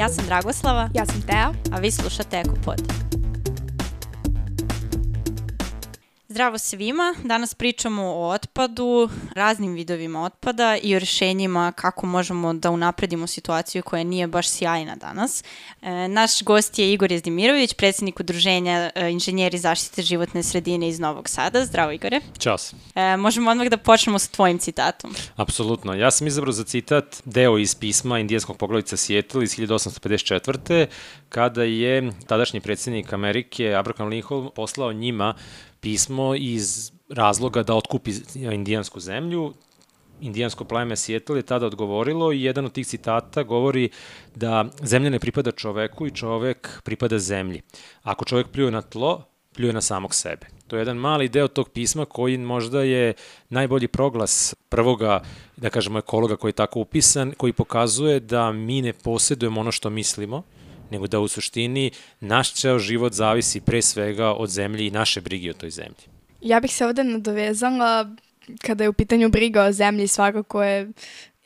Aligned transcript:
Ja 0.00 0.08
sam 0.08 0.24
Dragoslava. 0.26 0.88
Ja 0.94 1.06
sam 1.06 1.22
Tea. 1.22 1.52
A 1.72 1.78
vi 1.78 1.90
slušate 1.90 2.38
Ekopod. 2.38 2.92
Zdravo 6.30 6.58
svima, 6.58 7.14
danas 7.24 7.54
pričamo 7.54 8.02
o 8.02 8.28
otpadu, 8.28 9.08
raznim 9.34 9.74
vidovima 9.74 10.24
otpada 10.24 10.78
i 10.82 10.96
o 10.96 10.98
rešenjima 10.98 11.72
kako 11.72 12.06
možemo 12.06 12.54
da 12.54 12.70
unapredimo 12.70 13.26
situaciju 13.26 13.82
koja 13.82 14.04
nije 14.04 14.26
baš 14.26 14.48
sjajna 14.48 14.96
danas. 14.96 15.44
E, 15.82 16.08
naš 16.08 16.42
gost 16.42 16.78
je 16.78 16.92
Igor 16.92 17.12
Jezdimirović, 17.12 17.74
predsednik 17.74 18.20
udruženja 18.20 18.90
e, 18.94 19.10
inženjeri 19.10 19.58
zaštite 19.58 20.02
životne 20.02 20.42
sredine 20.42 20.88
iz 20.88 20.98
Novog 20.98 21.28
Sada. 21.28 21.64
Zdravo 21.64 21.92
Igore. 21.92 22.20
Ćao 22.38 22.56
E, 22.94 23.16
možemo 23.16 23.50
odmah 23.50 23.68
da 23.68 23.76
počnemo 23.76 24.18
sa 24.18 24.30
tvojim 24.30 24.58
citatom. 24.58 25.14
Apsolutno. 25.36 25.94
Ja 25.94 26.10
sam 26.10 26.26
izabrao 26.26 26.52
za 26.52 26.64
citat 26.64 27.22
deo 27.24 27.58
iz 27.58 27.74
pisma 27.74 28.18
indijanskog 28.18 28.56
poglavica 28.56 28.96
Seattle 28.96 29.44
iz 29.44 29.56
1854. 29.56 30.86
kada 31.28 31.62
je 31.62 32.12
tadašnji 32.26 32.60
predsednik 32.60 33.12
Amerike 33.12 33.74
Abraham 33.74 34.08
Lincoln 34.08 34.50
poslao 34.54 34.92
njima 34.92 35.34
pismo 35.80 36.34
iz 36.34 36.92
razloga 37.08 37.62
da 37.62 37.74
otkupi 37.74 38.12
indijansku 38.34 39.00
zemlju. 39.00 39.52
Indijansko 40.20 40.64
pleme 40.64 40.96
Seattle 40.96 41.38
je 41.38 41.42
tada 41.42 41.66
odgovorilo 41.66 42.32
i 42.32 42.42
jedan 42.42 42.64
od 42.64 42.72
tih 42.72 42.86
citata 42.86 43.42
govori 43.42 43.90
da 44.34 44.64
zemlja 44.82 45.10
ne 45.10 45.18
pripada 45.18 45.52
čoveku 45.52 46.06
i 46.06 46.10
čovek 46.10 46.80
pripada 46.84 47.18
zemlji. 47.18 47.62
Ako 48.02 48.24
čovek 48.24 48.48
pljuje 48.48 48.70
na 48.70 48.82
tlo, 48.82 49.24
pljuje 49.54 49.72
na 49.72 49.80
samog 49.80 50.14
sebe. 50.14 50.46
To 50.66 50.76
je 50.76 50.80
jedan 50.80 50.96
mali 50.96 51.28
deo 51.28 51.48
tog 51.48 51.68
pisma 51.68 52.04
koji 52.04 52.38
možda 52.38 52.82
je 52.82 53.14
najbolji 53.48 53.88
proglas 53.88 54.54
prvoga, 54.68 55.22
da 55.56 55.70
kažemo, 55.70 55.98
ekologa 55.98 56.36
koji 56.36 56.48
je 56.48 56.60
tako 56.62 56.80
upisan, 56.80 57.32
koji 57.36 57.52
pokazuje 57.52 58.20
da 58.20 58.52
mi 58.52 58.82
ne 58.82 58.92
posjedujemo 58.92 59.60
ono 59.60 59.72
što 59.72 59.90
mislimo, 59.90 60.42
nego 60.90 61.06
da 61.06 61.20
u 61.20 61.28
suštini 61.28 61.90
naš 62.20 62.52
ceo 62.52 62.78
život 62.78 63.12
zavisi 63.12 63.60
pre 63.60 63.82
svega 63.82 64.32
od 64.32 64.48
zemlje 64.48 64.86
i 64.86 64.90
naše 64.90 65.20
brige 65.20 65.50
o 65.50 65.54
toj 65.54 65.70
zemlji. 65.70 66.04
Ja 66.40 66.60
bih 66.60 66.74
se 66.74 66.86
ovde 66.86 67.04
nadovezala 67.04 68.16
kada 68.62 68.84
je 68.84 68.90
u 68.90 68.92
pitanju 68.92 69.28
briga 69.28 69.64
o 69.64 69.72
zemlji 69.72 70.06
svakako 70.06 70.62
je 70.62 70.88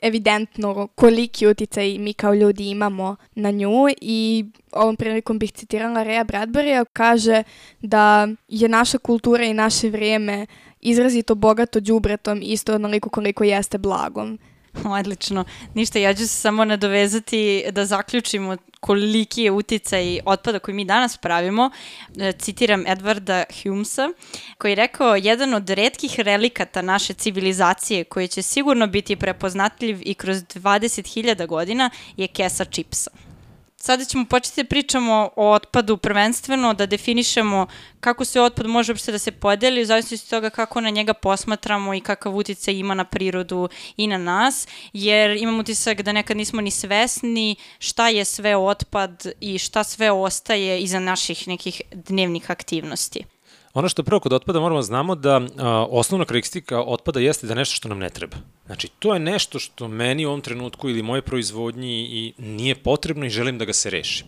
evidentno 0.01 0.87
koliki 0.87 1.47
uticaj 1.47 1.97
mi 1.97 2.13
kao 2.13 2.33
ljudi 2.33 2.69
imamo 2.69 3.15
na 3.35 3.51
nju 3.51 3.87
i 4.01 4.45
ovom 4.71 4.95
prilikom 4.95 5.39
bih 5.39 5.51
citirala 5.51 6.03
Rea 6.03 6.23
Bradburya, 6.23 6.85
kaže 6.93 7.43
da 7.81 8.27
je 8.47 8.69
naša 8.69 8.97
kultura 8.97 9.43
i 9.43 9.53
naše 9.53 9.89
vrijeme 9.89 10.45
izrazito 10.81 11.35
bogato 11.35 11.79
đubretom 11.79 12.39
isto 12.43 12.75
onoliko 12.75 13.09
koliko 13.09 13.43
jeste 13.43 13.77
blagom. 13.77 14.39
Odlično. 14.99 15.43
Ništa, 15.73 15.99
ja 15.99 16.13
ću 16.13 16.19
se 16.19 16.27
samo 16.27 16.65
nadovezati 16.65 17.65
da 17.71 17.85
zaključimo 17.85 18.57
koliki 18.85 19.43
je 19.43 19.51
uticaj 19.51 20.19
otpada 20.25 20.59
koji 20.59 20.75
mi 20.75 20.85
danas 20.85 21.17
pravimo. 21.17 21.69
E, 22.19 22.31
citiram 22.31 22.87
Edvarda 22.87 23.43
Humesa, 23.63 24.09
koji 24.57 24.71
je 24.71 24.75
rekao, 24.75 25.15
jedan 25.15 25.53
od 25.53 25.69
redkih 25.69 26.19
relikata 26.19 26.81
naše 26.81 27.13
civilizacije 27.13 28.03
koji 28.03 28.27
će 28.27 28.41
sigurno 28.41 28.87
biti 28.87 29.15
prepoznatljiv 29.15 29.99
i 30.01 30.13
kroz 30.13 30.37
20.000 30.37 31.47
godina 31.47 31.89
je 32.17 32.27
kesa 32.27 32.65
čipsa. 32.65 33.24
Sada 33.85 34.05
ćemo 34.05 34.25
početi 34.25 34.63
da 34.63 34.67
pričamo 34.67 35.29
o 35.35 35.51
otpadu 35.51 35.97
prvenstveno, 35.97 36.73
da 36.73 36.85
definišemo 36.85 37.67
kako 37.99 38.25
se 38.25 38.41
otpad 38.41 38.65
može 38.65 38.91
uopšte 38.91 39.11
da 39.11 39.19
se 39.19 39.31
podeli, 39.31 39.81
u 39.81 39.85
zavisnosti 39.85 40.25
od 40.25 40.29
toga 40.29 40.49
kako 40.49 40.81
na 40.81 40.89
njega 40.89 41.13
posmatramo 41.13 41.93
i 41.93 42.01
kakav 42.01 42.35
uticaj 42.35 42.73
ima 42.73 42.93
na 42.93 43.03
prirodu 43.03 43.69
i 43.97 44.07
na 44.07 44.17
nas, 44.17 44.67
jer 44.93 45.37
imam 45.37 45.59
utisak 45.59 46.01
da 46.01 46.11
nekad 46.11 46.37
nismo 46.37 46.61
ni 46.61 46.71
svesni 46.71 47.55
šta 47.79 48.09
je 48.09 48.25
sve 48.25 48.55
otpad 48.55 49.25
i 49.41 49.57
šta 49.57 49.83
sve 49.83 50.11
ostaje 50.11 50.79
iza 50.79 50.99
naših 50.99 51.47
nekih 51.47 51.81
dnevnih 51.91 52.51
aktivnosti. 52.51 53.34
Ono 53.75 53.89
što 53.89 54.03
prvo 54.03 54.19
kod 54.19 54.33
otpada 54.33 54.59
moramo 54.59 54.79
da 54.79 54.83
znamo 54.83 55.15
da 55.15 55.41
a, 55.57 55.85
osnovna 55.89 56.25
karakteristika 56.25 56.81
otpada 56.81 57.19
jeste 57.19 57.47
da 57.47 57.55
nešto 57.55 57.75
što 57.75 57.89
nam 57.89 57.99
ne 57.99 58.09
treba. 58.09 58.37
Znači, 58.65 58.87
to 58.99 59.13
je 59.13 59.19
nešto 59.19 59.59
što 59.59 59.87
meni 59.87 60.25
u 60.25 60.29
ovom 60.29 60.41
trenutku 60.41 60.89
ili 60.89 61.03
moje 61.03 61.21
proizvodnji 61.21 62.01
i 62.01 62.33
nije 62.37 62.75
potrebno 62.75 63.25
i 63.25 63.29
želim 63.29 63.57
da 63.57 63.65
ga 63.65 63.73
se 63.73 63.89
rešim. 63.89 64.27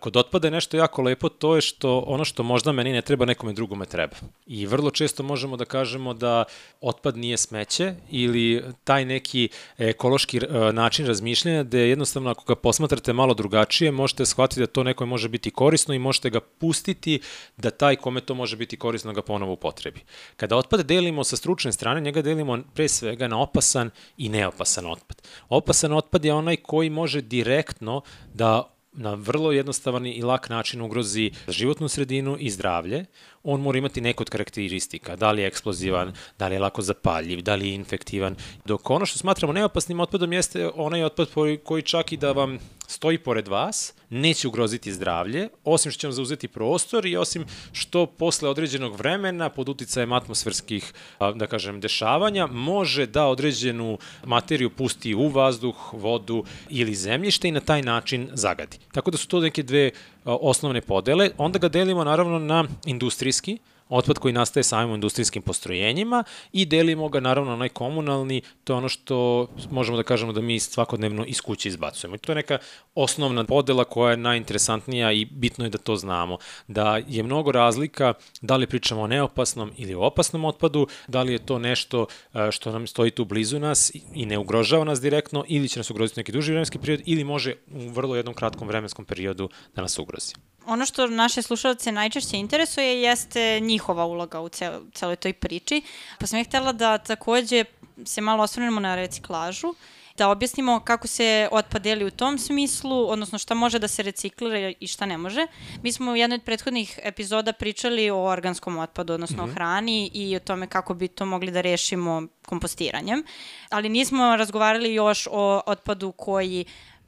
Kod 0.00 0.16
otpada 0.16 0.46
je 0.46 0.50
nešto 0.50 0.76
jako 0.76 1.02
lepo, 1.02 1.28
to 1.28 1.54
je 1.54 1.60
što 1.60 1.98
ono 1.98 2.24
što 2.24 2.42
možda 2.42 2.72
meni 2.72 2.92
ne 2.92 3.02
treba, 3.02 3.24
nekome 3.24 3.52
drugome 3.52 3.86
treba. 3.86 4.16
I 4.46 4.66
vrlo 4.66 4.90
često 4.90 5.22
možemo 5.22 5.56
da 5.56 5.64
kažemo 5.64 6.14
da 6.14 6.44
otpad 6.80 7.16
nije 7.16 7.36
smeće 7.36 7.94
ili 8.10 8.64
taj 8.84 9.04
neki 9.04 9.48
ekološki 9.78 10.38
e, 10.38 10.72
način 10.72 11.06
razmišljanja 11.06 11.62
da 11.62 11.78
je 11.78 11.88
jednostavno 11.88 12.30
ako 12.30 12.44
ga 12.44 12.54
posmatrate 12.54 13.12
malo 13.12 13.34
drugačije, 13.34 13.90
možete 13.90 14.26
shvatiti 14.26 14.60
da 14.60 14.66
to 14.66 14.82
nekome 14.82 15.08
može 15.08 15.28
biti 15.28 15.50
korisno 15.50 15.94
i 15.94 15.98
možete 15.98 16.30
ga 16.30 16.40
pustiti 16.40 17.20
da 17.56 17.70
taj 17.70 17.96
kome 17.96 18.20
to 18.20 18.34
može 18.34 18.56
biti 18.56 18.76
korisno 18.76 19.12
ga 19.12 19.22
ponovo 19.22 19.52
upotrebi. 19.52 20.00
Kada 20.36 20.56
otpad 20.56 20.80
delimo 20.80 21.24
sa 21.24 21.36
stručne 21.36 21.72
strane, 21.72 22.00
njega 22.00 22.22
delimo 22.22 22.58
pre 22.74 22.88
svega 22.88 23.28
na 23.28 23.38
opasan 23.38 23.90
i 24.16 24.28
neopasan 24.28 24.86
otpad. 24.86 25.22
Opasan 25.48 25.92
otpad 25.92 26.24
je 26.24 26.34
onaj 26.34 26.56
koji 26.56 26.90
može 26.90 27.20
direktno 27.20 28.02
da 28.34 28.79
na 28.92 29.14
vrlo 29.14 29.52
jednostavan 29.52 30.06
i 30.06 30.22
lak 30.22 30.48
način 30.48 30.80
ugrozi 30.80 31.30
životnu 31.48 31.88
sredinu 31.88 32.36
i 32.40 32.50
zdravlje, 32.50 33.04
on 33.42 33.60
mora 33.60 33.78
imati 33.78 34.00
neko 34.00 34.22
od 34.22 34.30
karakteristika, 34.30 35.16
da 35.16 35.32
li 35.32 35.42
je 35.42 35.48
eksplozivan, 35.48 36.12
da 36.38 36.48
li 36.48 36.54
je 36.54 36.58
lako 36.58 36.82
zapaljiv, 36.82 37.42
da 37.42 37.54
li 37.54 37.68
je 37.68 37.74
infektivan. 37.74 38.36
Dok 38.64 38.90
ono 38.90 39.06
što 39.06 39.18
smatramo 39.18 39.52
neopasnim 39.52 40.00
otpadom 40.00 40.32
jeste 40.32 40.70
onaj 40.74 41.04
otpad 41.04 41.28
koji 41.64 41.82
čak 41.82 42.12
i 42.12 42.16
da 42.16 42.32
vam 42.32 42.58
stoji 42.86 43.18
pored 43.18 43.48
vas, 43.48 43.94
neće 44.10 44.48
ugroziti 44.48 44.92
zdravlje, 44.92 45.48
osim 45.64 45.92
što 45.92 46.00
će 46.00 46.06
vam 46.06 46.12
zauzeti 46.12 46.48
prostor 46.48 47.06
i 47.06 47.16
osim 47.16 47.44
što 47.72 48.06
posle 48.06 48.48
određenog 48.48 48.96
vremena 48.96 49.48
pod 49.48 49.68
uticajem 49.68 50.12
atmosferskih, 50.12 50.92
da 51.34 51.46
kažem, 51.46 51.80
dešavanja, 51.80 52.46
može 52.46 53.06
da 53.06 53.26
određenu 53.26 53.98
materiju 54.24 54.70
pusti 54.70 55.14
u 55.14 55.28
vazduh, 55.28 55.92
vodu 55.92 56.44
ili 56.68 56.94
zemljište 56.94 57.48
i 57.48 57.52
na 57.52 57.60
taj 57.60 57.82
način 57.82 58.28
zagadi. 58.32 58.78
Tako 58.92 59.10
da 59.10 59.16
su 59.16 59.28
to 59.28 59.40
neke 59.40 59.62
dve 59.62 59.90
osnovne 60.24 60.80
podele. 60.80 61.30
Onda 61.38 61.58
ga 61.58 61.68
delimo 61.68 62.04
naravno 62.04 62.38
na 62.38 62.64
industrijski, 62.86 63.58
otpad 63.90 64.18
koji 64.18 64.34
nastaje 64.34 64.64
samim 64.64 64.94
industrijskim 64.94 65.42
postrojenjima 65.42 66.24
i 66.52 66.66
delimo 66.66 67.08
ga 67.08 67.20
naravno 67.20 67.50
na 67.50 67.54
onaj 67.54 67.68
komunalni, 67.68 68.42
to 68.64 68.72
je 68.72 68.76
ono 68.76 68.88
što 68.88 69.48
možemo 69.70 69.96
da 69.96 70.02
kažemo 70.02 70.32
da 70.32 70.40
mi 70.40 70.60
svakodnevno 70.60 71.24
iz 71.26 71.40
kuće 71.40 71.68
izbacujemo. 71.68 72.16
I 72.16 72.18
to 72.18 72.32
je 72.32 72.36
neka 72.36 72.58
osnovna 72.94 73.44
podela 73.44 73.84
koja 73.84 74.10
je 74.10 74.16
najinteresantnija 74.16 75.12
i 75.12 75.24
bitno 75.24 75.64
je 75.64 75.70
da 75.70 75.78
to 75.78 75.96
znamo. 75.96 76.38
Da 76.68 77.00
je 77.08 77.22
mnogo 77.22 77.52
razlika 77.52 78.14
da 78.40 78.56
li 78.56 78.66
pričamo 78.66 79.02
o 79.02 79.06
neopasnom 79.06 79.72
ili 79.76 79.94
o 79.94 80.00
opasnom 80.00 80.44
otpadu, 80.44 80.86
da 81.08 81.22
li 81.22 81.32
je 81.32 81.46
to 81.46 81.58
nešto 81.58 82.06
e, 82.34 82.50
što 82.50 82.72
nam 82.72 82.86
stoji 82.86 83.10
tu 83.10 83.24
blizu 83.24 83.58
nas 83.58 83.92
i 84.14 84.26
ne 84.26 84.38
ugrožava 84.38 84.84
nas 84.84 85.00
direktno 85.00 85.44
ili 85.48 85.68
će 85.68 85.80
nas 85.80 85.90
ugroziti 85.90 86.20
neki 86.20 86.32
duži 86.32 86.52
vremenski 86.52 86.78
period 86.78 87.02
ili 87.06 87.24
može 87.24 87.54
u 87.74 87.88
vrlo 87.88 88.16
jednom 88.16 88.34
kratkom 88.34 88.68
vremenskom 88.68 89.04
periodu 89.04 89.48
da 89.74 89.82
nas 89.82 89.98
ugrozi. 89.98 90.34
Ono 90.66 90.86
što 90.86 91.06
naše 91.06 91.42
slušalce 91.42 91.92
najčešće 91.92 92.36
interesuje 92.36 93.02
jeste 93.02 93.60
njihova 93.60 94.04
uloga 94.04 94.40
u 94.40 94.48
cel, 94.48 94.80
celoj 94.94 95.16
toj 95.16 95.32
priči. 95.32 95.82
Pa 96.18 96.26
sam 96.26 96.38
je 96.38 96.44
htela 96.44 96.72
da 96.72 96.98
takođe 96.98 97.64
se 98.04 98.20
malo 98.20 98.42
osvrnemo 98.42 98.80
na 98.80 98.94
reciklažu 98.94 99.74
da 100.20 100.28
objasnimo 100.28 100.80
kako 100.80 101.08
se 101.08 101.48
otpad 101.52 101.82
deli 101.82 102.04
u 102.04 102.10
tom 102.10 102.38
smislu, 102.38 103.10
odnosno 103.10 103.38
šta 103.38 103.54
može 103.54 103.78
da 103.78 103.88
se 103.88 104.02
reciklira 104.02 104.72
i 104.80 104.86
šta 104.86 105.06
ne 105.06 105.18
može. 105.18 105.46
Mi 105.82 105.92
smo 105.92 106.12
u 106.12 106.16
jednoj 106.16 106.36
od 106.36 106.42
prethodnih 106.44 106.98
epizoda 107.02 107.52
pričali 107.52 108.10
o 108.10 108.24
organskom 108.24 108.78
otpadu, 108.78 109.12
odnosno 109.12 109.44
mm 109.44 109.46
-hmm. 109.46 109.50
o 109.50 109.54
hrani 109.54 110.10
i 110.14 110.36
o 110.36 110.40
tome 110.40 110.66
kako 110.66 110.94
bi 110.94 111.08
to 111.08 111.26
mogli 111.26 111.50
da 111.50 111.60
rešimo 111.60 112.22
kompostiranjem, 112.46 113.24
ali 113.70 113.88
nismo 113.88 114.36
razgovarali 114.36 114.94
još 114.94 115.28
o 115.30 115.62
otpadu 115.66 116.12
koji 116.12 116.64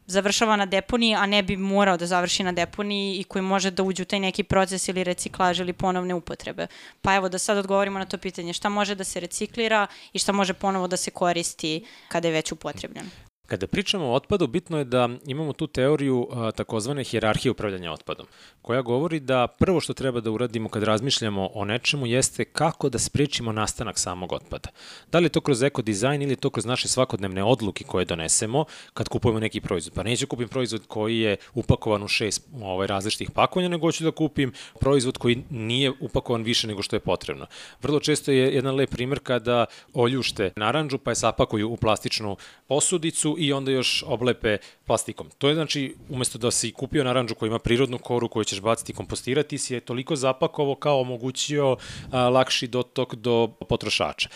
završava 0.06 0.56
na 0.56 0.66
deponiji, 0.66 1.14
a 1.14 1.26
ne 1.26 1.42
bi 1.42 1.56
morao 1.56 1.96
da 1.96 2.06
završi 2.06 2.42
na 2.42 2.52
deponiji 2.52 3.20
i 3.20 3.24
koji 3.24 3.42
može 3.42 3.70
da 3.70 3.82
uđe 3.82 4.02
u 4.02 4.06
taj 4.06 4.20
neki 4.20 4.42
proces 4.42 4.88
ili 4.88 5.04
reciklaž 5.04 5.60
ili 5.60 5.72
ponovne 5.72 6.14
upotrebe. 6.14 6.66
Pa 7.02 7.14
evo 7.14 7.28
da 7.28 7.38
sad 7.38 7.58
odgovorimo 7.58 7.98
na 7.98 8.04
to 8.04 8.18
pitanje 8.18 8.52
šta 8.52 8.68
može 8.68 8.94
da 8.94 9.04
se 9.04 9.20
reciklira 9.20 9.86
i 10.12 10.18
šta 10.18 10.32
može 10.32 10.54
ponovo 10.54 10.86
da 10.86 10.96
se 10.96 11.10
koristi 11.10 11.84
kada 12.08 12.28
je 12.28 12.34
već 12.34 12.52
upotrebljen. 12.52 13.31
Kada 13.46 13.66
pričamo 13.66 14.06
o 14.06 14.14
otpadu, 14.14 14.46
bitno 14.46 14.78
je 14.78 14.84
da 14.84 15.08
imamo 15.26 15.52
tu 15.52 15.66
teoriju 15.66 16.28
takozvane 16.56 17.04
hjerarhije 17.04 17.52
upravljanja 17.52 17.92
otpadom, 17.92 18.26
koja 18.62 18.82
govori 18.82 19.20
da 19.20 19.46
prvo 19.46 19.80
što 19.80 19.92
treba 19.92 20.20
da 20.20 20.30
uradimo 20.30 20.68
kad 20.68 20.82
razmišljamo 20.82 21.50
o 21.54 21.64
nečemu 21.64 22.06
jeste 22.06 22.44
kako 22.44 22.88
da 22.88 22.98
sprečimo 22.98 23.52
nastanak 23.52 23.98
samog 23.98 24.32
otpada. 24.32 24.68
Da 25.12 25.18
li 25.18 25.24
je 25.24 25.28
to 25.28 25.40
kroz 25.40 25.62
ekodizajn 25.62 26.22
ili 26.22 26.32
je 26.32 26.36
to 26.36 26.50
kroz 26.50 26.64
naše 26.64 26.88
svakodnevne 26.88 27.44
odluke 27.44 27.84
koje 27.84 28.04
donesemo 28.04 28.64
kad 28.94 29.08
kupujemo 29.08 29.40
neki 29.40 29.60
proizvod. 29.60 29.94
Pa 29.94 30.02
neću 30.02 30.26
kupim 30.26 30.48
proizvod 30.48 30.82
koji 30.86 31.18
je 31.18 31.36
upakovan 31.54 32.02
u 32.02 32.08
šest 32.08 32.48
ovaj, 32.62 32.86
različitih 32.86 33.30
pakovanja, 33.30 33.68
nego 33.68 33.92
ću 33.92 34.04
da 34.04 34.10
kupim 34.10 34.52
proizvod 34.80 35.18
koji 35.18 35.44
nije 35.50 35.92
upakovan 36.00 36.42
više 36.42 36.66
nego 36.66 36.82
što 36.82 36.96
je 36.96 37.00
potrebno. 37.00 37.46
Vrlo 37.82 38.00
često 38.00 38.32
je 38.32 38.54
jedan 38.54 38.74
lep 38.74 38.90
primer 38.90 39.18
kada 39.18 39.66
oljušte 39.94 40.52
naranđu 40.56 40.98
pa 40.98 41.10
je 41.10 41.14
sapakuju 41.14 41.70
u 41.70 41.76
plastičnu 41.76 42.36
posudicu 42.66 43.36
i 43.46 43.52
onda 43.52 43.70
još 43.70 44.04
oblepe 44.06 44.58
plastikom. 44.84 45.30
To 45.38 45.48
je 45.48 45.54
znači, 45.54 45.94
umesto 46.08 46.38
da 46.38 46.50
si 46.50 46.72
kupio 46.72 47.04
naranđu 47.04 47.34
koja 47.34 47.48
ima 47.48 47.58
prirodnu 47.58 47.98
koru 47.98 48.28
koju 48.28 48.44
ćeš 48.44 48.60
baciti 48.60 48.92
i 48.92 48.94
kompostirati, 48.94 49.58
si 49.58 49.74
je 49.74 49.80
toliko 49.80 50.16
zapakovo 50.16 50.74
kao 50.74 51.00
omogućio 51.00 51.76
a, 52.10 52.28
lakši 52.28 52.66
dotok 52.66 53.14
do 53.14 53.48
potrošača 53.68 54.28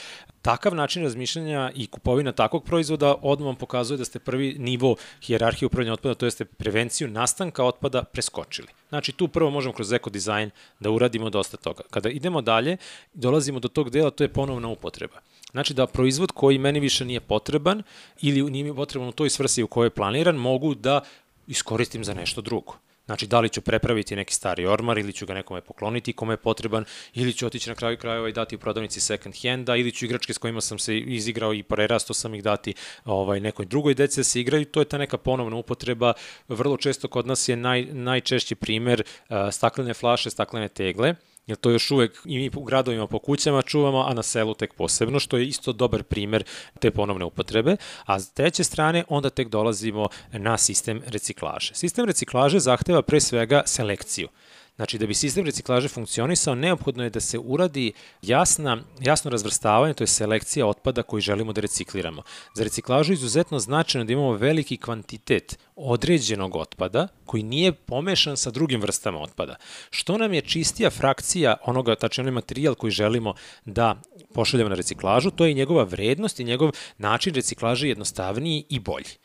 takav 0.46 0.74
način 0.74 1.02
razmišljanja 1.02 1.70
i 1.74 1.86
kupovina 1.86 2.32
takvog 2.32 2.64
proizvoda 2.64 3.14
odmah 3.22 3.46
vam 3.46 3.56
pokazuje 3.56 3.98
da 3.98 4.04
ste 4.04 4.18
prvi 4.18 4.54
nivo 4.58 4.94
hijerarhije 5.22 5.66
upravljanja 5.66 5.92
otpada, 5.92 6.14
to 6.14 6.26
jeste 6.26 6.44
prevenciju 6.44 7.08
nastanka 7.08 7.64
otpada 7.64 8.04
preskočili. 8.04 8.68
Znači 8.88 9.12
tu 9.12 9.28
prvo 9.28 9.50
možemo 9.50 9.74
kroz 9.74 9.92
ekodizajn 9.92 10.50
da 10.80 10.90
uradimo 10.90 11.30
dosta 11.30 11.56
toga. 11.56 11.82
Kada 11.90 12.08
idemo 12.08 12.42
dalje, 12.42 12.76
dolazimo 13.14 13.60
do 13.60 13.68
tog 13.68 13.90
dela, 13.90 14.10
to 14.10 14.24
je 14.24 14.32
ponovna 14.32 14.68
upotreba. 14.68 15.18
Znači 15.56 15.74
da 15.74 15.86
proizvod 15.86 16.32
koji 16.32 16.58
meni 16.58 16.80
više 16.80 17.04
nije 17.04 17.20
potreban 17.20 17.82
ili 18.20 18.50
nije 18.50 18.64
mi 18.64 18.74
potreban 18.74 19.08
u 19.08 19.12
toj 19.12 19.30
svrsi 19.30 19.62
u 19.62 19.66
kojoj 19.66 19.86
je 19.86 19.90
planiran, 19.90 20.36
mogu 20.36 20.74
da 20.74 21.00
iskoristim 21.46 22.04
za 22.04 22.14
nešto 22.14 22.40
drugo. 22.40 22.74
Znači, 23.06 23.26
da 23.26 23.40
li 23.40 23.48
ću 23.48 23.60
prepraviti 23.60 24.16
neki 24.16 24.34
stari 24.34 24.66
ormar 24.66 24.98
ili 24.98 25.12
ću 25.12 25.26
ga 25.26 25.34
nekome 25.34 25.60
pokloniti 25.60 26.12
kome 26.12 26.32
je 26.32 26.36
potreban, 26.36 26.84
ili 27.14 27.32
ću 27.32 27.46
otići 27.46 27.70
na 27.70 27.74
kraju 27.74 27.96
krajeva 27.98 28.28
i 28.28 28.32
dati 28.32 28.56
u 28.56 28.58
prodavnici 28.58 29.00
second 29.00 29.34
handa, 29.42 29.76
ili 29.76 29.92
ću 29.92 30.04
igračke 30.04 30.34
s 30.34 30.38
kojima 30.38 30.60
sam 30.60 30.78
se 30.78 30.98
izigrao 30.98 31.54
i 31.54 31.62
prerasto 31.62 32.14
sam 32.14 32.34
ih 32.34 32.42
dati 32.42 32.74
ovaj, 33.04 33.40
nekoj 33.40 33.66
drugoj 33.66 33.94
dece 33.94 34.20
da 34.20 34.24
se 34.24 34.40
igraju. 34.40 34.64
To 34.64 34.80
je 34.80 34.84
ta 34.84 34.98
neka 34.98 35.16
ponovna 35.18 35.56
upotreba. 35.56 36.12
Vrlo 36.48 36.76
često 36.76 37.08
kod 37.08 37.26
nas 37.26 37.48
je 37.48 37.56
naj, 37.56 37.84
najčešći 37.84 38.54
primer 38.54 39.02
uh, 39.02 39.36
staklene 39.52 39.94
flaše, 39.94 40.30
staklene 40.30 40.68
tegle 40.68 41.14
jer 41.46 41.56
to 41.56 41.70
još 41.70 41.90
uvek 41.90 42.18
i 42.24 42.38
mi 42.38 42.50
u 42.56 42.64
gradovima 42.64 43.06
po 43.06 43.18
kućama 43.18 43.62
čuvamo, 43.62 44.04
a 44.08 44.14
na 44.14 44.22
selu 44.22 44.54
tek 44.54 44.74
posebno, 44.74 45.20
što 45.20 45.36
je 45.36 45.46
isto 45.46 45.72
dobar 45.72 46.02
primer 46.02 46.44
te 46.80 46.90
ponovne 46.90 47.24
upotrebe. 47.24 47.76
A 48.04 48.20
s 48.20 48.32
treće 48.32 48.64
strane, 48.64 49.04
onda 49.08 49.30
tek 49.30 49.48
dolazimo 49.48 50.08
na 50.32 50.58
sistem 50.58 51.02
reciklaže. 51.06 51.74
Sistem 51.74 52.04
reciklaže 52.04 52.58
zahteva 52.58 53.02
pre 53.02 53.20
svega 53.20 53.62
selekciju. 53.66 54.28
Znači, 54.76 54.98
da 54.98 55.06
bi 55.06 55.14
sistem 55.14 55.44
reciklaže 55.44 55.88
funkcionisao, 55.88 56.54
neophodno 56.54 57.04
je 57.04 57.10
da 57.10 57.20
se 57.20 57.38
uradi 57.38 57.92
jasna, 58.22 58.78
jasno 59.00 59.30
razvrstavanje, 59.30 59.94
to 59.94 60.04
je 60.04 60.08
selekcija 60.08 60.66
otpada 60.66 61.02
koji 61.02 61.20
želimo 61.20 61.52
da 61.52 61.60
recikliramo. 61.60 62.22
Za 62.54 62.64
reciklažu 62.64 63.12
je 63.12 63.14
izuzetno 63.14 63.58
značajno 63.58 64.04
da 64.04 64.12
imamo 64.12 64.32
veliki 64.32 64.76
kvantitet 64.76 65.58
određenog 65.76 66.56
otpada 66.56 67.08
koji 67.24 67.42
nije 67.42 67.72
pomešan 67.72 68.36
sa 68.36 68.50
drugim 68.50 68.80
vrstama 68.80 69.20
otpada. 69.20 69.56
Što 69.90 70.18
nam 70.18 70.34
je 70.34 70.40
čistija 70.40 70.90
frakcija 70.90 71.56
onoga, 71.64 71.94
tačno 71.94 72.22
onaj 72.22 72.32
materijal 72.32 72.74
koji 72.74 72.90
želimo 72.90 73.34
da 73.64 74.02
pošaljemo 74.34 74.68
na 74.68 74.76
reciklažu, 74.76 75.30
to 75.30 75.46
je 75.46 75.54
njegova 75.54 75.84
vrednost 75.84 76.40
i 76.40 76.44
njegov 76.44 76.70
način 76.98 77.34
reciklaže 77.34 77.88
jednostavniji 77.88 78.64
i 78.68 78.80
bolji. 78.80 79.16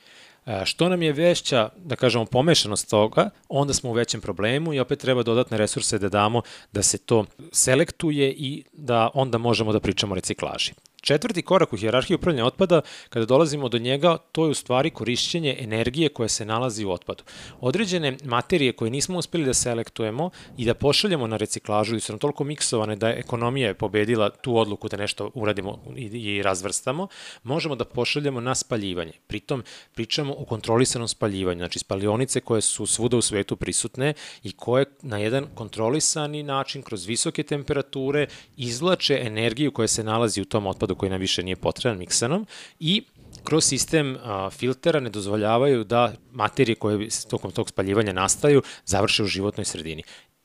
E, 0.45 0.65
što 0.65 0.89
nam 0.89 1.01
je 1.01 1.13
veća, 1.13 1.69
da 1.77 1.95
kažemo, 1.95 2.25
pomešanost 2.25 2.89
toga, 2.89 3.29
onda 3.49 3.73
smo 3.73 3.89
u 3.89 3.93
većem 3.93 4.21
problemu 4.21 4.73
i 4.73 4.79
opet 4.79 4.99
treba 4.99 5.23
dodatne 5.23 5.57
resurse 5.57 5.99
da 5.99 6.09
damo 6.09 6.41
da 6.71 6.83
se 6.83 6.97
to 6.97 7.25
selektuje 7.51 8.31
i 8.31 8.63
da 8.73 9.09
onda 9.13 9.37
možemo 9.37 9.73
da 9.73 9.79
pričamo 9.79 10.11
o 10.11 10.15
reciklaži. 10.15 10.73
Četvrti 11.01 11.41
korak 11.41 11.73
u 11.73 11.77
hijerarhiji 11.77 12.15
upravljanja 12.15 12.45
otpada, 12.45 12.81
kada 13.09 13.25
dolazimo 13.25 13.69
do 13.69 13.77
njega, 13.77 14.17
to 14.31 14.45
je 14.45 14.51
u 14.51 14.53
stvari 14.53 14.89
korišćenje 14.89 15.57
energije 15.59 16.09
koja 16.09 16.29
se 16.29 16.45
nalazi 16.45 16.85
u 16.85 16.91
otpadu. 16.91 17.23
Određene 17.59 18.17
materije 18.23 18.73
koje 18.73 18.91
nismo 18.91 19.17
uspeli 19.17 19.45
da 19.45 19.53
selektujemo 19.53 20.29
i 20.57 20.65
da 20.65 20.73
pošaljemo 20.73 21.27
na 21.27 21.37
reciklažu 21.37 21.99
su 21.99 22.11
nam 22.11 22.19
toliko 22.19 22.43
miksovane 22.43 22.95
da 22.95 23.09
ekonomija 23.09 23.67
je 23.67 23.73
pobedila 23.73 24.29
tu 24.29 24.57
odluku 24.57 24.89
da 24.89 24.97
nešto 24.97 25.31
uradimo 25.33 25.79
i 25.95 26.41
razvrstamo, 26.41 27.07
možemo 27.43 27.75
da 27.75 27.85
pošaljemo 27.85 28.39
na 28.39 28.55
spaljivanje. 28.55 29.13
Pritom 29.27 29.63
pričamo 29.93 30.35
o 30.37 30.45
kontrolisanom 30.45 31.07
spaljivanju, 31.07 31.59
znači 31.59 31.79
spalionice 31.79 32.41
koje 32.41 32.61
su 32.61 32.85
svuda 32.85 33.17
u 33.17 33.21
svetu 33.21 33.55
prisutne 33.55 34.13
i 34.43 34.51
koje 34.51 34.85
na 35.01 35.17
jedan 35.17 35.47
kontrolisani 35.55 36.43
način 36.43 36.81
kroz 36.81 37.05
visoke 37.05 37.43
temperature 37.43 38.27
izvlače 38.57 39.19
energiju 39.23 39.71
koja 39.71 39.87
se 39.87 40.03
nalazi 40.03 40.41
u 40.41 40.45
tom 40.45 40.67
otpadu 40.67 40.90
otpadu 40.91 40.99
koji 40.99 41.09
nam 41.09 41.19
više 41.19 41.43
nije 41.43 41.55
potreban 41.55 41.97
miksanom 41.97 42.45
i 42.79 43.03
kroz 43.43 43.65
sistem 43.65 44.17
a, 44.23 44.49
filtera 44.49 44.99
ne 44.99 45.09
dozvoljavaju 45.09 45.83
da 45.83 46.13
materije 46.31 46.75
koje 46.75 47.09
tokom 47.29 47.51
tog 47.51 47.69
spaljivanja 47.69 48.13
nastaju 48.13 48.61
završe 48.85 49.23
u 49.23 49.27
životnoj 49.27 49.65
sredini 49.65 50.03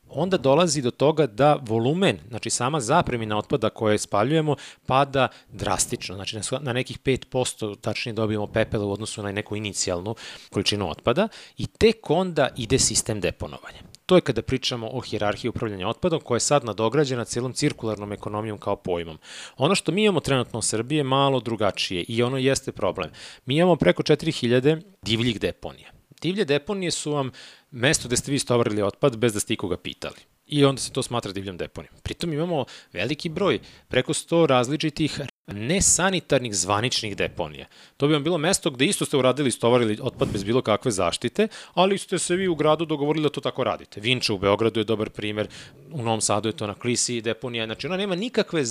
onda 0.08 0.38
dolazi 0.38 0.82
do 0.82 0.90
toga 0.90 1.26
da 1.26 1.58
volumen, 1.60 2.19
znači 2.28 2.50
sama 2.50 2.81
zapremina 2.81 3.38
otpada 3.38 3.70
koje 3.70 3.98
spaljujemo, 3.98 4.56
pada 4.87 5.28
drastično. 5.52 6.14
Znači 6.14 6.38
na 6.60 6.72
nekih 6.72 6.98
5% 6.98 7.76
tačnije 7.81 8.14
dobijemo 8.14 8.46
pepela 8.46 8.84
u 8.87 8.93
odnosu 8.93 9.22
na 9.22 9.32
neku 9.32 9.56
inicijalnu 9.56 10.14
količinu 10.50 10.90
otpada 10.90 11.28
i 11.58 11.66
tek 11.66 12.10
onda 12.10 12.48
ide 12.56 12.78
sistem 12.78 13.20
deponovanja. 13.20 13.95
To 14.06 14.14
je 14.14 14.20
kada 14.20 14.43
pričamo 14.43 14.88
o 14.93 15.00
hirarhiji 15.00 15.49
upravljanja 15.49 15.88
otpadom 15.88 16.20
koja 16.20 16.37
je 16.37 16.41
sad 16.41 16.64
nadograđena 16.64 17.25
celom 17.25 17.53
cirkularnom 17.53 18.12
ekonomijom 18.12 18.58
kao 18.58 18.76
pojmom. 18.76 19.19
Ono 19.56 19.75
što 19.75 19.93
mi 19.93 20.05
imamo 20.05 20.20
trenutno 20.20 20.58
u 20.58 20.62
Srbiji 20.62 20.97
je 20.97 21.05
malo 21.05 21.41
drugačije 21.41 22.05
i 22.08 22.23
ono 22.23 22.38
jeste 22.38 22.73
problem. 22.73 23.11
Mi 23.47 23.56
imamo 23.56 23.76
preko 23.76 24.03
4000 24.03 24.82
divljih 25.03 25.41
deponija. 25.41 25.91
Divlje 26.20 26.44
deponije 26.44 26.91
su 26.91 27.12
vam 27.12 27.31
mesto 27.70 28.08
gde 28.08 28.17
ste 28.17 28.32
vi 28.32 28.38
stovarili 28.38 28.82
otpad 28.82 29.17
bez 29.17 29.35
da 29.35 29.41
ste 29.41 29.55
ikoga 29.55 29.76
pitali 29.76 30.35
i 30.46 30.64
onda 30.64 30.81
se 30.81 30.93
to 30.93 31.02
smatra 31.02 31.32
divljom 31.32 31.56
deponijom. 31.56 31.94
Pritom 32.02 32.32
imamo 32.32 32.64
veliki 32.93 33.28
broj, 33.28 33.60
preko 33.88 34.12
100 34.12 34.46
različitih 34.46 35.20
nesanitarnih 35.46 36.54
zvaničnih 36.56 37.16
deponija. 37.16 37.66
To 37.96 38.06
bi 38.06 38.12
vam 38.12 38.25
bilo 38.25 38.38
mesto 38.38 38.70
gde 38.70 38.84
isto 38.84 39.04
ste 39.04 39.16
uradili 39.16 39.50
stovarili 39.50 39.98
otpad 40.02 40.28
bez 40.32 40.44
bilo 40.44 40.62
kakve 40.62 40.90
zaštite, 40.90 41.48
ali 41.75 41.98
ste 41.98 42.19
se 42.19 42.37
vi 42.37 42.48
u 42.48 42.54
gradu 42.54 42.84
dogovorili 42.84 43.22
da 43.22 43.28
to 43.28 43.40
tako 43.40 43.64
radite. 43.64 44.00
Vinča 44.00 44.34
u 44.34 44.38
Beogradu 44.38 44.81
je 44.81 44.84
dobar 44.84 45.10
primer, 45.10 45.48
u 45.93 46.02
Novom 46.02 46.20
Sadu 46.20 46.48
je 46.48 46.56
to 46.56 46.66
na 46.66 46.75
Klisi 46.75 47.20
deponija, 47.20 47.66
znači 47.66 47.87
ona 47.87 47.96
nema 47.96 48.14
nikakve 48.14 48.62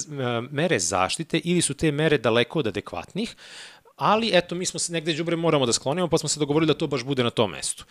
mere 0.51 0.79
zaštite 0.79 1.41
ili 1.43 1.61
su 1.61 1.73
te 1.73 1.91
mere 1.91 2.17
daleko 2.17 2.59
od 2.59 2.67
adekvatnih, 2.67 3.35
ali 3.95 4.31
eto 4.33 4.55
mi 4.55 4.65
smo 4.65 4.79
se 4.79 4.93
negde 4.93 5.13
đubre 5.13 5.35
moramo 5.35 5.65
da 5.65 5.73
sklonimo 5.73 6.07
pa 6.07 6.17
smo 6.17 6.29
se 6.29 6.39
dogovorili 6.39 6.67
da 6.67 6.77
to 6.77 6.87
baš 6.87 7.03
bude 7.03 7.23
na 7.23 7.29
tom 7.29 7.51
mestu. 7.51 7.85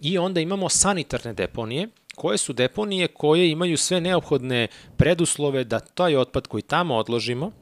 I 0.00 0.18
onda 0.18 0.40
imamo 0.40 0.68
sanitarne 0.68 1.32
deponije 1.32 1.88
koje 2.14 2.38
su 2.38 2.52
deponije 2.52 3.08
koje 3.08 3.50
imaju 3.50 3.76
sve 3.76 4.00
neophodne 4.00 4.68
preduslove 4.96 5.64
da 5.64 5.80
taj 5.80 6.16
otpad 6.16 6.46
koji 6.46 6.62
tamo 6.62 6.96
odložimo 6.96 7.52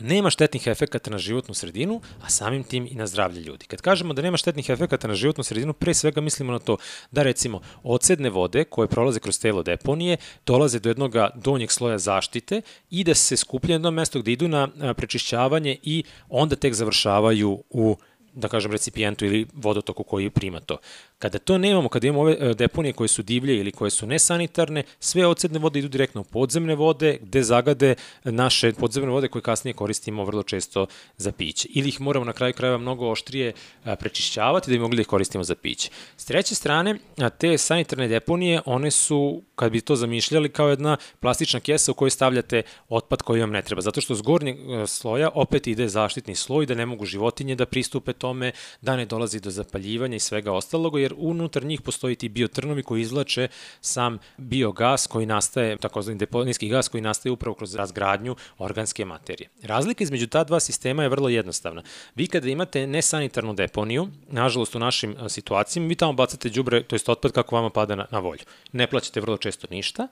nema 0.00 0.30
štetnih 0.30 0.66
efekata 0.66 1.10
na 1.10 1.18
životnu 1.18 1.54
sredinu, 1.54 2.00
a 2.22 2.30
samim 2.30 2.64
tim 2.64 2.86
i 2.90 2.94
na 2.94 3.06
zdravlje 3.06 3.40
ljudi. 3.40 3.66
Kad 3.66 3.80
kažemo 3.80 4.14
da 4.14 4.22
nema 4.22 4.36
štetnih 4.36 4.68
efekata 4.70 5.08
na 5.08 5.14
životnu 5.14 5.44
sredinu, 5.44 5.72
pre 5.72 5.94
svega 5.94 6.20
mislimo 6.20 6.52
na 6.52 6.58
to 6.58 6.76
da 7.10 7.22
recimo 7.22 7.60
ocedne 7.82 8.30
vode 8.30 8.64
koje 8.64 8.88
prolaze 8.88 9.20
kroz 9.20 9.40
telo 9.40 9.62
deponije 9.62 10.16
dolaze 10.46 10.78
do 10.78 10.90
jednog 10.90 11.14
donjeg 11.34 11.72
sloja 11.72 11.98
zaštite 11.98 12.60
i 12.90 13.04
da 13.04 13.14
se 13.14 13.36
skuplja 13.36 13.74
jedno 13.74 13.90
mesto 13.90 14.20
gde 14.20 14.32
idu 14.32 14.48
na 14.48 14.94
prečišćavanje 14.96 15.76
i 15.82 16.04
onda 16.28 16.56
tek 16.56 16.74
završavaju 16.74 17.62
u 17.70 17.96
da 18.36 18.48
kažem, 18.48 18.72
recipijentu 18.72 19.24
ili 19.24 19.46
vodotoku 19.52 20.04
koji 20.04 20.30
prima 20.30 20.60
to. 20.60 20.76
Kada 21.18 21.38
to 21.38 21.58
nemamo, 21.58 21.88
kada 21.88 22.06
imamo 22.06 22.20
ove 22.20 22.36
e, 22.40 22.54
deponije 22.54 22.92
koje 22.92 23.08
su 23.08 23.22
divlje 23.22 23.56
ili 23.56 23.72
koje 23.72 23.90
su 23.90 24.06
nesanitarne, 24.06 24.82
sve 25.00 25.26
ocedne 25.26 25.58
vode 25.58 25.78
idu 25.78 25.88
direktno 25.88 26.20
u 26.20 26.24
podzemne 26.24 26.74
vode, 26.74 27.18
gde 27.22 27.42
zagade 27.42 27.94
naše 28.24 28.72
podzemne 28.72 29.10
vode 29.10 29.28
koje 29.28 29.42
kasnije 29.42 29.74
koristimo 29.74 30.24
vrlo 30.24 30.42
često 30.42 30.86
za 31.16 31.32
piće. 31.32 31.68
Ili 31.74 31.88
ih 31.88 32.00
moramo 32.00 32.24
na 32.24 32.32
kraju 32.32 32.52
krajeva 32.52 32.78
mnogo 32.78 33.10
oštrije 33.10 33.52
prečišćavati 33.98 34.70
da 34.70 34.74
bi 34.74 34.78
mogli 34.78 34.96
da 34.96 35.00
ih 35.00 35.06
koristimo 35.06 35.44
za 35.44 35.54
piće. 35.54 35.90
S 36.16 36.24
treće 36.24 36.54
strane, 36.54 36.98
te 37.38 37.58
sanitarne 37.58 38.08
deponije, 38.08 38.60
one 38.66 38.90
su, 38.90 39.42
kad 39.54 39.72
bi 39.72 39.80
to 39.80 39.96
zamišljali, 39.96 40.48
kao 40.48 40.68
jedna 40.68 40.96
plastična 41.20 41.60
kesa 41.60 41.92
u 41.92 41.94
kojoj 41.94 42.10
stavljate 42.10 42.62
otpad 42.88 43.22
koji 43.22 43.40
vam 43.40 43.50
ne 43.50 43.62
treba. 43.62 43.82
Zato 43.82 44.00
što 44.00 44.14
s 44.14 44.22
gornjeg 44.22 44.56
e, 44.56 44.86
sloja 44.86 45.30
opet 45.34 45.66
ide 45.66 45.88
zaštitni 45.88 46.34
sloj 46.34 46.66
da 46.66 46.74
ne 46.74 46.86
mogu 46.86 47.04
životinje 47.04 47.54
da 47.54 47.66
pristupe 47.66 48.12
tome, 48.12 48.52
da 48.80 48.96
ne 48.96 49.06
dolazi 49.06 49.40
do 49.40 49.50
zapaljivanja 49.50 50.16
i 50.16 50.20
svega 50.20 50.52
ostalog, 50.52 51.05
jer 51.06 51.14
unutar 51.16 51.64
njih 51.64 51.80
postoji 51.80 52.16
ti 52.16 52.28
biotrnovi 52.28 52.82
koji 52.82 53.02
izvlače 53.02 53.48
sam 53.80 54.18
biogas 54.36 55.06
koji 55.06 55.26
nastaje, 55.26 55.76
takozvani 55.76 56.18
deponijski 56.18 56.68
gas 56.68 56.88
koji 56.88 57.00
nastaje 57.00 57.32
upravo 57.32 57.54
kroz 57.54 57.74
razgradnju 57.74 58.36
organske 58.58 59.04
materije. 59.04 59.48
Razlika 59.62 60.04
između 60.04 60.26
ta 60.26 60.44
dva 60.44 60.60
sistema 60.60 61.02
je 61.02 61.08
vrlo 61.08 61.28
jednostavna. 61.28 61.82
Vi 62.14 62.26
kada 62.26 62.48
imate 62.48 62.86
nesanitarnu 62.86 63.54
deponiju, 63.54 64.08
nažalost 64.28 64.74
u 64.74 64.78
našim 64.78 65.16
situacijama, 65.28 65.88
vi 65.88 65.94
tamo 65.94 66.12
bacate 66.12 66.48
đubre, 66.48 66.82
to 66.82 66.96
je 66.96 67.00
otpad 67.06 67.32
kako 67.32 67.56
vama 67.56 67.70
pada 67.70 67.94
na, 67.94 68.06
na 68.10 68.18
volju. 68.18 68.42
Ne 68.72 68.86
plaćate 68.86 69.20
vrlo 69.20 69.36
često 69.36 69.66
ništa, 69.70 70.08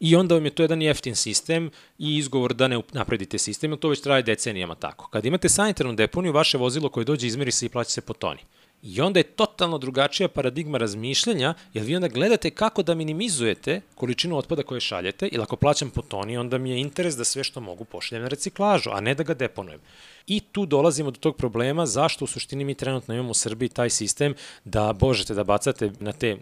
i 0.00 0.16
onda 0.16 0.34
vam 0.34 0.44
je 0.44 0.50
to 0.50 0.62
jedan 0.62 0.82
jeftin 0.82 1.16
sistem 1.16 1.70
i 1.98 2.16
izgovor 2.16 2.54
da 2.54 2.68
ne 2.68 2.80
napredite 2.92 3.38
sistem, 3.38 3.76
to 3.76 3.88
već 3.88 4.00
traje 4.00 4.22
decenijama 4.22 4.74
tako. 4.74 5.08
Kad 5.08 5.24
imate 5.24 5.48
sanitarnu 5.48 5.92
deponiju, 5.92 6.32
vaše 6.32 6.58
vozilo 6.58 6.88
koje 6.88 7.04
dođe 7.04 7.26
izmeri 7.26 7.50
se 7.50 7.66
i 7.66 7.68
plaća 7.68 7.90
se 7.90 8.00
po 8.00 8.12
toni. 8.12 8.40
I 8.82 9.00
onda 9.00 9.20
je 9.20 9.24
totalno 9.24 9.78
drugačija 9.78 10.28
paradigma 10.28 10.78
razmišljanja, 10.78 11.54
jer 11.74 11.84
vi 11.84 11.96
onda 11.96 12.08
gledate 12.08 12.50
kako 12.50 12.82
da 12.82 12.94
minimizujete 12.94 13.80
količinu 13.94 14.36
otpada 14.36 14.62
koje 14.62 14.80
šaljete, 14.80 15.28
ili 15.32 15.42
ako 15.42 15.56
plaćam 15.56 15.90
po 15.90 16.02
toni, 16.02 16.36
onda 16.36 16.58
mi 16.58 16.70
je 16.70 16.80
interes 16.80 17.16
da 17.16 17.24
sve 17.24 17.44
što 17.44 17.60
mogu 17.60 17.84
pošaljem 17.84 18.22
na 18.22 18.28
reciklažu, 18.28 18.90
a 18.90 19.00
ne 19.00 19.14
da 19.14 19.22
ga 19.22 19.34
deponujem. 19.34 19.80
I 20.26 20.40
tu 20.40 20.66
dolazimo 20.66 21.10
do 21.10 21.18
tog 21.18 21.36
problema 21.36 21.86
zašto 21.86 22.24
u 22.24 22.28
suštini 22.28 22.64
mi 22.64 22.74
trenutno 22.74 23.14
imamo 23.14 23.30
u 23.30 23.34
Srbiji 23.34 23.68
taj 23.68 23.90
sistem 23.90 24.34
da 24.64 24.94
možete 25.00 25.34
da 25.34 25.44
bacate 25.44 25.92
na 26.00 26.12
te 26.12 26.36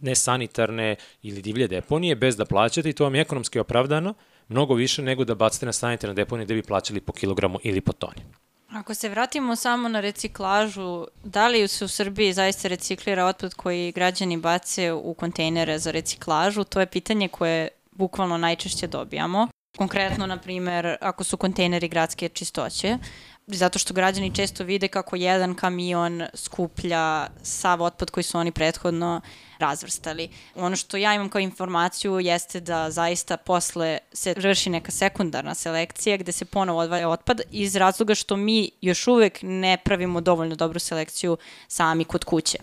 nesanitarne 0.00 0.96
ili 1.22 1.42
divlje 1.42 1.68
deponije 1.68 2.16
bez 2.16 2.36
da 2.36 2.44
plaćate 2.44 2.90
i 2.90 2.92
to 2.92 3.04
vam 3.04 3.14
je 3.14 3.20
ekonomski 3.20 3.58
opravdano, 3.58 4.14
mnogo 4.48 4.74
više 4.74 5.02
nego 5.02 5.24
da 5.24 5.34
bacate 5.34 5.66
na 5.66 5.72
sanitarne 5.72 6.14
deponije 6.14 6.44
gde 6.44 6.54
bi 6.54 6.62
plaćali 6.62 7.00
po 7.00 7.12
kilogramu 7.12 7.58
ili 7.62 7.80
po 7.80 7.92
toni. 7.92 8.43
Ako 8.74 8.94
se 8.94 9.08
vratimo 9.08 9.56
samo 9.56 9.88
na 9.88 10.00
reciklažu, 10.00 11.06
da 11.24 11.48
li 11.48 11.68
se 11.68 11.84
u 11.84 11.88
Srbiji 11.88 12.32
zaista 12.32 12.68
reciklira 12.68 13.26
otpad 13.26 13.54
koji 13.54 13.92
građani 13.92 14.36
bace 14.36 14.92
u 14.92 15.14
kontejnere 15.14 15.78
za 15.78 15.90
reciklažu? 15.90 16.64
To 16.64 16.80
je 16.80 16.86
pitanje 16.86 17.28
koje 17.28 17.68
bukvalno 17.92 18.38
najčešće 18.38 18.86
dobijamo. 18.86 19.48
Konkretno, 19.78 20.26
na 20.26 20.38
primer, 20.38 20.96
ako 21.00 21.24
su 21.24 21.36
kontejneri 21.36 21.88
gradske 21.88 22.28
čistoće, 22.28 22.98
zato 23.46 23.78
što 23.78 23.94
građani 23.94 24.34
često 24.34 24.64
vide 24.64 24.88
kako 24.88 25.16
jedan 25.16 25.54
kamion 25.54 26.22
skuplja 26.34 27.26
sav 27.42 27.82
otpad 27.82 28.10
koji 28.10 28.24
su 28.24 28.38
oni 28.38 28.52
prethodno 28.52 29.20
razvrstali. 29.58 30.28
Ono 30.54 30.76
što 30.76 30.96
ja 30.96 31.14
imam 31.14 31.28
kao 31.28 31.40
informaciju 31.40 32.20
jeste 32.20 32.60
da 32.60 32.90
zaista 32.90 33.36
posle 33.36 33.98
se 34.12 34.34
vrši 34.36 34.70
neka 34.70 34.90
sekundarna 34.90 35.54
selekcija 35.54 36.16
gde 36.16 36.32
se 36.32 36.44
ponovo 36.44 36.80
odvaja 36.80 37.08
otpad 37.08 37.40
iz 37.50 37.76
razloga 37.76 38.14
što 38.14 38.36
mi 38.36 38.70
još 38.80 39.06
uvek 39.06 39.38
ne 39.42 39.76
pravimo 39.84 40.20
dovoljno 40.20 40.54
dobru 40.54 40.78
selekciju 40.78 41.36
sami 41.68 42.04
kod 42.04 42.24
kuće. 42.24 42.58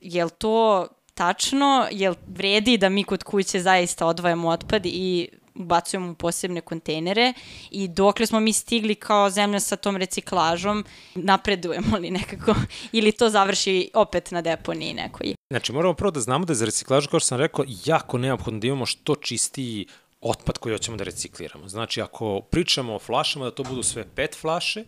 Jel 0.00 0.28
to 0.30 0.86
tačno? 1.14 1.86
Jel 1.90 2.14
vredi 2.26 2.78
da 2.78 2.88
mi 2.88 3.04
kod 3.04 3.22
kuće 3.22 3.60
zaista 3.60 4.06
odvajamo 4.06 4.48
otpad 4.48 4.86
i 4.86 5.28
ubacujemo 5.54 6.10
u 6.10 6.14
posebne 6.14 6.60
kontejnere 6.60 7.32
i 7.70 7.88
dokle 7.88 8.26
smo 8.26 8.40
mi 8.40 8.52
stigli 8.52 8.94
kao 8.94 9.30
zemlja 9.30 9.60
sa 9.60 9.76
tom 9.76 9.96
reciklažom, 9.96 10.84
napredujemo 11.14 11.96
li 11.96 12.10
nekako 12.10 12.54
ili 12.92 13.12
to 13.12 13.30
završi 13.30 13.90
opet 13.94 14.30
na 14.30 14.42
deponiji 14.42 14.94
nekoj. 14.94 15.34
Znači, 15.50 15.72
moramo 15.72 15.94
prvo 15.94 16.10
da 16.10 16.20
znamo 16.20 16.44
da 16.44 16.50
je 16.50 16.56
za 16.56 16.64
reciklažu, 16.64 17.08
kao 17.08 17.20
što 17.20 17.26
sam 17.26 17.38
rekao, 17.38 17.64
jako 17.84 18.18
neophodno 18.18 18.60
da 18.60 18.66
imamo 18.66 18.86
što 18.86 19.14
čistiji 19.14 19.86
otpad 20.20 20.58
koji 20.58 20.74
hoćemo 20.74 20.96
da 20.96 21.04
recikliramo. 21.04 21.68
Znači, 21.68 22.02
ako 22.02 22.40
pričamo 22.40 22.94
o 22.94 22.98
flašama, 22.98 23.44
da 23.44 23.50
to 23.50 23.62
budu 23.62 23.82
sve 23.82 24.04
pet 24.14 24.36
flaše, 24.40 24.84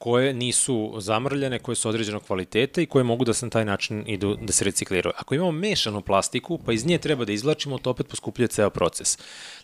koje 0.00 0.34
nisu 0.34 0.94
zamrljene, 0.98 1.58
koje 1.58 1.76
su 1.76 1.88
određenog 1.88 2.22
kvaliteta 2.22 2.80
i 2.80 2.86
koje 2.86 3.04
mogu 3.04 3.24
da 3.24 3.34
se 3.34 3.46
na 3.46 3.50
taj 3.50 3.64
način 3.64 4.04
idu 4.06 4.36
da 4.42 4.52
se 4.52 4.64
recikliraju. 4.64 5.12
Ako 5.18 5.34
imamo 5.34 5.52
mešanu 5.52 6.00
plastiku, 6.00 6.58
pa 6.58 6.72
iz 6.72 6.86
nje 6.86 6.98
treba 6.98 7.24
da 7.24 7.32
izvlačimo, 7.32 7.78
to 7.78 7.90
opet 7.90 8.08
poskupljuje 8.08 8.48
ceo 8.48 8.70
proces. 8.70 9.18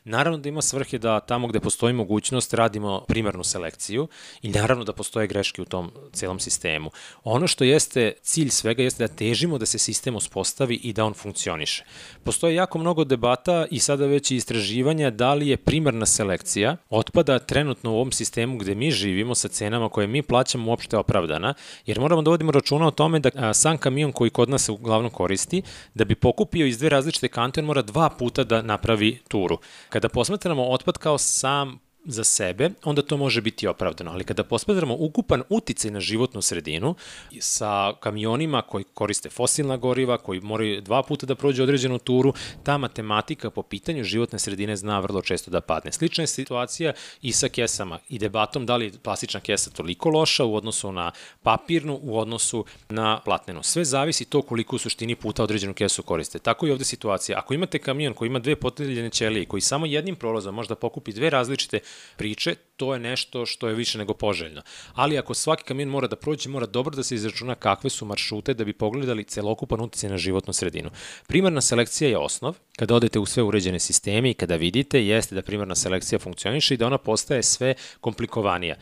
Naravno 0.05 0.39
da 0.39 0.49
ima 0.49 0.63
svrhe 0.63 0.99
da 0.99 1.21
tamo 1.21 1.49
gde 1.49 1.61
postoji 1.61 1.95
mogućnost 1.95 2.55
radimo 2.55 3.01
primarnu 3.09 3.45
selekciju 3.45 4.09
i 4.43 4.49
naravno 4.49 4.85
da 4.85 4.93
postoje 4.93 5.27
greške 5.27 5.63
u 5.63 5.65
tom 5.65 5.91
celom 6.13 6.41
sistemu. 6.41 6.91
Ono 7.25 7.47
što 7.47 7.65
jeste 7.65 8.13
cilj 8.23 8.49
svega 8.49 8.83
jeste 8.83 9.09
da 9.09 9.15
težimo 9.15 9.59
da 9.59 9.67
se 9.67 9.79
sistem 9.79 10.17
uspostavi 10.17 10.75
i 10.75 10.93
da 10.93 11.05
on 11.05 11.15
funkcioniše. 11.15 11.85
Postoje 12.25 12.55
jako 12.55 12.79
mnogo 12.79 13.05
debata 13.05 13.67
i 13.71 13.79
sada 13.79 14.07
već 14.07 14.31
i 14.31 14.37
istraživanja 14.37 15.11
da 15.11 15.35
li 15.35 15.49
je 15.49 15.57
primarna 15.57 16.07
selekcija 16.07 16.77
otpada 16.91 17.39
trenutno 17.39 17.93
u 17.93 17.95
ovom 17.95 18.13
sistemu 18.13 18.59
gde 18.59 18.75
mi 18.75 18.91
živimo 18.91 19.35
sa 19.35 19.49
cenama 19.49 19.89
koje 19.89 20.07
mi 20.07 20.26
plaćamo 20.29 20.71
uopšte 20.71 20.97
opravdana, 20.97 21.55
jer 21.87 22.01
moramo 22.01 22.23
da 22.23 22.31
vodimo 22.31 22.53
računa 22.53 22.87
o 22.87 22.91
tome 22.91 23.19
da 23.19 23.55
sam 23.55 23.79
kamion 23.79 24.13
koji 24.13 24.31
kod 24.31 24.51
nas 24.51 24.65
se 24.65 24.73
uglavnom 24.73 25.11
koristi, 25.11 25.63
da 25.95 26.05
bi 26.05 26.15
pokupio 26.15 26.67
iz 26.67 26.79
dve 26.79 26.89
različite 26.89 27.29
kante, 27.29 27.61
on 27.61 27.67
mora 27.67 27.83
dva 27.83 28.11
puta 28.11 28.45
da 28.45 28.63
napravi 28.63 29.19
turu. 29.29 29.59
Kada 29.89 30.09
posmatramo 30.09 30.65
otpad 30.65 30.99
kao 30.99 31.19
sam 31.19 31.86
za 32.07 32.25
sebe, 32.25 32.71
onda 32.85 33.03
to 33.03 33.17
može 33.17 33.41
biti 33.41 33.67
opravdano. 33.67 34.11
Ali 34.11 34.25
kada 34.25 34.45
posmatramo 34.45 34.97
ukupan 34.99 35.43
uticaj 35.49 35.91
na 35.91 36.01
životnu 36.01 36.43
sredinu 36.43 36.95
sa 37.41 37.93
kamionima 38.01 38.63
koji 38.63 38.85
koriste 38.85 39.31
fosilna 39.31 39.77
goriva, 39.77 40.19
koji 40.19 40.41
moraju 40.41 40.81
dva 40.81 41.03
puta 41.03 41.27
da 41.27 41.35
prođu 41.35 41.63
određenu 41.63 41.99
turu, 41.99 42.35
ta 42.63 42.79
matematika 42.79 43.51
po 43.51 43.63
pitanju 43.63 44.05
životne 44.05 44.39
sredine 44.39 44.77
zna 44.77 45.01
vrlo 45.01 45.23
često 45.23 45.51
da 45.51 45.61
padne. 45.61 45.93
Slična 45.93 46.23
je 46.23 46.27
situacija 46.27 46.93
i 47.23 47.33
sa 47.33 47.49
kesama 47.49 47.99
i 48.09 48.19
debatom 48.19 48.67
da 48.67 48.77
li 48.77 48.93
plastična 49.03 49.41
kesa 49.41 49.71
toliko 49.71 50.09
loša 50.09 50.45
u 50.45 50.55
odnosu 50.55 50.93
na 50.93 51.13
papirnu, 51.43 51.99
u 52.03 52.19
odnosu 52.19 52.65
na 52.89 53.21
platnenu. 53.25 53.63
Sve 53.63 53.85
zavisi 53.85 54.25
to 54.25 54.43
koliko 54.43 54.77
u 54.77 54.79
suštini 54.79 55.15
puta 55.15 55.43
određenu 55.43 55.75
kesu 55.75 56.03
koriste. 56.03 56.39
Tako 56.39 56.67
i 56.67 56.71
ovde 56.71 56.85
situacija. 56.85 57.39
Ako 57.39 57.55
imate 57.55 57.79
kamion 57.79 58.15
koji 58.15 58.27
ima 58.29 58.39
dve 58.39 58.57
poteljene 58.57 59.11
ćelije, 59.11 59.47
koji 59.47 59.61
samo 59.61 59.87
jednim 59.87 60.17
prolazom 60.17 60.55
možda 60.55 60.75
pokupi 60.75 61.13
dve 61.13 61.31
različite 61.31 61.79
priče, 62.17 62.57
to 62.77 62.95
je 62.95 63.01
nešto 63.01 63.47
što 63.47 63.69
je 63.69 63.75
više 63.75 63.99
nego 63.99 64.15
poželjno. 64.15 64.63
Ali 64.95 65.19
ako 65.19 65.35
svaki 65.35 65.65
kamion 65.65 65.89
mora 65.89 66.09
da 66.09 66.17
prođe, 66.17 66.49
mora 66.49 66.67
dobro 66.67 66.97
da 66.97 67.03
se 67.03 67.15
izračuna 67.15 67.55
kakve 67.55 67.91
su 67.91 68.05
maršrute 68.05 68.55
da 68.55 68.65
bi 68.65 68.73
pogledali 68.73 69.25
celokupan 69.25 69.81
utjecaj 69.81 70.11
na 70.11 70.17
životnu 70.17 70.53
sredinu. 70.53 70.91
Primarna 71.27 71.61
selekcija 71.61 72.11
je 72.11 72.19
osnov, 72.19 72.55
kada 72.79 72.95
odete 72.95 73.19
u 73.19 73.27
sve 73.27 73.43
uređene 73.43 73.79
sisteme 73.79 74.31
i 74.31 74.35
kada 74.35 74.57
vidite, 74.57 75.07
jeste 75.07 75.35
da 75.35 75.43
primarna 75.43 75.75
selekcija 75.75 76.19
funkcioniše 76.19 76.75
i 76.75 76.77
da 76.77 76.87
ona 76.87 76.99
postaje 76.99 77.43
sve 77.43 77.75
komplikovanija. 78.01 78.77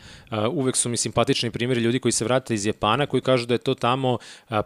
Uvek 0.51 0.75
su 0.75 0.89
mi 0.89 0.97
simpatični 0.97 1.51
primjeri 1.51 1.81
ljudi 1.81 1.99
koji 1.99 2.11
se 2.11 2.25
vrate 2.25 2.53
iz 2.53 2.65
Japana 2.65 3.05
koji 3.05 3.21
kažu 3.21 3.45
da 3.45 3.53
je 3.53 3.57
to 3.57 3.73
tamo 3.73 4.17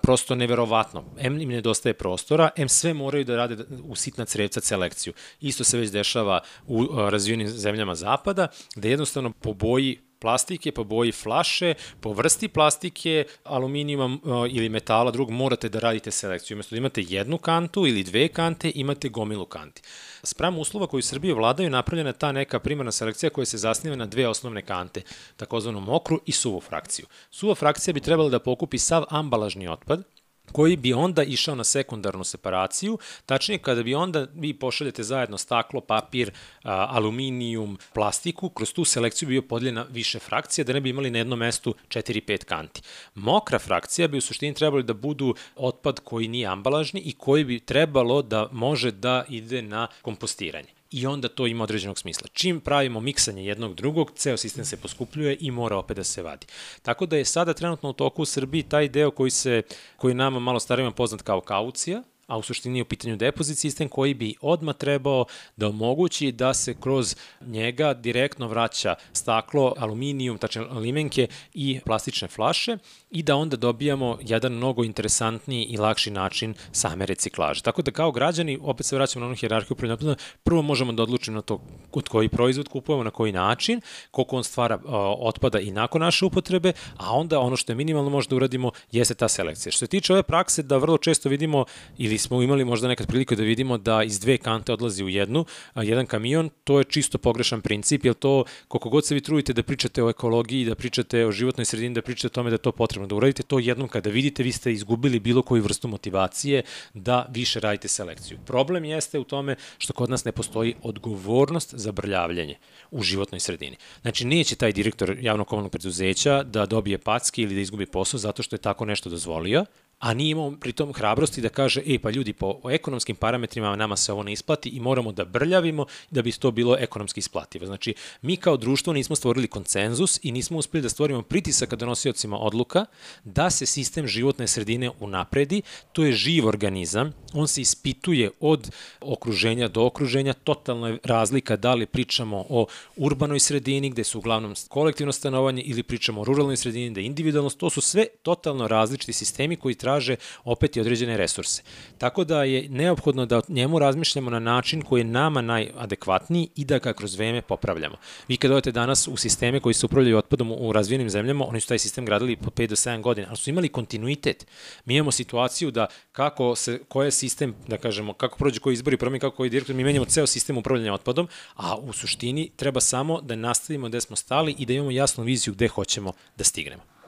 prosto 0.02 0.36
neverovatno. 0.36 1.04
M 1.18 1.42
im 1.42 1.50
nedostaje 1.50 1.94
prostora, 1.94 2.50
M 2.56 2.70
sve 2.70 2.94
moraju 2.94 3.24
da 3.26 3.36
rade 3.36 3.58
u 3.84 3.96
sitna 3.96 4.26
crevca 4.26 4.62
selekciju. 4.62 5.14
Isto 5.42 5.64
se 5.64 5.78
već 5.78 5.90
dešava 5.90 6.40
u 6.68 6.88
razvijenim 7.10 7.48
zemljama 7.48 7.96
zapada, 7.96 8.48
gde 8.76 8.90
jednostavno 8.90 9.19
po 9.42 9.54
boji 9.54 10.00
plastike, 10.20 10.72
po 10.72 10.84
boji 10.84 11.12
flaše, 11.12 11.74
po 12.02 12.14
vrsti 12.14 12.48
plastike, 12.48 13.26
aluminijuma 13.44 14.18
ili 14.52 14.70
metala 14.70 15.12
drugog, 15.12 15.34
morate 15.36 15.70
da 15.70 15.80
radite 15.80 16.12
selekciju. 16.12 16.56
Umesto 16.56 16.76
da 16.76 16.78
imate 16.78 17.04
jednu 17.08 17.38
kantu 17.38 17.88
ili 17.88 18.04
dve 18.04 18.28
kante, 18.28 18.72
imate 18.76 19.10
gomilu 19.10 19.46
kanti. 19.46 19.82
Spram 20.24 20.60
uslova 20.60 20.88
koji 20.88 21.00
u 21.00 21.02
Srbiji 21.02 21.34
vladaju 21.34 21.70
napravljena 21.70 22.14
ta 22.14 22.32
neka 22.32 22.60
primarna 22.60 22.92
selekcija 22.92 23.30
koja 23.30 23.46
se 23.46 23.58
zasniva 23.58 23.96
na 23.96 24.06
dve 24.06 24.28
osnovne 24.28 24.62
kante, 24.62 25.02
takozvanu 25.38 25.80
mokru 25.80 26.20
i 26.26 26.32
suvu 26.32 26.60
frakciju. 26.60 27.06
Suva 27.32 27.56
frakcija 27.56 27.94
bi 27.94 28.00
trebala 28.00 28.30
da 28.30 28.40
pokupi 28.40 28.78
sav 28.78 29.06
ambalažni 29.10 29.68
otpad, 29.68 30.04
koji 30.52 30.76
bi 30.76 30.94
onda 30.94 31.24
išao 31.24 31.56
na 31.56 31.64
sekundarnu 31.64 32.24
separaciju, 32.24 32.98
tačnije 33.26 33.58
kada 33.58 33.84
bi 33.84 33.96
onda 33.96 34.28
vi 34.34 34.54
pošaljete 34.54 35.04
zajedno 35.04 35.38
staklo, 35.38 35.82
papir, 35.82 36.32
aluminijum, 36.64 37.78
plastiku, 37.94 38.50
kroz 38.50 38.74
tu 38.74 38.86
selekciju 38.86 39.28
bi 39.28 39.34
bio 39.34 39.42
podeljena 39.42 39.86
više 39.90 40.20
frakcija, 40.20 40.66
da 40.66 40.74
ne 40.74 40.82
bi 40.82 40.90
imali 40.90 41.12
na 41.12 41.18
jednom 41.18 41.40
mestu 41.40 41.76
4-5 41.88 42.44
kanti. 42.44 42.82
Mokra 43.16 43.60
frakcija 43.60 44.08
bi 44.08 44.18
u 44.18 44.22
suštini 44.22 44.54
trebali 44.54 44.84
da 44.84 44.94
budu 44.94 45.36
otpad 45.56 46.00
koji 46.00 46.28
nije 46.28 46.48
ambalažni 46.48 47.00
i 47.00 47.12
koji 47.12 47.44
bi 47.44 47.60
trebalo 47.60 48.22
da 48.22 48.50
može 48.52 48.92
da 48.92 49.26
ide 49.30 49.62
na 49.62 49.88
kompostiranje 50.02 50.79
i 50.92 51.08
onda 51.08 51.28
to 51.28 51.48
ima 51.48 51.64
određenog 51.64 52.00
smisla. 52.00 52.28
Čim 52.34 52.60
pravimo 52.60 53.00
miksanje 53.00 53.46
jednog 53.46 53.76
drugog, 53.76 54.12
ceo 54.16 54.38
sistem 54.38 54.66
se 54.66 54.78
poskupljuje 54.78 55.38
i 55.40 55.52
mora 55.52 55.78
opet 55.78 55.98
da 55.98 56.04
se 56.04 56.22
vadi. 56.22 56.48
Tako 56.82 57.06
da 57.06 57.18
je 57.18 57.26
sada 57.26 57.54
trenutno 57.54 57.90
u 57.90 57.94
toku 57.94 58.22
u 58.22 58.26
Srbiji 58.26 58.64
taj 58.64 58.90
deo 58.90 59.12
koji 59.12 59.32
se 59.32 59.62
koji 59.98 60.14
nama 60.14 60.40
malo 60.40 60.60
starima 60.60 60.92
poznat 60.92 61.22
kao 61.22 61.42
kaucija, 61.42 62.04
a 62.30 62.38
u 62.38 62.42
suštini 62.42 62.82
u 62.82 62.86
pitanju 62.86 63.16
depozit 63.16 63.58
sistem 63.58 63.90
koji 63.90 64.14
bi 64.14 64.36
odma 64.42 64.74
trebao 64.74 65.26
da 65.58 65.68
omogući 65.68 66.32
da 66.32 66.54
se 66.54 66.74
kroz 66.74 67.16
njega 67.42 67.94
direktno 67.94 68.48
vraća 68.48 68.96
staklo, 69.14 69.74
aluminijum, 69.78 70.38
tačne 70.38 70.62
limenke 70.62 71.28
i 71.54 71.80
plastične 71.86 72.28
flaše 72.28 72.78
i 73.12 73.24
da 73.24 73.36
onda 73.36 73.58
dobijamo 73.58 74.18
jedan 74.22 74.54
mnogo 74.54 74.84
interesantniji 74.84 75.64
i 75.64 75.78
lakši 75.78 76.12
način 76.12 76.54
same 76.72 77.06
reciklaže. 77.06 77.62
Tako 77.62 77.82
da 77.82 77.92
kao 77.92 78.12
građani, 78.12 78.60
opet 78.62 78.86
se 78.86 78.96
vraćamo 78.96 79.22
na 79.22 79.28
onu 79.28 79.36
hjerarhiju 79.36 79.76
prvo, 79.76 80.16
prvo 80.44 80.62
možemo 80.62 80.92
da 80.92 81.04
odlučimo 81.04 81.36
na 81.36 81.42
to 81.42 81.62
od 81.92 82.08
koji 82.10 82.30
proizvod 82.30 82.68
kupujemo, 82.68 83.04
na 83.04 83.12
koji 83.12 83.32
način, 83.32 83.82
koliko 84.12 84.36
on 84.36 84.44
stvara 84.44 84.80
otpada 85.20 85.60
i 85.60 85.72
nakon 85.72 86.02
naše 86.02 86.26
upotrebe, 86.26 86.74
a 86.98 87.14
onda 87.14 87.40
ono 87.40 87.56
što 87.56 87.72
je 87.72 87.76
minimalno 87.76 88.10
možda 88.10 88.36
uradimo 88.36 88.72
jeste 88.92 89.14
ta 89.14 89.28
selekcija. 89.28 89.72
Što 89.72 89.80
se 89.80 89.88
tiče 89.88 90.14
ove 90.14 90.24
prakse 90.24 90.64
da 90.64 90.78
vrlo 90.78 90.98
često 90.98 91.30
vidimo 91.30 91.66
ili 91.98 92.18
smo 92.20 92.42
imali 92.42 92.66
možda 92.66 92.88
nekad 92.88 93.08
priliku 93.08 93.36
da 93.36 93.44
vidimo 93.44 93.78
da 93.78 94.04
iz 94.04 94.20
dve 94.20 94.38
kante 94.38 94.74
odlazi 94.74 95.04
u 95.04 95.10
jednu, 95.10 95.46
a 95.74 95.84
jedan 95.84 96.06
kamion, 96.06 96.50
to 96.64 96.78
je 96.78 96.84
čisto 96.84 97.18
pogrešan 97.18 97.62
princip, 97.62 98.06
jer 98.06 98.14
to 98.14 98.44
koliko 98.68 98.90
god 98.90 99.06
se 99.06 99.16
vi 99.16 99.22
trudite 99.22 99.54
da 99.54 99.64
pričate 99.64 100.04
o 100.04 100.10
ekologiji, 100.10 100.66
da 100.66 100.76
pričate 100.76 101.26
o 101.26 101.32
životnoj 101.32 101.66
sredini, 101.66 101.96
da 101.96 102.02
pričate 102.02 102.28
o 102.28 102.30
tome 102.30 102.50
da 102.50 102.54
je 102.54 102.66
to 102.68 102.72
potrebno, 102.72 103.08
da 103.08 103.16
uradite 103.16 103.44
to 103.44 103.60
jednom 103.60 103.88
kada 103.88 104.10
vidite, 104.10 104.44
vi 104.44 104.52
ste 104.52 104.72
izgubili 104.72 105.20
bilo 105.20 105.42
koju 105.42 105.64
vrstu 105.64 105.88
motivacije 105.88 106.64
da 106.94 107.26
više 107.30 107.60
radite 107.60 107.88
selekciju. 107.88 108.38
Problem 108.46 108.86
jeste 108.86 109.20
u 109.20 109.24
tome 109.24 109.56
što 109.78 109.94
kod 109.94 110.10
nas 110.10 110.26
ne 110.26 110.32
postoji 110.32 110.76
odgovornost 110.84 111.74
za 111.76 111.92
brljavljanje 111.92 112.58
u 112.92 113.04
životnoj 113.04 113.40
sredini. 113.40 113.78
Znači, 114.02 114.26
neće 114.26 114.56
taj 114.56 114.72
direktor 114.72 115.18
javnog 115.22 115.48
komunalnog 115.48 115.72
preduzeća 115.72 116.44
da 116.44 116.66
dobije 116.66 116.98
packe 116.98 117.42
ili 117.42 117.56
da 117.56 117.62
izgubi 117.62 117.86
posao 117.86 118.18
zato 118.18 118.44
što 118.44 118.56
je 118.56 118.62
tako 118.62 118.86
nešto 118.86 119.10
dozvolio, 119.10 119.66
a 120.00 120.14
nije 120.14 120.32
imao 120.32 120.52
pritom 120.52 120.94
hrabrosti 120.94 121.42
da 121.42 121.50
kaže, 121.50 121.82
e 121.86 122.00
pa 122.00 122.10
ljudi, 122.10 122.34
po 122.34 122.60
ekonomskim 122.70 123.16
parametrima 123.16 123.76
nama 123.76 123.98
se 123.98 124.14
ovo 124.14 124.24
ne 124.24 124.34
isplati 124.34 124.70
i 124.70 124.80
moramo 124.80 125.12
da 125.12 125.26
brljavimo 125.26 125.86
da 126.10 126.22
bi 126.22 126.32
to 126.32 126.52
bilo 126.52 126.78
ekonomski 126.80 127.20
isplativo. 127.20 127.66
Znači, 127.66 127.94
mi 128.22 128.38
kao 128.38 128.58
društvo 128.58 128.94
nismo 128.94 129.16
stvorili 129.16 129.48
koncenzus 129.48 130.20
i 130.24 130.32
nismo 130.32 130.58
uspeli 130.58 130.82
da 130.82 130.90
stvorimo 130.90 131.22
pritisak 131.22 131.76
donosiocima 131.76 132.38
odluka 132.38 132.86
da 133.24 133.50
se 133.50 133.66
sistem 133.66 134.08
životne 134.08 134.48
sredine 134.48 134.92
unapredi. 135.00 135.62
To 135.94 136.04
je 136.04 136.12
živ 136.12 136.48
organizam, 136.48 137.14
on 137.34 137.48
se 137.48 137.62
ispituje 137.62 138.32
od 138.40 138.72
okruženja 139.02 139.68
do 139.68 139.86
okruženja, 139.86 140.34
totalna 140.34 140.88
je 140.88 140.98
razlika 141.04 141.56
da 141.56 141.74
li 141.74 141.86
pričamo 141.86 142.46
o 142.50 142.66
urbanoj 142.96 143.40
sredini 143.40 143.90
gde 143.90 144.04
su 144.04 144.18
uglavnom 144.18 144.56
kolektivno 144.70 145.12
stanovanje 145.12 145.62
ili 145.62 145.84
pričamo 145.84 146.22
o 146.22 146.24
ruralnoj 146.24 146.58
sredini 146.58 146.90
gde 146.90 147.02
je 147.02 147.06
individualnost, 147.06 147.58
to 147.58 147.70
su 147.70 147.82
sve 147.82 148.06
totalno 148.24 148.68
različiti 148.68 149.14
sistemi 149.14 149.56
koji 149.56 149.76
traže 149.90 150.16
opet 150.44 150.78
i 150.78 150.82
određene 150.82 151.18
resurse. 151.18 151.64
Tako 151.98 152.24
da 152.24 152.44
je 152.44 152.70
neophodno 152.70 153.26
da 153.26 153.42
njemu 153.48 153.80
razmišljamo 153.80 154.30
na 154.30 154.40
način 154.40 154.82
koji 154.82 155.00
je 155.00 155.06
nama 155.06 155.42
najadekvatniji 155.42 156.50
i 156.56 156.66
da 156.66 156.78
ga 156.78 156.94
kroz 156.94 157.16
vreme 157.16 157.42
popravljamo. 157.42 157.98
Vi 158.28 158.38
kad 158.38 158.52
odete 158.52 158.72
danas 158.72 159.08
u 159.08 159.18
sisteme 159.18 159.60
koji 159.60 159.74
se 159.74 159.86
upravljaju 159.86 160.18
otpadom 160.18 160.52
u 160.52 160.72
razvijenim 160.74 161.10
zemljama, 161.10 161.46
oni 161.48 161.60
su 161.62 161.68
taj 161.68 161.80
sistem 161.80 162.06
gradili 162.06 162.36
po 162.36 162.50
5 162.50 162.68
do 162.68 162.76
7 162.76 163.02
godina, 163.02 163.28
ali 163.30 163.38
su 163.38 163.50
imali 163.50 163.70
kontinuitet. 163.70 164.46
Mi 164.86 164.96
imamo 164.96 165.12
situaciju 165.12 165.72
da 165.72 165.88
kako 166.12 166.56
se, 166.56 166.80
koji 166.88 167.08
je 167.08 167.12
sistem, 167.12 167.56
da 167.68 167.78
kažemo, 167.78 168.14
kako 168.14 168.38
prođe 168.38 168.60
koji 168.60 168.74
izbori 168.74 168.98
promeni, 168.98 169.20
kako 169.20 169.36
koji 169.36 169.50
direktor, 169.50 169.76
mi 169.76 169.84
menjamo 169.84 170.06
ceo 170.06 170.28
sistem 170.28 170.58
upravljanja 170.58 170.94
otpadom, 170.94 171.28
a 171.56 171.76
u 171.76 171.94
suštini 171.94 172.52
treba 172.56 172.82
samo 172.82 173.22
da 173.22 173.36
nastavimo 173.36 173.88
gde 173.88 174.02
smo 174.02 174.16
stali 174.16 174.56
i 174.60 174.66
da 174.66 174.74
imamo 174.74 174.92
jasnu 174.92 175.24
viziju 175.24 175.54
gde 175.54 175.68
hoćemo 175.68 176.14
da 176.38 176.44
stignemo 176.44 176.99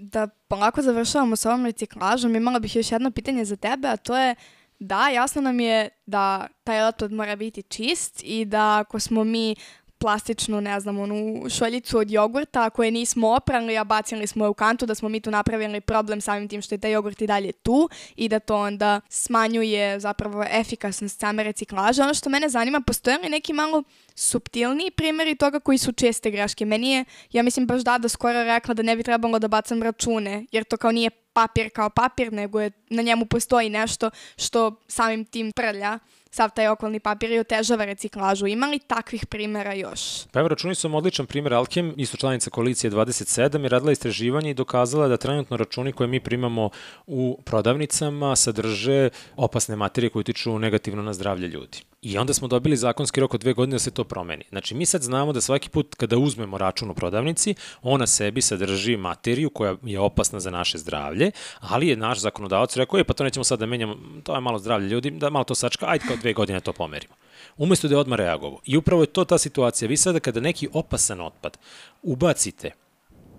da 0.00 0.26
polako 0.26 0.82
završavamo 0.82 1.36
sa 1.36 1.50
ovom 1.50 1.66
reciklažom, 1.66 2.36
imala 2.36 2.58
bih 2.58 2.76
još 2.76 2.92
jedno 2.92 3.10
pitanje 3.10 3.44
za 3.44 3.56
tebe, 3.56 3.88
a 3.88 3.96
to 3.96 4.18
je 4.18 4.34
da, 4.78 5.08
jasno 5.08 5.42
nam 5.42 5.60
je 5.60 5.88
da 6.06 6.46
taj 6.64 6.88
otpad 6.88 7.12
mora 7.12 7.36
biti 7.36 7.62
čist 7.62 8.20
i 8.24 8.44
da 8.44 8.78
ako 8.78 9.00
smo 9.00 9.24
mi 9.24 9.54
plastičnu, 10.00 10.60
ne 10.60 10.80
znam, 10.80 10.98
onu 10.98 11.50
šoljicu 11.50 11.98
od 11.98 12.10
jogurta 12.10 12.70
koje 12.70 12.90
nismo 12.90 13.28
oprali, 13.28 13.78
a 13.78 13.84
bacili 13.84 14.26
smo 14.26 14.44
je 14.44 14.48
u 14.48 14.54
kantu, 14.54 14.86
da 14.86 14.94
smo 14.94 15.08
mi 15.08 15.20
tu 15.20 15.30
napravili 15.30 15.80
problem 15.80 16.20
samim 16.20 16.48
tim 16.48 16.62
što 16.62 16.74
je 16.74 16.78
taj 16.78 16.92
jogurt 16.92 17.22
i 17.22 17.26
dalje 17.26 17.52
tu 17.52 17.88
i 18.16 18.28
da 18.28 18.38
to 18.38 18.56
onda 18.56 19.00
smanjuje 19.08 20.00
zapravo 20.00 20.44
efikasnost 20.50 21.20
same 21.20 21.42
reciklaže. 21.42 22.02
Ono 22.02 22.14
što 22.14 22.30
mene 22.30 22.48
zanima, 22.48 22.80
postoje 22.80 23.18
li 23.18 23.28
neki 23.28 23.52
malo 23.52 23.82
subtilniji 24.14 24.90
primjeri 24.90 25.34
toga 25.34 25.60
koji 25.60 25.78
su 25.78 25.92
česte 25.92 26.30
greške? 26.30 26.64
Meni 26.64 26.90
je, 26.92 27.04
ja 27.32 27.42
mislim, 27.42 27.66
baš 27.66 27.80
da 27.80 27.98
da 27.98 28.08
skoro 28.08 28.44
rekla 28.44 28.74
da 28.74 28.82
ne 28.82 28.96
bi 28.96 29.02
trebalo 29.02 29.38
da 29.38 29.48
bacam 29.48 29.82
račune, 29.82 30.46
jer 30.52 30.64
to 30.64 30.76
kao 30.76 30.92
nije 30.92 31.10
papir 31.32 31.70
kao 31.70 31.90
papir, 31.90 32.32
nego 32.32 32.60
je, 32.60 32.70
na 32.90 33.02
njemu 33.02 33.26
postoji 33.26 33.70
nešto 33.70 34.10
što 34.36 34.76
samim 34.88 35.24
tim 35.24 35.52
prlja 35.52 35.98
sav 36.30 36.50
taj 36.54 36.68
okolni 36.68 37.00
papir 37.00 37.30
i 37.30 37.38
otežava 37.38 37.84
reciklažu. 37.84 38.46
Ima 38.46 38.66
li 38.66 38.78
takvih 38.78 39.26
primjera 39.26 39.74
još? 39.74 40.00
Pa 40.32 40.40
evo, 40.40 40.48
računi 40.48 40.74
su 40.74 40.96
odličan 40.96 41.26
primjer. 41.26 41.54
Alkem, 41.54 41.94
isto 41.96 42.16
članica 42.16 42.50
koalicije 42.50 42.90
27, 42.90 43.62
je 43.62 43.68
radila 43.68 43.92
istraživanje 43.92 44.50
i 44.50 44.54
dokazala 44.54 45.08
da 45.08 45.16
trenutno 45.16 45.56
računi 45.56 45.92
koje 45.92 46.06
mi 46.06 46.20
primamo 46.20 46.70
u 47.06 47.38
prodavnicama 47.44 48.36
sadrže 48.36 49.08
opasne 49.36 49.76
materije 49.76 50.10
koje 50.10 50.20
utiču 50.20 50.58
negativno 50.58 51.02
na 51.02 51.12
zdravlje 51.12 51.48
ljudi. 51.48 51.78
I 52.02 52.18
onda 52.18 52.34
smo 52.34 52.48
dobili 52.48 52.76
zakonski 52.76 53.20
rok 53.20 53.34
od 53.34 53.40
dve 53.40 53.52
godine 53.52 53.74
da 53.74 53.78
se 53.78 53.90
to 53.90 54.04
promeni. 54.04 54.44
Znači, 54.48 54.74
mi 54.74 54.86
sad 54.86 55.02
znamo 55.02 55.32
da 55.32 55.40
svaki 55.40 55.68
put 55.68 55.94
kada 55.94 56.18
uzmemo 56.18 56.58
račun 56.58 56.90
u 56.90 56.94
prodavnici, 56.94 57.54
ona 57.82 58.06
sebi 58.06 58.42
sadrži 58.42 58.96
materiju 58.96 59.50
koja 59.50 59.76
je 59.82 60.00
opasna 60.00 60.40
za 60.40 60.50
naše 60.50 60.78
zdravlje, 60.78 61.30
ali 61.60 61.88
je 61.88 61.96
naš 61.96 62.18
zakonodavac 62.18 62.76
rekao, 62.76 62.98
je 62.98 63.04
pa 63.04 63.12
to 63.12 63.24
nećemo 63.24 63.44
sad 63.44 63.58
da 63.58 63.66
menjamo, 63.66 63.96
to 64.22 64.34
je 64.34 64.40
malo 64.40 64.58
zdravlje 64.58 64.88
ljudi, 64.88 65.10
da 65.10 65.30
malo 65.30 65.44
to 65.44 65.54
sačka, 65.54 65.86
ajde 65.88 66.04
kao 66.08 66.16
dve 66.16 66.32
godine 66.32 66.60
to 66.60 66.72
pomerimo. 66.72 67.14
Umesto 67.56 67.88
da 67.88 67.94
je 67.94 67.98
odmah 67.98 68.16
reagovao. 68.16 68.60
I 68.64 68.76
upravo 68.76 69.02
je 69.02 69.06
to 69.06 69.24
ta 69.24 69.38
situacija. 69.38 69.88
Vi 69.88 69.96
sada 69.96 70.20
kada 70.20 70.40
neki 70.40 70.68
opasan 70.72 71.20
otpad 71.20 71.58
ubacite 72.02 72.70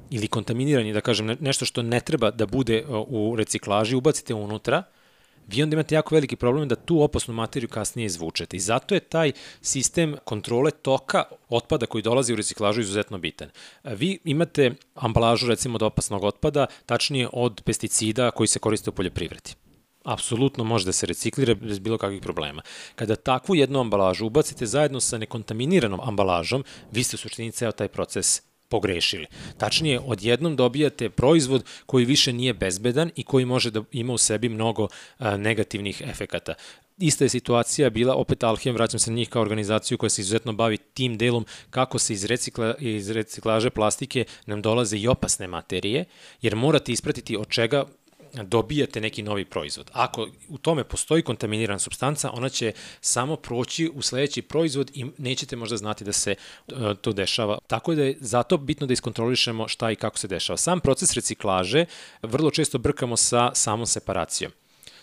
ili 0.10 0.27
kontaminirani, 0.27 0.94
da 0.94 1.01
kažem, 1.01 1.38
nešto 1.39 1.65
što 1.65 1.82
ne 1.82 2.00
treba 2.00 2.32
da 2.32 2.46
bude 2.46 2.86
u 2.88 3.36
reciklaži, 3.38 3.96
ubacite 3.96 4.34
unutra, 4.34 4.84
vi 5.48 5.63
onda 5.63 5.75
imate 5.75 5.95
jako 5.95 6.15
veliki 6.15 6.36
problem 6.36 6.67
da 6.67 6.75
tu 6.75 7.01
opasnu 7.01 7.33
materiju 7.33 7.69
kasnije 7.69 8.05
izvučete. 8.05 8.57
I 8.57 8.60
zato 8.60 8.95
je 8.95 9.00
taj 9.00 9.31
sistem 9.61 10.16
kontrole 10.24 10.72
toka 10.72 11.24
otpada 11.50 11.85
koji 11.85 12.01
dolazi 12.01 12.33
u 12.33 12.35
reciklažu 12.35 12.81
izuzetno 12.81 13.18
bitan. 13.18 13.50
Vi 13.83 14.20
imate 14.24 14.72
ambalažu 14.96 15.48
recimo 15.48 15.75
od 15.75 15.83
opasnog 15.83 16.24
otpada, 16.24 16.66
tačnije 16.85 17.27
od 17.33 17.61
pesticida 17.66 18.31
koji 18.31 18.48
se 18.48 18.59
koriste 18.59 18.89
u 18.89 18.94
poljoprivredi 18.94 19.53
apsolutno 20.03 20.63
može 20.63 20.85
da 20.85 20.92
se 20.92 21.05
reciklira 21.05 21.55
bez 21.55 21.79
bilo 21.79 21.98
kakvih 21.98 22.22
problema. 22.22 22.61
Kada 22.96 23.16
takvu 23.16 23.55
jednu 23.55 23.79
ambalažu 23.79 24.25
ubacite 24.25 24.66
zajedno 24.66 25.00
sa 25.00 25.18
nekontaminiranom 25.18 26.00
ambalažom, 26.03 26.63
vi 26.92 27.03
ste 27.03 27.16
u 27.16 27.18
suštini 27.18 27.51
ceo 27.51 27.72
taj 27.72 27.87
proces 27.87 28.42
pogrešili. 28.72 29.25
Tačnije, 29.57 30.00
odjednom 30.00 30.55
dobijate 30.55 31.10
proizvod 31.10 31.64
koji 31.86 32.05
više 32.05 32.34
nije 32.34 32.53
bezbedan 32.53 33.12
i 33.16 33.24
koji 33.24 33.46
može 33.46 33.72
da 33.72 33.84
ima 33.92 34.14
u 34.14 34.18
sebi 34.18 34.50
mnogo 34.50 34.88
negativnih 35.38 36.01
efekata. 36.05 36.53
Ista 36.98 37.25
je 37.25 37.29
situacija 37.29 37.90
bila, 37.90 38.16
opet 38.16 38.44
Alhem, 38.44 38.75
vraćam 38.75 39.00
se 39.00 39.12
na 39.12 39.18
njih 39.18 39.29
kao 39.29 39.42
organizaciju 39.42 39.98
koja 39.98 40.10
se 40.10 40.22
izuzetno 40.22 40.53
bavi 40.53 40.77
tim 40.77 41.18
delom 41.18 41.46
kako 41.70 42.00
se 42.00 42.14
iz, 42.14 42.25
recikla, 42.25 42.75
iz 42.79 43.10
reciklaže 43.12 43.70
plastike 43.70 44.25
nam 44.46 44.62
dolaze 44.62 44.98
i 44.98 45.07
opasne 45.07 45.48
materije, 45.48 46.05
jer 46.42 46.55
morate 46.55 46.92
ispratiti 46.92 47.38
od 47.38 47.50
čega 47.50 47.86
dobijate 48.33 49.01
neki 49.01 49.24
novi 49.24 49.46
proizvod. 49.46 49.89
Ako 49.94 50.27
u 50.50 50.57
tome 50.57 50.83
postoji 50.83 51.24
kontaminirana 51.24 51.79
substanca, 51.79 52.31
ona 52.33 52.50
će 52.50 52.74
samo 53.01 53.35
proći 53.35 53.91
u 53.94 54.01
sledeći 54.01 54.41
proizvod 54.41 54.91
i 54.94 55.05
nećete 55.17 55.55
možda 55.55 55.77
znati 55.77 56.03
da 56.03 56.13
se 56.13 56.35
uh, 56.67 56.75
to 57.01 57.13
dešava. 57.13 57.57
Tako 57.67 57.96
da 57.96 58.03
je 58.03 58.17
zato 58.20 58.57
bitno 58.57 58.87
da 58.87 58.94
iskontrolišemo 58.94 59.67
šta 59.67 59.91
i 59.91 59.96
kako 59.96 60.17
se 60.17 60.27
dešava. 60.27 60.57
Sam 60.57 60.79
proces 60.79 61.13
reciklaže 61.13 61.85
vrlo 62.22 62.51
često 62.51 62.77
brkamo 62.77 63.17
sa 63.17 63.51
samom 63.55 63.85
separacijom. 63.85 64.51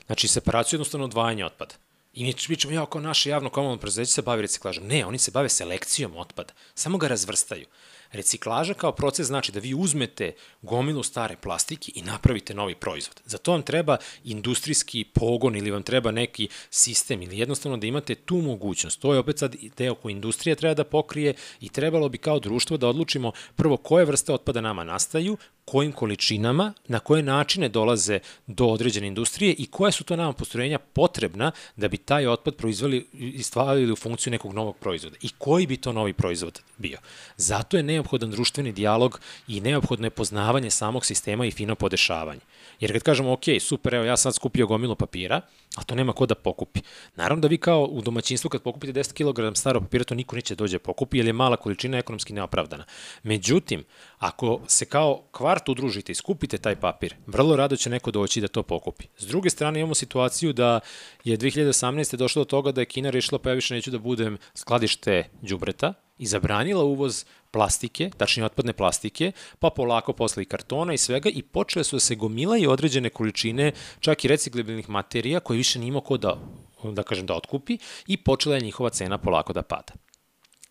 Znači, 0.07 0.29
separaciju 0.29 0.77
je 0.77 0.79
jednostavno 0.79 1.05
odvajanje 1.05 1.45
otpada. 1.45 1.75
I 2.15 2.25
mi 2.25 2.35
pričamo, 2.47 2.75
ja, 2.75 2.87
kao 2.87 3.01
naše 3.01 3.31
javno 3.31 3.51
komunalno 3.51 3.81
preduzeće 3.81 4.13
se 4.13 4.23
bavi 4.23 4.43
reciklažom. 4.43 4.87
Ne, 4.87 5.07
oni 5.07 5.19
se 5.19 5.31
bave 5.31 5.49
selekcijom 5.49 6.17
otpada. 6.17 6.53
Samo 6.75 6.99
ga 6.99 7.09
razvrstaju. 7.09 7.67
Reciklaža 8.13 8.75
kao 8.75 8.93
proces 8.93 9.27
znači 9.27 9.53
da 9.53 9.61
vi 9.61 9.75
uzmete 9.75 10.33
gomilu 10.63 11.03
stare 11.03 11.37
plastike 11.37 11.93
i 11.95 12.03
napravite 12.03 12.55
novi 12.55 12.75
proizvod. 12.75 13.21
Za 13.25 13.39
to 13.39 13.53
vam 13.53 13.63
treba 13.63 13.97
industrijski 14.25 15.05
pogon 15.05 15.57
ili 15.57 15.71
vam 15.71 15.83
treba 15.83 16.11
neki 16.11 16.49
sistem 16.71 17.23
ili 17.23 17.39
jednostavno 17.39 17.77
da 17.77 17.87
imate 17.87 18.15
tu 18.15 18.37
mogućnost. 18.37 19.01
To 19.01 19.13
je 19.13 19.19
opet 19.19 19.39
sad 19.39 19.57
deo 19.77 19.95
koji 19.95 20.13
industrija 20.13 20.57
treba 20.57 20.75
da 20.75 20.85
pokrije 20.85 21.35
i 21.61 21.69
trebalo 21.69 22.09
bi 22.09 22.19
kao 22.19 22.39
društvo 22.39 22.77
da 22.77 22.89
odlučimo 22.89 23.33
prvo 23.57 23.77
koje 23.77 24.05
vrste 24.05 24.33
otpada 24.33 24.61
nama 24.61 24.85
nastaju, 24.85 25.37
kojim 25.71 25.93
količinama, 25.93 26.73
na 26.89 26.99
koje 26.99 27.23
načine 27.23 27.69
dolaze 27.69 28.19
do 28.47 28.67
određene 28.67 29.07
industrije 29.07 29.55
i 29.59 29.67
koje 29.67 29.93
su 29.93 30.05
to 30.05 30.17
nama 30.17 30.33
postrojenja 30.33 30.79
potrebna 30.79 31.53
da 31.77 31.89
bi 31.89 31.97
taj 31.97 32.27
otpad 32.27 32.57
proizvali 32.57 33.07
i 33.13 33.43
stvarili 33.43 33.93
u 33.93 33.97
funkciju 33.97 34.31
nekog 34.31 34.53
novog 34.53 34.77
proizvoda 34.77 35.17
i 35.23 35.29
koji 35.39 35.67
bi 35.67 35.77
to 35.77 35.93
novi 35.93 36.13
proizvod 36.13 36.61
bio. 36.79 36.99
Zato 37.37 37.77
je 37.77 37.83
neophodan 37.83 38.31
društveni 38.31 38.73
dijalog 38.73 39.21
i 39.49 39.61
neophodno 39.61 40.07
je 40.07 40.11
poznavanje 40.11 40.71
samog 40.71 41.07
sistema 41.07 41.47
i 41.47 41.51
fino 41.51 41.75
podešavanje. 41.75 42.41
Jer 42.81 42.93
kad 42.93 43.03
kažemo, 43.03 43.33
ok, 43.33 43.45
super, 43.61 43.95
evo 43.95 44.05
ja 44.05 44.17
sad 44.17 44.35
skupio 44.35 44.67
gomilu 44.67 44.95
papira, 44.95 45.41
a 45.77 45.85
to 45.85 45.95
nema 45.95 46.13
ko 46.13 46.27
da 46.27 46.35
pokupi. 46.35 46.81
Naravno 47.17 47.41
da 47.41 47.49
vi 47.49 47.59
kao 47.59 47.85
u 47.85 48.03
domaćinstvu 48.03 48.49
kad 48.49 48.63
pokupite 48.63 48.93
10 48.93 49.13
kg 49.13 49.57
starog 49.57 49.83
papira, 49.83 50.05
to 50.05 50.15
niko 50.15 50.37
neće 50.37 50.55
dođe 50.55 50.79
pokupi, 50.79 51.19
jer 51.19 51.27
je 51.27 51.33
mala 51.33 51.57
količina 51.57 51.99
ekonomski 51.99 52.33
neopravdana. 52.33 52.85
Međutim, 53.23 53.85
ako 54.19 54.61
se 54.67 54.85
kao 54.85 55.23
kvart 55.31 55.69
udružite 55.69 56.13
i 56.13 56.15
skupite 56.15 56.59
taj 56.59 56.77
papir, 56.77 57.15
vrlo 57.27 57.57
rado 57.57 57.77
će 57.77 57.91
neko 57.91 58.11
doći 58.11 58.41
da 58.41 58.49
to 58.49 58.63
pokupi. 58.63 59.07
S 59.19 59.27
druge 59.27 59.51
strane 59.51 59.81
imamo 59.81 59.95
situaciju 59.95 60.53
da 60.53 60.81
je 61.25 61.39
2018. 61.39 62.17
došlo 62.17 62.41
do 62.41 62.45
toga 62.45 62.73
da 62.73 62.81
je 62.81 62.85
Kina 62.85 63.11
rešila 63.11 63.39
pa 63.39 63.49
ja 63.51 63.55
više 63.55 63.75
neću 63.75 63.91
da 63.91 63.99
budem 63.99 64.39
skladište 64.55 65.29
đubreta, 65.43 65.95
i 66.19 66.27
zabranila 66.27 66.85
uvoz 66.85 67.25
plastike, 67.51 68.11
tačnije 68.17 68.47
otpadne 68.47 68.73
plastike, 68.73 69.33
pa 69.59 69.71
polako 69.71 70.13
posle 70.13 70.43
i 70.43 70.47
kartona 70.47 70.95
i 70.95 70.99
svega 70.99 71.29
i 71.29 71.43
počele 71.43 71.85
su 71.85 71.97
da 71.97 72.01
se 72.01 72.15
gomilaju 72.15 72.71
određene 72.71 73.11
količine 73.11 73.73
čak 74.01 74.25
i 74.25 74.29
reciklabilnih 74.29 74.89
materija 74.91 75.41
koje 75.41 75.57
više 75.57 75.79
nima 75.79 76.01
ko 76.01 76.17
da, 76.17 76.39
da 76.85 77.03
kažem, 77.03 77.27
da 77.27 77.35
otkupi 77.35 77.79
i 78.07 78.17
počela 78.17 78.55
je 78.55 78.61
njihova 78.61 78.91
cena 78.91 79.19
polako 79.19 79.53
da 79.53 79.63
pada. 79.63 80.08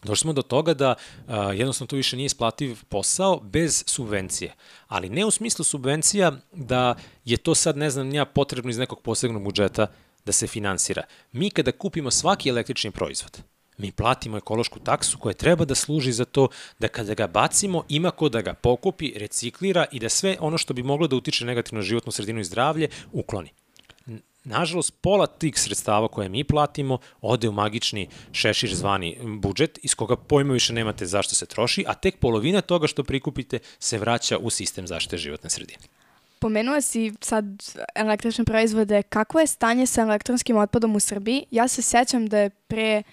Došli 0.08 0.22
smo 0.22 0.34
do 0.34 0.42
toga 0.42 0.74
da 0.74 0.96
a, 1.28 1.54
jednostavno 1.54 1.88
to 1.88 1.96
više 1.96 2.16
nije 2.16 2.26
isplativ 2.26 2.84
posao 2.90 3.40
bez 3.40 3.84
subvencije. 3.88 4.54
Ali 4.88 5.10
ne 5.10 5.26
u 5.26 5.32
smislu 5.32 5.66
subvencija 5.66 6.32
da 6.54 6.96
je 7.26 7.38
to 7.38 7.56
sad, 7.56 7.78
ne 7.78 7.90
znam, 7.90 8.08
nija 8.08 8.26
potrebno 8.26 8.70
iz 8.70 8.78
nekog 8.78 9.02
posebnog 9.02 9.44
budžeta 9.44 9.88
da 10.26 10.32
se 10.32 10.48
finansira. 10.48 11.04
Mi 11.32 11.50
kada 11.50 11.72
kupimo 11.72 12.12
svaki 12.12 12.50
električni 12.50 12.92
proizvod, 12.92 13.42
Mi 13.78 13.92
platimo 13.92 14.38
ekološku 14.38 14.80
taksu 14.80 15.18
koja 15.18 15.34
treba 15.34 15.66
da 15.66 15.76
služi 15.76 16.12
za 16.12 16.26
to 16.26 16.48
da 16.80 16.88
kada 16.88 17.14
ga 17.14 17.28
bacimo 17.28 17.84
ima 17.90 18.12
ko 18.12 18.30
da 18.30 18.42
ga 18.42 18.54
pokupi, 18.54 19.14
reciklira 19.16 19.86
i 19.92 20.00
da 20.00 20.10
sve 20.10 20.38
ono 20.40 20.58
što 20.58 20.74
bi 20.74 20.84
moglo 20.84 21.08
da 21.08 21.16
utiče 21.16 21.46
negativno 21.46 21.80
na 21.80 21.86
životnu 21.86 22.12
sredinu 22.12 22.40
i 22.40 22.44
zdravlje 22.44 22.90
ukloni. 23.12 23.50
Nažalost, 24.48 24.94
pola 25.02 25.28
tih 25.28 25.60
sredstava 25.60 26.08
koje 26.08 26.30
mi 26.30 26.44
platimo 26.44 26.98
ode 27.22 27.50
u 27.50 27.52
magični 27.52 28.08
šešir 28.32 28.76
zvani 28.76 29.18
budžet, 29.22 29.80
iz 29.84 29.96
koga 29.96 30.16
pojma 30.16 30.54
više 30.54 30.74
nemate 30.74 31.06
zašto 31.06 31.36
se 31.36 31.46
troši, 31.46 31.84
a 31.88 31.94
tek 31.94 32.20
polovina 32.20 32.62
toga 32.62 32.88
što 32.88 33.04
prikupite 33.04 33.60
se 33.80 33.98
vraća 33.98 34.38
u 34.38 34.50
sistem 34.50 34.88
zaštite 34.88 35.18
životne 35.18 35.50
sredine. 35.50 35.80
Pomenuo 36.40 36.82
si 36.82 37.14
sad 37.22 37.46
električne 37.96 38.46
proizvode. 38.46 39.02
Kako 39.04 39.40
je 39.40 39.48
stanje 39.48 39.86
sa 39.86 40.02
elektronskim 40.02 40.58
otpadom 40.58 40.96
u 40.96 41.00
Srbiji? 41.00 41.46
Ja 41.52 41.68
se 41.68 41.82
sećam 41.82 42.28
da 42.28 42.38
je 42.40 42.50
pre 42.50 43.04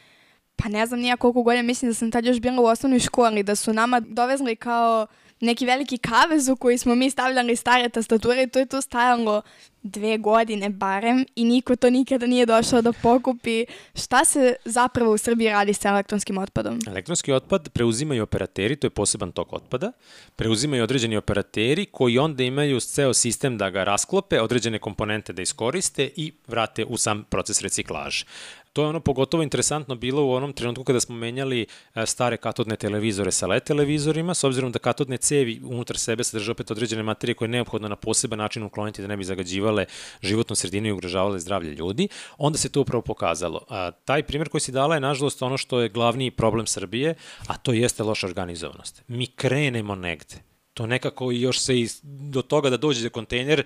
pa 0.56 0.68
ne 0.68 0.86
znam 0.86 1.00
nija 1.00 1.16
koliko 1.16 1.42
godina, 1.42 1.62
mislim 1.62 1.90
da 1.90 1.94
sam 1.94 2.10
tad 2.10 2.24
još 2.24 2.40
bila 2.40 2.62
u 2.62 2.64
osnovnoj 2.64 3.00
školi, 3.00 3.42
da 3.42 3.56
su 3.56 3.72
nama 3.72 4.00
dovezli 4.00 4.56
kao 4.56 5.06
neki 5.40 5.66
veliki 5.66 5.98
kavez 5.98 6.48
u 6.48 6.56
koji 6.56 6.78
smo 6.78 6.94
mi 6.94 7.10
stavljali 7.10 7.56
stare 7.56 7.88
tastature 7.88 8.42
i 8.42 8.48
to 8.48 8.58
je 8.58 8.66
tu 8.66 8.80
stajalo 8.80 9.42
dve 9.84 10.18
godine 10.18 10.68
barem 10.68 11.24
i 11.36 11.44
niko 11.44 11.76
to 11.76 11.90
nikada 11.90 12.26
nije 12.26 12.46
došao 12.46 12.82
da 12.82 12.92
pokupi. 12.92 13.66
Šta 13.94 14.24
se 14.24 14.54
zapravo 14.64 15.12
u 15.12 15.18
Srbiji 15.18 15.48
radi 15.48 15.74
sa 15.74 15.88
elektronskim 15.88 16.38
otpadom? 16.38 16.80
Elektronski 16.86 17.32
otpad 17.32 17.68
preuzimaju 17.68 18.22
operateri, 18.22 18.76
to 18.76 18.86
je 18.86 18.90
poseban 18.90 19.32
tok 19.32 19.52
otpada, 19.52 19.92
preuzimaju 20.36 20.82
određeni 20.82 21.16
operateri 21.16 21.86
koji 21.86 22.18
onda 22.18 22.42
imaju 22.42 22.80
ceo 22.80 23.14
sistem 23.14 23.58
da 23.58 23.70
ga 23.70 23.84
rasklope, 23.84 24.40
određene 24.40 24.78
komponente 24.78 25.32
da 25.32 25.42
iskoriste 25.42 26.10
i 26.16 26.32
vrate 26.46 26.84
u 26.84 26.96
sam 26.96 27.24
proces 27.24 27.62
reciklaže. 27.62 28.24
To 28.74 28.82
je 28.82 28.88
ono 28.88 29.00
pogotovo 29.00 29.42
interesantno 29.42 29.94
bilo 29.94 30.24
u 30.24 30.32
onom 30.32 30.52
trenutku 30.52 30.84
kada 30.84 31.00
smo 31.00 31.16
menjali 31.16 31.66
e, 31.94 32.06
stare 32.06 32.36
katodne 32.36 32.76
televizore 32.76 33.32
sa 33.32 33.46
LED 33.46 33.62
televizorima, 33.62 34.34
s 34.34 34.44
obzirom 34.44 34.72
da 34.72 34.78
katodne 34.78 35.16
cevi 35.16 35.60
unutar 35.64 35.98
sebe 35.98 36.24
sadrže 36.24 36.50
opet 36.52 36.70
određene 36.70 37.02
materije 37.02 37.34
koje 37.34 37.46
je 37.46 37.50
neophodno 37.50 37.88
na 37.88 37.96
poseban 37.96 38.38
način 38.38 38.62
ukloniti 38.62 39.02
da 39.02 39.08
ne 39.08 39.16
bi 39.16 39.24
zagađivale 39.24 39.86
životnu 40.22 40.56
sredinu 40.56 40.88
i 40.88 40.92
ugrožavale 40.92 41.40
zdravlje 41.40 41.70
ljudi, 41.70 42.08
onda 42.38 42.58
se 42.58 42.68
to 42.68 42.80
upravo 42.80 43.02
pokazalo. 43.02 43.64
A, 43.68 43.90
taj 43.90 44.22
primjer 44.22 44.48
koji 44.48 44.60
si 44.60 44.72
dala 44.72 44.94
je 44.94 45.00
nažalost 45.00 45.42
ono 45.42 45.56
što 45.56 45.80
je 45.80 45.88
glavni 45.88 46.30
problem 46.30 46.66
Srbije, 46.66 47.14
a 47.46 47.56
to 47.56 47.72
jeste 47.72 48.02
loša 48.02 48.26
organizovanost. 48.26 49.02
Mi 49.08 49.26
krenemo 49.26 49.94
negde, 49.94 50.42
to 50.74 50.86
nekako 50.86 51.30
još 51.30 51.60
se 51.60 51.80
i 51.80 51.88
do 52.02 52.42
toga 52.42 52.70
da 52.70 52.76
dođe 52.76 53.08
kontejner 53.08 53.64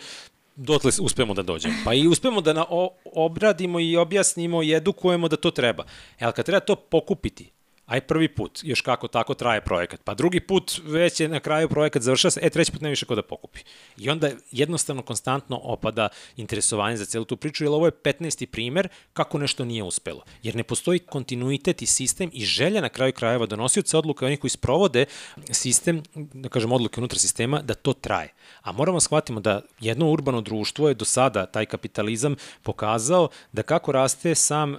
dotle 0.59 0.91
uspemo 1.01 1.35
da 1.35 1.43
dođemo. 1.43 1.75
Pa 1.85 1.95
i 1.95 2.07
uspemo 2.07 2.41
da 2.41 2.53
na, 2.53 2.65
obradimo 3.05 3.81
i 3.81 3.97
objasnimo 3.97 4.63
i 4.63 4.73
edukujemo 4.73 5.29
da 5.29 5.37
to 5.37 5.51
treba. 5.51 5.85
E, 6.19 6.25
ali 6.25 6.33
kad 6.33 6.47
treba 6.47 6.61
to 6.61 6.77
pokupiti, 6.77 7.53
aj 7.89 8.01
prvi 8.01 8.29
put, 8.29 8.61
još 8.63 8.81
kako 8.81 9.09
tako 9.09 9.35
traje 9.35 9.61
projekat, 9.61 10.01
pa 10.05 10.15
drugi 10.15 10.41
put 10.41 10.81
već 10.85 11.21
je 11.21 11.29
na 11.29 11.41
kraju 11.41 11.69
projekat 11.69 12.03
završava 12.03 12.31
se, 12.31 12.41
e 12.43 12.51
treći 12.51 12.73
put 12.73 12.81
ne 12.81 12.91
više 12.91 13.07
ko 13.07 13.15
da 13.15 13.23
pokupi. 13.23 13.61
I 13.97 14.11
onda 14.11 14.31
jednostavno 14.51 15.03
konstantno 15.03 15.61
opada 15.63 16.09
interesovanje 16.37 16.97
za 16.97 17.05
celu 17.05 17.25
tu 17.25 17.37
priču, 17.37 17.65
jer 17.65 17.73
ovo 17.73 17.87
je 17.87 17.93
15. 17.93 18.47
primer 18.47 18.89
kako 19.13 19.39
nešto 19.39 19.65
nije 19.65 19.83
uspelo. 19.83 20.23
Jer 20.43 20.57
ne 20.57 20.63
postoji 20.63 20.99
kontinuitet 20.99 21.83
i 21.83 21.87
sistem 21.87 22.31
i 22.33 22.45
želja 22.45 22.81
na 22.81 22.89
kraju 22.89 23.13
krajeva 23.13 23.47
donosioca 23.47 23.99
odluka 23.99 24.27
onih 24.27 24.41
koji 24.41 24.51
sprovode 24.51 25.05
sistem, 25.51 26.03
da 26.15 26.49
kažem 26.49 26.73
odluke 26.73 27.01
unutar 27.01 27.19
sistema, 27.19 27.63
da 27.63 27.75
to 27.75 27.93
traje. 27.93 28.33
A 28.61 28.73
moramo 28.73 29.01
shvatimo 29.01 29.41
da 29.41 29.61
jedno 29.81 30.11
urbano 30.11 30.41
društvo 30.41 30.89
je 30.89 30.95
do 30.95 31.05
sada 31.05 31.47
taj 31.47 31.67
kapitalizam 31.67 32.37
pokazao 32.63 33.29
da 33.53 33.63
kako 33.63 33.93
raste 33.93 34.35
sam 34.35 34.77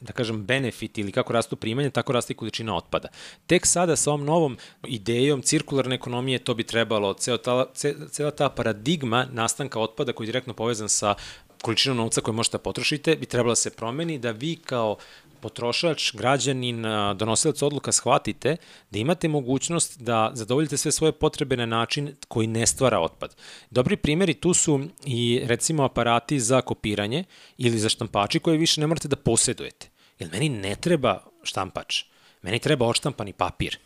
da 0.00 0.12
kažem, 0.12 0.44
benefit 0.44 0.98
ili 0.98 1.12
kako 1.12 1.32
rastu 1.32 1.56
primanja, 1.56 1.90
tako 1.90 2.12
raste 2.12 2.32
i 2.32 2.36
količina 2.36 2.76
otpada. 2.76 3.08
Tek 3.46 3.66
sada 3.66 3.96
sa 3.96 4.10
ovom 4.10 4.24
novom 4.24 4.56
idejom 4.86 5.42
cirkularne 5.42 5.94
ekonomije 5.94 6.38
to 6.38 6.54
bi 6.54 6.64
trebalo, 6.64 7.14
ceo 7.14 7.36
ta, 7.36 7.66
cela 8.10 8.30
ta 8.30 8.48
paradigma 8.48 9.26
nastanka 9.32 9.80
otpada 9.80 10.12
koji 10.12 10.26
je 10.26 10.32
direktno 10.32 10.54
povezan 10.54 10.88
sa 10.88 11.14
količinom 11.62 11.96
novca 11.96 12.20
koju 12.20 12.34
možete 12.34 12.56
da 12.56 12.62
potrošite 12.62 13.16
bi 13.16 13.26
trebalo 13.26 13.52
da 13.52 13.56
se 13.56 13.70
promeni 13.70 14.18
da 14.18 14.30
vi 14.30 14.56
kao 14.56 14.96
potrošač, 15.40 16.14
građanin, 16.14 16.82
donosilac 17.16 17.62
odluka 17.62 17.92
shvatite 17.92 18.56
da 18.90 18.98
imate 18.98 19.28
mogućnost 19.28 20.00
da 20.02 20.30
zadovoljite 20.34 20.76
sve 20.76 20.92
svoje 20.92 21.12
potrebe 21.12 21.56
na 21.56 21.66
način 21.66 22.14
koji 22.28 22.46
ne 22.46 22.66
stvara 22.66 23.00
otpad. 23.00 23.36
Dobri 23.70 23.96
primjeri 23.96 24.34
tu 24.34 24.54
su 24.54 24.80
i 25.04 25.40
recimo 25.44 25.84
aparati 25.84 26.40
za 26.40 26.60
kopiranje 26.60 27.24
ili 27.58 27.78
za 27.78 27.88
štampači 27.88 28.38
koje 28.38 28.58
više 28.58 28.80
ne 28.80 28.86
morate 28.86 29.08
da 29.08 29.16
posjedujete. 29.16 29.88
Jer 30.18 30.30
meni 30.32 30.48
ne 30.48 30.76
treba 30.76 31.22
štampač, 31.42 32.04
meni 32.42 32.58
treba 32.58 32.86
odštampani 32.86 33.32
papir. 33.32 33.78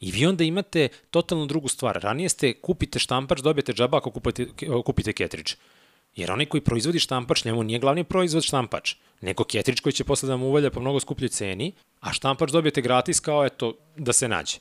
I 0.00 0.10
vi 0.10 0.26
onda 0.26 0.44
imate 0.44 0.88
totalno 1.10 1.46
drugu 1.46 1.68
stvar. 1.68 1.98
Ranije 2.02 2.28
ste 2.28 2.52
kupite 2.60 2.98
štampač, 2.98 3.40
dobijete 3.40 3.72
džaba 3.72 3.98
ako 3.98 4.10
kupite, 4.10 4.46
kupite 4.84 5.12
ketridž. 5.12 5.52
Jer 6.16 6.32
onaj 6.32 6.46
koji 6.46 6.60
proizvodi 6.60 6.98
štampač, 6.98 7.44
njemu 7.44 7.62
nije 7.62 7.78
glavni 7.78 8.04
proizvod 8.04 8.44
štampač, 8.44 8.94
nego 9.20 9.44
ketrič 9.44 9.80
koji 9.80 9.92
će 9.92 10.04
posle 10.04 10.28
da 10.28 10.36
mu 10.36 10.48
uvalja 10.48 10.70
po 10.70 10.80
mnogo 10.80 11.00
skupljoj 11.00 11.28
ceni, 11.28 11.72
a 12.00 12.12
štampač 12.12 12.50
dobijete 12.50 12.82
gratis 12.82 13.20
kao 13.20 13.44
eto 13.46 13.74
da 13.96 14.12
se 14.12 14.28
nađe. 14.28 14.58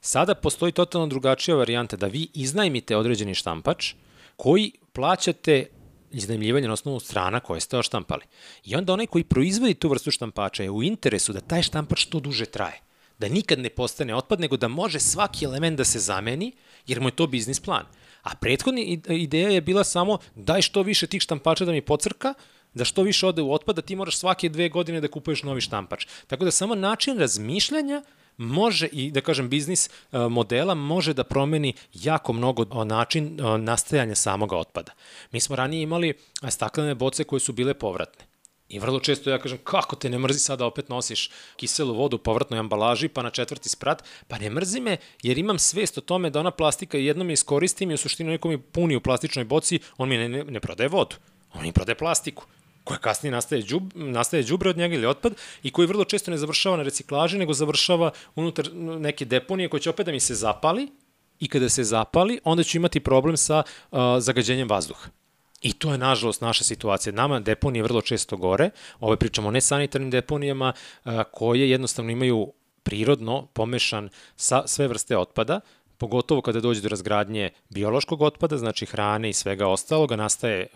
Sada 0.00 0.34
postoji 0.34 0.72
totalno 0.72 1.06
drugačija 1.06 1.56
varijanta 1.56 1.96
da 1.96 2.06
vi 2.06 2.28
iznajmite 2.34 2.96
određeni 2.96 3.34
štampač 3.34 3.94
koji 4.36 4.72
plaćate 4.92 5.66
iznajmljivanje 6.10 6.66
na 6.66 6.72
osnovu 6.72 7.00
strana 7.00 7.40
koje 7.40 7.60
ste 7.60 7.78
oštampali. 7.78 8.22
I 8.64 8.76
onda 8.76 8.92
onaj 8.92 9.06
koji 9.06 9.24
proizvodi 9.24 9.74
tu 9.74 9.88
vrstu 9.88 10.10
štampača 10.10 10.62
je 10.62 10.70
u 10.70 10.82
interesu 10.82 11.32
da 11.32 11.40
taj 11.40 11.62
štampač 11.62 12.00
što 12.00 12.20
duže 12.20 12.46
traje. 12.46 12.80
Da 13.18 13.28
nikad 13.28 13.58
ne 13.58 13.70
postane 13.70 14.14
otpad, 14.14 14.40
nego 14.40 14.56
da 14.56 14.68
može 14.68 15.00
svaki 15.00 15.44
element 15.44 15.78
da 15.78 15.84
se 15.84 15.98
zameni, 15.98 16.52
jer 16.86 17.00
mu 17.00 17.08
je 17.08 17.16
to 17.16 17.26
biznis 17.26 17.60
plan. 17.60 17.86
A 18.28 18.36
prethodni 18.40 19.00
ideja 19.08 19.48
je 19.48 19.60
bila 19.60 19.84
samo 19.84 20.18
daj 20.34 20.62
što 20.62 20.82
više 20.82 21.06
tih 21.06 21.22
štampača 21.22 21.64
da 21.64 21.72
mi 21.72 21.80
pocrka, 21.80 22.34
da 22.74 22.84
što 22.84 23.02
više 23.02 23.26
ode 23.26 23.42
u 23.42 23.52
otpad, 23.52 23.76
da 23.76 23.82
ti 23.82 23.96
moraš 23.96 24.18
svake 24.18 24.48
dve 24.48 24.68
godine 24.68 25.00
da 25.00 25.08
kupuješ 25.08 25.42
novi 25.42 25.60
štampač. 25.60 26.06
Tako 26.26 26.44
da 26.44 26.50
samo 26.50 26.74
način 26.74 27.18
razmišljanja 27.18 28.02
može 28.36 28.86
i, 28.86 29.10
da 29.10 29.20
kažem, 29.20 29.48
biznis 29.48 29.88
e, 29.88 30.18
modela 30.18 30.74
može 30.74 31.14
da 31.14 31.24
promeni 31.24 31.72
jako 31.94 32.32
mnogo 32.32 32.84
način 32.84 33.40
nastajanja 33.58 34.14
samoga 34.14 34.56
otpada. 34.56 34.92
Mi 35.32 35.40
smo 35.40 35.56
ranije 35.56 35.82
imali 35.82 36.14
staklene 36.48 36.94
boce 36.94 37.24
koje 37.24 37.40
su 37.40 37.52
bile 37.52 37.74
povratne. 37.74 38.24
I 38.68 38.78
vrlo 38.78 39.00
često 39.00 39.30
ja 39.30 39.38
kažem, 39.38 39.58
kako 39.64 39.96
te 39.96 40.10
ne 40.10 40.18
mrzi 40.18 40.38
sada 40.38 40.66
opet 40.66 40.88
nosiš 40.88 41.30
kiselu 41.56 41.94
vodu 41.94 42.16
u 42.16 42.18
povratnoj 42.18 42.60
ambalaži 42.60 43.08
pa 43.08 43.22
na 43.22 43.30
četvrti 43.30 43.68
sprat? 43.68 44.04
Pa 44.28 44.38
ne 44.38 44.50
mrzi 44.50 44.80
me 44.80 44.96
jer 45.22 45.38
imam 45.38 45.58
svest 45.58 45.98
o 45.98 46.00
tome 46.00 46.30
da 46.30 46.40
ona 46.40 46.50
plastika 46.50 46.98
jednom 46.98 47.30
je 47.30 47.34
iskoristim 47.34 47.90
i 47.90 47.94
u 47.94 47.96
suštini 47.96 48.30
neko 48.30 48.48
mi 48.48 48.58
puni 48.58 48.96
u 48.96 49.00
plastičnoj 49.00 49.44
boci, 49.44 49.80
on 49.96 50.08
mi 50.08 50.16
ne, 50.16 50.28
ne, 50.28 50.44
ne 50.44 50.60
prodaje 50.60 50.88
vodu, 50.88 51.16
on 51.54 51.62
mi 51.62 51.72
prodaje 51.72 51.98
plastiku 51.98 52.44
koja 52.84 52.98
kasnije 52.98 53.32
nastaje, 53.32 53.62
džub, 53.62 53.92
nastaje 53.94 54.42
džubre 54.42 54.70
od 54.70 54.76
njega 54.76 54.94
ili 54.94 55.06
otpad 55.06 55.32
i 55.62 55.70
koji 55.70 55.88
vrlo 55.88 56.04
često 56.04 56.30
ne 56.30 56.38
završava 56.38 56.76
na 56.76 56.82
reciklaži, 56.82 57.38
nego 57.38 57.52
završava 57.52 58.10
unutar 58.34 58.70
neke 58.74 59.24
deponije 59.24 59.68
koje 59.68 59.80
će 59.80 59.90
opet 59.90 60.06
da 60.06 60.12
mi 60.12 60.20
se 60.20 60.34
zapali 60.34 60.88
i 61.40 61.48
kada 61.48 61.68
se 61.68 61.84
zapali, 61.84 62.40
onda 62.44 62.64
ću 62.64 62.76
imati 62.76 63.00
problem 63.00 63.36
sa 63.36 63.62
uh, 63.62 63.98
zagađenjem 64.18 64.68
vazduha. 64.68 65.10
I 65.62 65.72
to 65.72 65.92
je, 65.92 65.98
nažalost, 65.98 66.40
naša 66.40 66.64
situacija. 66.64 67.12
Nama 67.12 67.40
deponije 67.40 67.82
vrlo 67.82 68.02
često 68.02 68.36
gore, 68.36 68.70
ove 69.00 69.16
pričamo 69.16 69.48
o 69.48 69.50
nesanitarnim 69.50 70.10
deponijama, 70.10 70.72
koje 71.32 71.70
jednostavno 71.70 72.10
imaju 72.10 72.52
prirodno 72.82 73.46
pomešan 73.46 74.08
sa 74.36 74.66
sve 74.66 74.88
vrste 74.88 75.16
otpada, 75.16 75.60
pogotovo 75.98 76.40
kada 76.40 76.60
dođe 76.60 76.80
do 76.80 76.88
razgradnje 76.88 77.50
biološkog 77.68 78.22
otpada, 78.22 78.58
znači 78.58 78.86
hrane 78.86 79.30
i 79.30 79.32
svega 79.32 79.66
ostaloga, 79.68 80.16
nastaje 80.16 80.66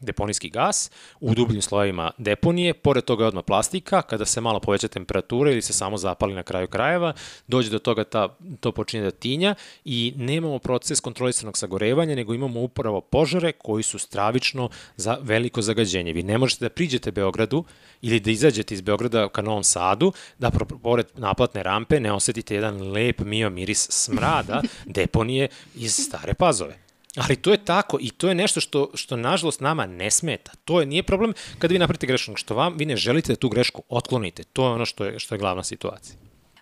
deponijski 0.00 0.48
gas 0.48 0.90
u 1.20 1.34
dubljim 1.34 1.62
slojevima 1.62 2.10
deponije, 2.18 2.74
pored 2.74 3.04
toga 3.04 3.24
je 3.24 3.28
odmah 3.28 3.44
plastika, 3.44 4.02
kada 4.02 4.24
se 4.24 4.40
malo 4.40 4.60
poveća 4.60 4.88
temperatura 4.88 5.50
ili 5.50 5.62
se 5.62 5.72
samo 5.72 5.96
zapali 5.96 6.34
na 6.34 6.42
kraju 6.42 6.66
krajeva, 6.66 7.12
dođe 7.46 7.70
do 7.70 7.78
toga 7.78 8.04
ta, 8.04 8.36
to 8.60 8.72
počinje 8.72 9.02
da 9.02 9.10
tinja 9.10 9.54
i 9.84 10.12
nemamo 10.16 10.58
proces 10.58 11.00
kontrolisanog 11.00 11.58
sagorevanja, 11.58 12.14
nego 12.14 12.34
imamo 12.34 12.60
upravo 12.60 13.00
požare 13.00 13.52
koji 13.52 13.82
su 13.82 13.98
stravično 13.98 14.68
za 14.96 15.18
veliko 15.20 15.62
zagađenje. 15.62 16.12
Vi 16.12 16.22
ne 16.22 16.38
možete 16.38 16.64
da 16.64 16.68
priđete 16.68 17.12
Beogradu 17.12 17.64
ili 18.02 18.20
da 18.20 18.30
izađete 18.30 18.74
iz 18.74 18.80
Beograda 18.80 19.28
ka 19.28 19.42
Novom 19.42 19.64
Sadu, 19.64 20.12
da 20.38 20.50
pored 20.82 21.06
naplatne 21.16 21.62
rampe 21.62 22.00
ne 22.00 22.12
osetite 22.12 22.54
jedan 22.54 22.92
lep 22.92 23.20
mio 23.20 23.50
miris 23.50 23.86
smrada 23.90 24.63
deponije 24.84 25.48
iz 25.74 25.94
stare 25.94 26.34
pazove. 26.34 26.78
Ali 27.16 27.36
to 27.36 27.50
je 27.50 27.64
tako 27.64 27.98
i 28.00 28.10
to 28.10 28.28
je 28.28 28.34
nešto 28.34 28.60
što, 28.60 28.90
što 28.94 29.16
nažalost 29.16 29.60
nama 29.60 29.86
ne 29.86 30.10
smeta. 30.10 30.52
To 30.64 30.80
je, 30.80 30.86
nije 30.86 31.02
problem 31.02 31.34
kada 31.58 31.72
vi 31.72 31.78
napravite 31.78 32.06
grešku, 32.06 32.36
što 32.36 32.54
vam, 32.54 32.74
vi 32.76 32.84
ne 32.84 32.96
želite 32.96 33.32
da 33.32 33.36
tu 33.36 33.48
grešku 33.48 33.82
otklonite. 33.88 34.44
To 34.44 34.66
je 34.66 34.70
ono 34.70 34.84
što 34.84 35.04
je, 35.04 35.18
što 35.18 35.34
je 35.34 35.38
glavna 35.38 35.64
situacija. 35.64 36.16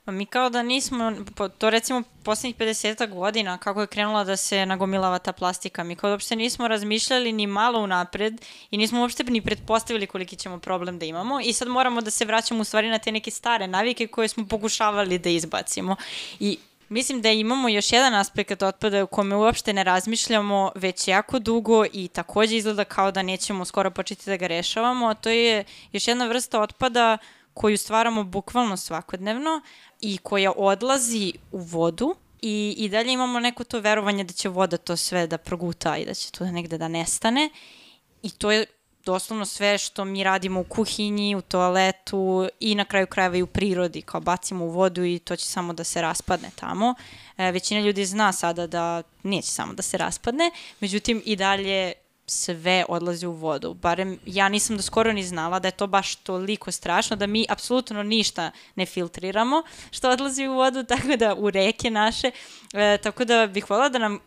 Pa 0.05 0.13
mi 0.13 0.27
kao 0.27 0.51
da 0.51 0.63
nismo, 0.63 1.13
to 1.59 1.71
recimo 1.71 2.03
poslednjih 2.23 2.57
50 2.57 3.15
godina, 3.15 3.59
kako 3.59 3.81
je 3.81 3.87
krenula 3.87 4.25
da 4.25 4.37
se 4.37 4.67
nagomilava 4.67 5.19
ta 5.19 5.33
plastika, 5.33 5.85
mi 5.85 5.97
kao 5.97 6.11
da 6.11 6.15
uopšte 6.15 6.37
nismo 6.37 6.69
razmišljali 6.69 7.33
ni 7.33 7.47
malo 7.47 7.81
unapred 7.81 8.41
i 8.71 8.77
nismo 8.77 9.01
uopšte 9.01 9.25
ni 9.25 9.41
pretpostavili 9.41 10.07
koliki 10.07 10.37
ćemo 10.37 10.59
problem 10.59 10.99
da 10.99 11.07
imamo 11.07 11.41
i 11.41 11.53
sad 11.53 11.69
moramo 11.69 12.01
da 12.01 12.11
se 12.11 12.25
vraćamo 12.25 12.61
u 12.61 12.65
stvari 12.65 12.89
na 12.89 12.99
te 12.99 13.13
neke 13.13 13.31
stare 13.31 13.67
navike 13.67 14.07
koje 14.07 14.29
smo 14.29 14.47
pokušavali 14.47 15.19
da 15.19 15.29
izbacimo. 15.29 15.97
I 16.41 16.59
Mislim 16.93 17.23
da 17.23 17.31
imamo 17.31 17.69
još 17.69 17.93
jedan 17.93 18.15
aspekt 18.15 18.63
otpada 18.63 19.05
u 19.05 19.07
kome 19.07 19.37
uopšte 19.37 19.73
ne 19.73 19.85
razmišljamo 19.85 20.73
već 20.75 21.09
jako 21.09 21.39
dugo 21.39 21.85
i 21.93 22.09
takođe 22.09 22.57
izgleda 22.57 22.85
kao 22.85 23.11
da 23.11 23.23
nećemo 23.23 23.65
skoro 23.65 23.91
početi 23.91 24.31
da 24.31 24.37
ga 24.37 24.47
rešavamo, 24.47 25.07
a 25.07 25.15
to 25.15 25.29
je 25.29 25.65
još 25.93 26.09
jedna 26.09 26.27
vrsta 26.27 26.61
otpada 26.61 27.19
koju 27.55 27.79
stvaramo 27.79 28.25
bukvalno 28.25 28.77
svakodnevno 28.77 29.61
i 30.01 30.19
koja 30.19 30.53
odlazi 30.57 31.33
u 31.53 31.59
vodu 31.59 32.15
i, 32.43 32.75
i 32.79 32.89
dalje 32.89 33.13
imamo 33.13 33.41
neko 33.41 33.65
to 33.65 33.81
verovanje 33.81 34.25
da 34.25 34.33
će 34.33 34.49
voda 34.49 34.77
to 34.77 34.97
sve 34.97 35.27
da 35.27 35.39
proguta 35.39 35.97
i 35.97 36.05
da 36.05 36.15
će 36.15 36.31
to 36.31 36.45
negde 36.45 36.79
da 36.79 36.89
nestane 36.89 37.51
i 38.23 38.31
to 38.31 38.51
je 38.51 38.67
doslovno 39.05 39.45
sve 39.45 39.79
što 39.79 40.05
mi 40.05 40.25
radimo 40.25 40.61
u 40.61 40.65
kuhinji, 40.65 41.35
u 41.35 41.41
toaletu 41.41 42.49
i 42.61 42.75
na 42.75 42.85
kraju 42.85 43.07
krajeva 43.07 43.37
i 43.37 43.43
u 43.43 43.47
prirodi, 43.47 44.03
kao 44.03 44.21
bacimo 44.21 44.65
u 44.65 44.71
vodu 44.71 45.05
i 45.05 45.19
to 45.19 45.37
će 45.37 45.47
samo 45.47 45.73
da 45.73 45.85
se 45.85 46.03
raspadne 46.03 46.51
tamo. 46.57 46.95
E, 47.39 47.53
većina 47.53 47.81
ljudi 47.81 48.07
zna 48.07 48.33
sada 48.33 48.67
da 48.67 49.03
neće 49.23 49.49
samo 49.49 49.73
da 49.73 49.83
se 49.83 49.99
raspadne, 49.99 50.51
međutim 50.81 51.23
i 51.25 51.37
dalje 51.37 51.93
sve 52.27 52.85
odlazi 52.89 53.27
u 53.27 53.33
vodu. 53.33 53.75
Barem 53.75 54.19
ja 54.27 54.49
nisam 54.49 54.77
do 54.77 54.83
skoro 54.83 55.13
ni 55.13 55.25
znala 55.25 55.59
da 55.59 55.69
je 55.69 55.73
to 55.73 55.87
baš 55.87 56.15
toliko 56.15 56.73
strašno 56.73 57.17
da 57.17 57.27
mi 57.27 57.47
apsolutno 57.49 58.03
ništa 58.03 58.51
ne 58.75 58.87
filtriramo 58.87 59.63
što 59.91 60.11
odlazi 60.11 60.47
u 60.47 60.55
vodu, 60.55 60.85
tako 60.95 61.17
da 61.17 61.35
u 61.35 61.51
reke 61.51 61.91
naše. 61.91 62.31
E, 62.73 62.99
tako 63.03 63.25
da 63.25 63.47
bih 63.47 63.71
volila 63.71 63.89
da 63.89 63.99
nam 63.99 64.21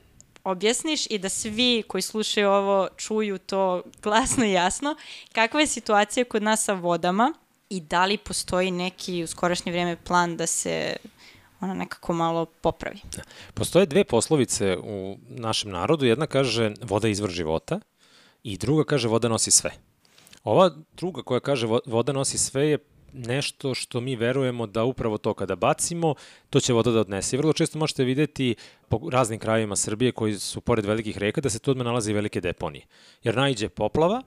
objasniš 0.46 1.06
i 1.10 1.18
da 1.18 1.30
svi 1.30 1.84
koji 1.88 2.02
slušaju 2.02 2.50
ovo 2.50 2.88
čuju 2.98 3.38
to 3.38 3.82
glasno 4.02 4.46
i 4.46 4.52
jasno. 4.52 4.96
Kakva 5.32 5.60
je 5.60 5.68
situacija 5.68 6.26
kod 6.26 6.44
nas 6.44 6.64
sa 6.64 6.74
vodama 6.74 7.34
i 7.70 7.82
da 7.82 8.06
li 8.06 8.18
postoji 8.18 8.72
neki 8.72 9.24
u 9.24 9.28
skorašnje 9.28 9.72
vreme 9.72 9.98
plan 10.04 10.38
da 10.38 10.48
se 10.48 10.96
ona 11.62 11.74
nekako 11.74 12.14
malo 12.14 12.46
popravi? 12.46 13.00
Da. 13.16 13.24
Postoje 13.54 13.86
dve 13.86 14.04
poslovice 14.04 14.78
u 14.78 15.18
našem 15.30 15.72
narodu. 15.72 16.06
Jedna 16.06 16.28
kaže 16.28 16.74
voda 16.82 17.08
izvor 17.08 17.30
života 17.30 17.80
i 18.44 18.58
druga 18.58 18.84
kaže 18.84 19.08
voda 19.08 19.28
nosi 19.28 19.52
sve. 19.52 19.72
Ova 20.44 20.72
druga 20.98 21.22
koja 21.22 21.40
kaže 21.40 21.68
voda 21.86 22.14
nosi 22.14 22.38
sve 22.38 22.70
je 22.70 22.78
nešto 23.16 23.74
što 23.74 24.02
mi 24.02 24.16
verujemo 24.16 24.68
da 24.68 24.84
upravo 24.84 25.18
to 25.18 25.34
kada 25.34 25.56
bacimo, 25.56 26.16
to 26.50 26.60
će 26.60 26.74
voda 26.74 26.92
da 26.92 27.00
odnese. 27.00 27.36
I 27.36 27.38
vrlo 27.38 27.54
često 27.54 27.80
možete 27.80 28.04
videti 28.04 28.56
po 28.90 29.10
raznim 29.12 29.40
krajevima 29.40 29.76
Srbije 29.76 30.12
koji 30.12 30.40
su 30.40 30.62
pored 30.62 30.86
velikih 30.86 31.18
reka 31.18 31.42
da 31.42 31.50
se 31.50 31.60
tu 31.60 31.72
odmah 31.72 31.86
nalaze 31.86 32.14
velike 32.14 32.42
deponije. 32.42 32.86
Jer 33.24 33.36
najđe 33.36 33.70
poplava, 33.70 34.22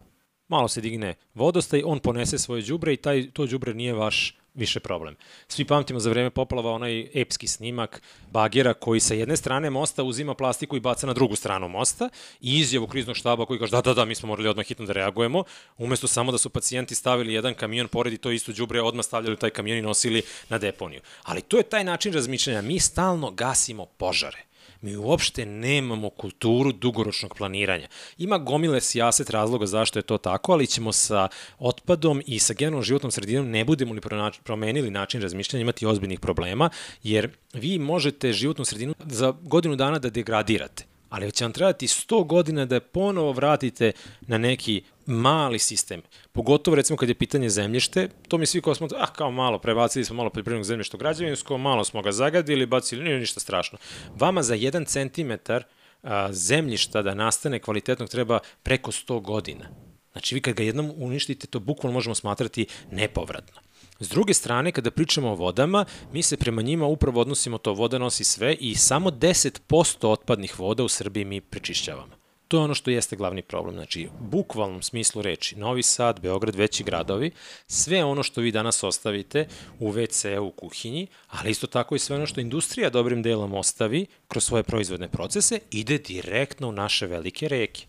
malo 0.48 0.68
se 0.68 0.80
digne 0.80 1.14
vodostaj, 1.34 1.82
on 1.84 1.98
ponese 1.98 2.38
svoje 2.38 2.62
đubre 2.62 2.92
i 2.92 2.96
taj, 2.96 3.30
to 3.30 3.46
đubre 3.46 3.74
nije 3.74 3.94
vaš 3.94 4.36
više 4.54 4.80
problem. 4.80 5.16
Svi 5.48 5.64
pamtimo 5.64 6.00
za 6.00 6.10
vreme 6.10 6.30
poplava 6.30 6.72
onaj 6.72 7.08
epski 7.14 7.46
snimak 7.46 8.02
bagera 8.32 8.74
koji 8.74 9.00
sa 9.00 9.14
jedne 9.14 9.36
strane 9.36 9.70
mosta 9.70 10.02
uzima 10.02 10.34
plastiku 10.34 10.76
i 10.76 10.80
baca 10.80 11.06
na 11.06 11.12
drugu 11.12 11.36
stranu 11.36 11.68
mosta 11.68 12.08
i 12.40 12.58
izjavu 12.58 12.86
kriznog 12.86 13.16
štaba 13.16 13.46
koji 13.46 13.58
kaže 13.58 13.70
da, 13.70 13.80
da, 13.80 13.94
da, 13.94 14.04
mi 14.04 14.14
smo 14.14 14.26
morali 14.26 14.48
odmah 14.48 14.66
hitno 14.66 14.86
da 14.86 14.92
reagujemo, 14.92 15.44
umesto 15.78 16.08
samo 16.08 16.32
da 16.32 16.38
su 16.38 16.50
pacijenti 16.50 16.94
stavili 16.94 17.34
jedan 17.34 17.54
kamion 17.54 17.88
pored 17.88 18.12
i 18.12 18.18
to 18.18 18.30
isto 18.30 18.52
đubre 18.52 18.82
odmah 18.82 19.04
stavljali 19.04 19.34
u 19.34 19.36
taj 19.36 19.50
kamion 19.50 19.78
i 19.78 19.82
nosili 19.82 20.22
na 20.48 20.58
deponiju. 20.58 21.00
Ali 21.22 21.42
to 21.42 21.56
je 21.56 21.62
taj 21.62 21.84
način 21.84 22.12
razmišljanja. 22.12 22.62
Mi 22.62 22.80
stalno 22.80 23.30
gasimo 23.30 23.86
požare. 23.86 24.47
Mi 24.80 24.96
uopšte 24.96 25.46
nemamo 25.46 26.10
kulturu 26.10 26.72
dugoročnog 26.72 27.34
planiranja. 27.36 27.88
Ima 28.18 28.38
gomile 28.38 28.80
sijaset 28.80 29.30
razloga 29.30 29.66
zašto 29.66 29.98
je 29.98 30.02
to 30.02 30.18
tako, 30.18 30.52
ali 30.52 30.66
ćemo 30.66 30.92
sa 30.92 31.28
otpadom 31.58 32.22
i 32.26 32.38
sa 32.38 32.54
generalnom 32.54 32.84
životnom 32.84 33.10
sredinom 33.10 33.50
ne 33.50 33.64
budemo 33.64 33.94
li 33.94 34.00
promenili 34.44 34.90
način 34.90 35.22
razmišljanja 35.22 35.62
imati 35.62 35.86
ozbiljnih 35.86 36.20
problema, 36.20 36.70
jer 37.02 37.30
vi 37.52 37.78
možete 37.78 38.32
životnu 38.32 38.64
sredinu 38.64 38.94
za 38.98 39.34
godinu 39.42 39.76
dana 39.76 39.98
da 39.98 40.10
degradirate 40.10 40.97
ali 41.08 41.32
će 41.32 41.44
vam 41.44 41.52
trebati 41.52 41.86
100 41.86 42.26
godina 42.26 42.64
da 42.64 42.74
je 42.74 42.80
ponovo 42.80 43.32
vratite 43.32 43.92
na 44.20 44.38
neki 44.38 44.82
mali 45.06 45.58
sistem. 45.58 46.02
Pogotovo 46.32 46.74
recimo 46.74 46.96
kad 46.96 47.08
je 47.08 47.14
pitanje 47.14 47.48
zemljište, 47.48 48.08
to 48.28 48.38
mi 48.38 48.46
svi 48.46 48.62
kao 48.62 48.74
smo, 48.74 48.88
ah 48.98 49.12
kao 49.16 49.30
malo, 49.30 49.58
prebacili 49.58 50.04
smo 50.04 50.16
malo 50.16 50.30
poljoprivrednog 50.30 50.64
zemljišta 50.64 50.96
u 50.96 50.98
građevinsko, 50.98 51.58
malo 51.58 51.84
smo 51.84 52.02
ga 52.02 52.12
zagadili, 52.12 52.66
bacili, 52.66 53.04
nije 53.04 53.18
ništa 53.18 53.40
strašno. 53.40 53.78
Vama 54.14 54.42
za 54.42 54.56
1 54.56 54.86
centimetar 54.86 55.64
a, 56.02 56.32
zemljišta 56.32 57.02
da 57.02 57.14
nastane 57.14 57.58
kvalitetnog 57.58 58.08
treba 58.08 58.38
preko 58.62 58.92
100 58.92 59.20
godina. 59.22 59.68
Znači 60.12 60.34
vi 60.34 60.40
kad 60.40 60.54
ga 60.54 60.62
jednom 60.62 60.92
uništite, 60.96 61.46
to 61.46 61.60
bukvalno 61.60 61.94
možemo 61.94 62.14
smatrati 62.14 62.66
nepovratno. 62.90 63.60
S 64.00 64.08
druge 64.08 64.34
strane, 64.34 64.72
kada 64.72 64.90
pričamo 64.90 65.30
o 65.30 65.34
vodama, 65.34 65.84
mi 66.12 66.22
se 66.22 66.36
prema 66.36 66.62
njima 66.62 66.86
upravo 66.86 67.20
odnosimo 67.20 67.58
to 67.58 67.72
voda 67.72 67.98
nosi 67.98 68.24
sve 68.24 68.54
i 68.54 68.74
samo 68.74 69.10
10% 69.10 70.06
otpadnih 70.06 70.60
voda 70.60 70.84
u 70.84 70.88
Srbiji 70.88 71.24
mi 71.24 71.40
prečišćavamo. 71.40 72.18
To 72.48 72.56
je 72.56 72.64
ono 72.64 72.74
što 72.74 72.90
jeste 72.90 73.16
glavni 73.16 73.42
problem. 73.42 73.74
Znači, 73.74 74.08
bukvalnom 74.20 74.82
smislu 74.82 75.22
reči, 75.22 75.56
Novi 75.56 75.82
Sad, 75.82 76.20
Beograd, 76.20 76.54
veći 76.54 76.84
gradovi, 76.84 77.30
sve 77.66 78.04
ono 78.04 78.22
što 78.22 78.40
vi 78.40 78.52
danas 78.52 78.84
ostavite 78.84 79.46
u 79.78 79.92
WC, 79.92 80.38
u 80.38 80.50
kuhinji, 80.50 81.06
ali 81.28 81.50
isto 81.50 81.66
tako 81.66 81.94
i 81.94 81.98
sve 81.98 82.16
ono 82.16 82.26
što 82.26 82.40
industrija 82.40 82.90
dobrim 82.90 83.22
delom 83.22 83.54
ostavi 83.54 84.06
kroz 84.28 84.44
svoje 84.44 84.62
proizvodne 84.62 85.08
procese, 85.08 85.60
ide 85.70 85.98
direktno 85.98 86.68
u 86.68 86.72
naše 86.72 87.06
velike 87.06 87.48
reke. 87.48 87.86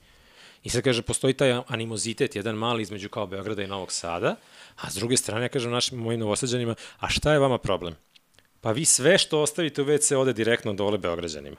I 0.63 0.69
sad 0.69 0.83
kaže, 0.83 1.01
postoji 1.01 1.33
taj 1.33 1.61
animozitet, 1.67 2.35
jedan 2.35 2.55
mali 2.55 2.81
između 2.81 3.09
kao 3.09 3.27
Beograda 3.27 3.63
i 3.63 3.67
Novog 3.67 3.91
Sada, 3.91 4.35
a 4.75 4.89
s 4.91 4.95
druge 4.95 5.17
strane 5.17 5.45
ja 5.45 5.49
kažem 5.49 5.71
našim 5.71 5.99
mojim 5.99 6.19
novosađanima, 6.19 6.75
a 6.99 7.09
šta 7.09 7.33
je 7.33 7.39
vama 7.39 7.57
problem? 7.57 7.95
Pa 8.61 8.71
vi 8.71 8.85
sve 8.85 9.17
što 9.17 9.41
ostavite 9.41 9.81
u 9.81 9.85
WC 9.85 10.15
ode 10.15 10.33
direktno 10.33 10.73
dole 10.73 10.97
Beograđanima. 10.97 11.57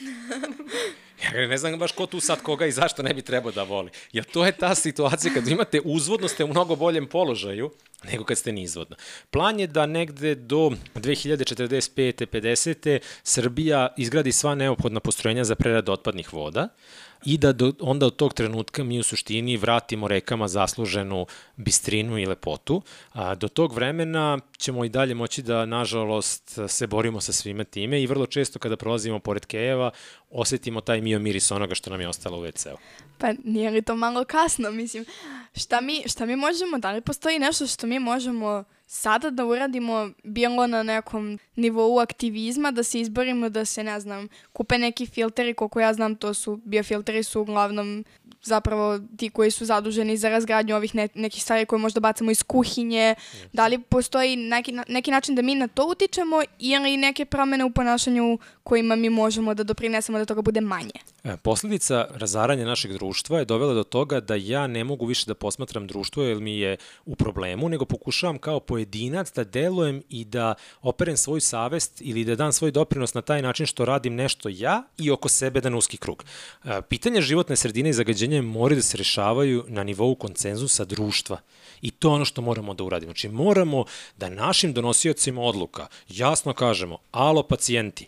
Ja 1.24 1.46
ne 1.46 1.58
znam 1.58 1.78
baš 1.78 1.92
ko 1.92 2.06
tu 2.06 2.20
sad 2.20 2.42
koga 2.42 2.66
i 2.66 2.72
zašto 2.72 3.02
ne 3.02 3.14
bi 3.14 3.22
trebao 3.22 3.52
da 3.52 3.62
voli. 3.62 3.90
Jer 4.12 4.24
to 4.24 4.46
je 4.46 4.52
ta 4.52 4.74
situacija 4.74 5.34
kad 5.34 5.48
imate 5.48 5.80
uzvodno 5.84 6.28
ste 6.28 6.44
u 6.44 6.48
mnogo 6.48 6.76
boljem 6.76 7.06
položaju 7.06 7.70
nego 8.04 8.24
kad 8.24 8.38
ste 8.38 8.52
nizvodno. 8.52 8.96
Plan 9.30 9.60
je 9.60 9.66
da 9.66 9.86
negde 9.86 10.34
do 10.34 10.70
2045. 10.94 12.26
50. 12.26 12.98
Srbija 13.22 13.94
izgradi 13.96 14.32
sva 14.32 14.54
neophodna 14.54 15.00
postrojenja 15.00 15.44
za 15.44 15.54
prerad 15.54 15.88
otpadnih 15.88 16.32
voda, 16.32 16.68
i 17.24 17.38
da 17.38 17.52
do, 17.52 17.72
onda 17.80 18.06
od 18.06 18.16
tog 18.16 18.34
trenutka 18.34 18.84
mi 18.84 18.98
u 18.98 19.02
suštini 19.02 19.56
vratimo 19.56 20.08
rekama 20.08 20.48
zasluženu 20.48 21.26
bistrinu 21.56 22.18
i 22.18 22.26
lepotu. 22.26 22.82
A, 23.12 23.34
do 23.34 23.48
tog 23.48 23.72
vremena 23.72 24.38
ćemo 24.58 24.84
i 24.84 24.88
dalje 24.88 25.14
moći 25.14 25.42
da, 25.42 25.66
nažalost, 25.66 26.58
se 26.68 26.86
borimo 26.86 27.20
sa 27.20 27.32
svime 27.32 27.64
time 27.64 28.02
i 28.02 28.06
vrlo 28.06 28.26
često 28.26 28.58
kada 28.58 28.76
prolazimo 28.76 29.18
pored 29.18 29.46
kejeva 29.46 29.90
osetimo 30.30 30.80
taj 30.80 31.00
mio 31.00 31.18
miris 31.18 31.50
onoga 31.50 31.74
što 31.74 31.90
nam 31.90 32.00
je 32.00 32.08
ostalo 32.08 32.38
u 32.38 32.42
WC-u. 32.42 32.76
Pa 33.18 33.32
nije 33.44 33.70
li 33.70 33.82
to 33.82 33.96
malo 33.96 34.24
kasno? 34.24 34.70
Mislim, 34.70 35.04
šta 35.56 35.80
mi, 35.80 36.02
šta 36.06 36.26
mi 36.26 36.36
možemo, 36.36 36.78
da 36.78 36.92
li 36.92 37.00
postoji 37.00 37.38
nešto 37.38 37.66
što 37.66 37.86
mi 37.86 37.98
možemo 37.98 38.64
sada 38.90 39.30
da 39.30 39.44
uradimo 39.44 40.10
bilo 40.24 40.66
na 40.66 40.82
nekom 40.82 41.38
nivou 41.56 42.00
aktivizma, 42.00 42.70
da 42.70 42.82
se 42.82 43.00
izborimo 43.00 43.48
da 43.48 43.64
se, 43.64 43.84
ne 43.84 44.00
znam, 44.00 44.28
kupe 44.52 44.78
neki 44.78 45.06
filteri, 45.06 45.54
koliko 45.54 45.80
ja 45.80 45.92
znam, 45.92 46.16
to 46.16 46.34
su, 46.34 46.60
biofilteri 46.64 47.22
su 47.22 47.40
uglavnom 47.40 48.04
zapravo 48.42 48.98
ti 49.16 49.30
koji 49.30 49.50
su 49.50 49.64
zaduženi 49.64 50.16
za 50.16 50.28
razgradnju 50.28 50.76
ovih 50.76 50.94
ne, 50.94 51.08
nekih 51.14 51.42
stvari 51.42 51.66
koje 51.66 51.78
možda 51.78 52.00
bacamo 52.00 52.30
iz 52.30 52.42
kuhinje. 52.42 53.14
Da 53.52 53.66
li 53.66 53.78
postoji 53.78 54.36
neki, 54.36 54.72
neki 54.88 55.10
način 55.10 55.34
da 55.34 55.42
mi 55.42 55.54
na 55.54 55.68
to 55.68 55.86
utičemo 55.86 56.42
ili 56.58 56.96
neke 56.96 57.24
promene 57.24 57.64
u 57.64 57.70
ponašanju 57.70 58.38
kojima 58.62 58.96
mi 58.96 59.10
možemo 59.10 59.54
da 59.54 59.62
doprinesemo 59.62 60.18
da 60.18 60.24
toga 60.24 60.42
bude 60.42 60.60
manje? 60.60 60.98
E, 61.24 61.36
posledica 61.36 62.06
razaranja 62.14 62.64
našeg 62.64 62.92
društva 62.92 63.38
je 63.38 63.44
dovela 63.44 63.74
do 63.74 63.84
toga 63.84 64.20
da 64.20 64.34
ja 64.34 64.66
ne 64.66 64.84
mogu 64.84 65.06
više 65.06 65.26
da 65.26 65.34
posmatram 65.34 65.86
društvo 65.86 66.22
jer 66.22 66.40
mi 66.40 66.58
je 66.58 66.76
u 67.06 67.16
problemu, 67.16 67.68
nego 67.68 67.84
pokušavam 67.84 68.38
kao 68.38 68.60
pojedinac 68.60 69.32
da 69.32 69.44
delujem 69.44 70.02
i 70.08 70.24
da 70.24 70.54
operem 70.82 71.16
svoju 71.16 71.40
savest 71.40 72.00
ili 72.00 72.24
da 72.24 72.36
dam 72.36 72.52
svoj 72.52 72.70
doprinos 72.70 73.14
na 73.14 73.22
taj 73.22 73.42
način 73.42 73.66
što 73.66 73.84
radim 73.84 74.14
nešto 74.14 74.48
ja 74.52 74.82
i 74.98 75.10
oko 75.10 75.28
sebe 75.28 75.60
da 75.60 75.76
uski 75.76 75.96
krug. 75.96 76.24
E, 76.64 76.82
pitanje 76.88 77.20
životne 77.20 77.56
sredine 77.56 77.90
i 77.90 77.92
zagađenja 77.92 78.27
moraju 78.42 78.76
da 78.76 78.82
se 78.82 78.96
rešavaju 78.96 79.64
na 79.68 79.84
nivou 79.84 80.14
koncenzusa 80.14 80.84
društva. 80.84 81.40
I 81.82 81.90
to 81.90 82.08
je 82.08 82.14
ono 82.14 82.24
što 82.24 82.42
moramo 82.42 82.74
da 82.74 82.84
uradimo. 82.84 83.12
Znači 83.12 83.28
moramo 83.28 83.84
da 84.16 84.28
našim 84.28 84.72
donosiocima 84.72 85.42
odluka 85.42 85.86
jasno 86.08 86.52
kažemo, 86.52 86.98
alo 87.10 87.42
pacijenti, 87.42 88.06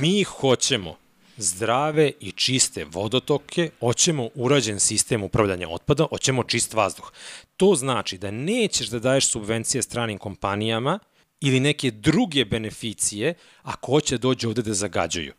mi 0.00 0.22
hoćemo 0.22 0.96
zdrave 1.36 2.12
i 2.20 2.32
čiste 2.32 2.84
vodotoke, 2.84 3.70
hoćemo 3.80 4.28
urađen 4.34 4.80
sistem 4.80 5.22
upravljanja 5.22 5.68
otpada, 5.68 6.06
hoćemo 6.10 6.44
čist 6.44 6.74
vazduh. 6.74 7.12
To 7.56 7.74
znači 7.74 8.18
da 8.18 8.30
nećeš 8.30 8.88
da 8.88 8.98
daješ 8.98 9.26
subvencije 9.26 9.82
stranim 9.82 10.18
kompanijama 10.18 10.98
ili 11.40 11.60
neke 11.60 11.90
druge 11.90 12.44
beneficije 12.44 13.34
ako 13.62 13.92
hoće 13.92 14.18
da 14.18 14.22
dođe 14.22 14.48
ovde 14.48 14.62
da 14.62 14.74
zagađuju. 14.74 15.32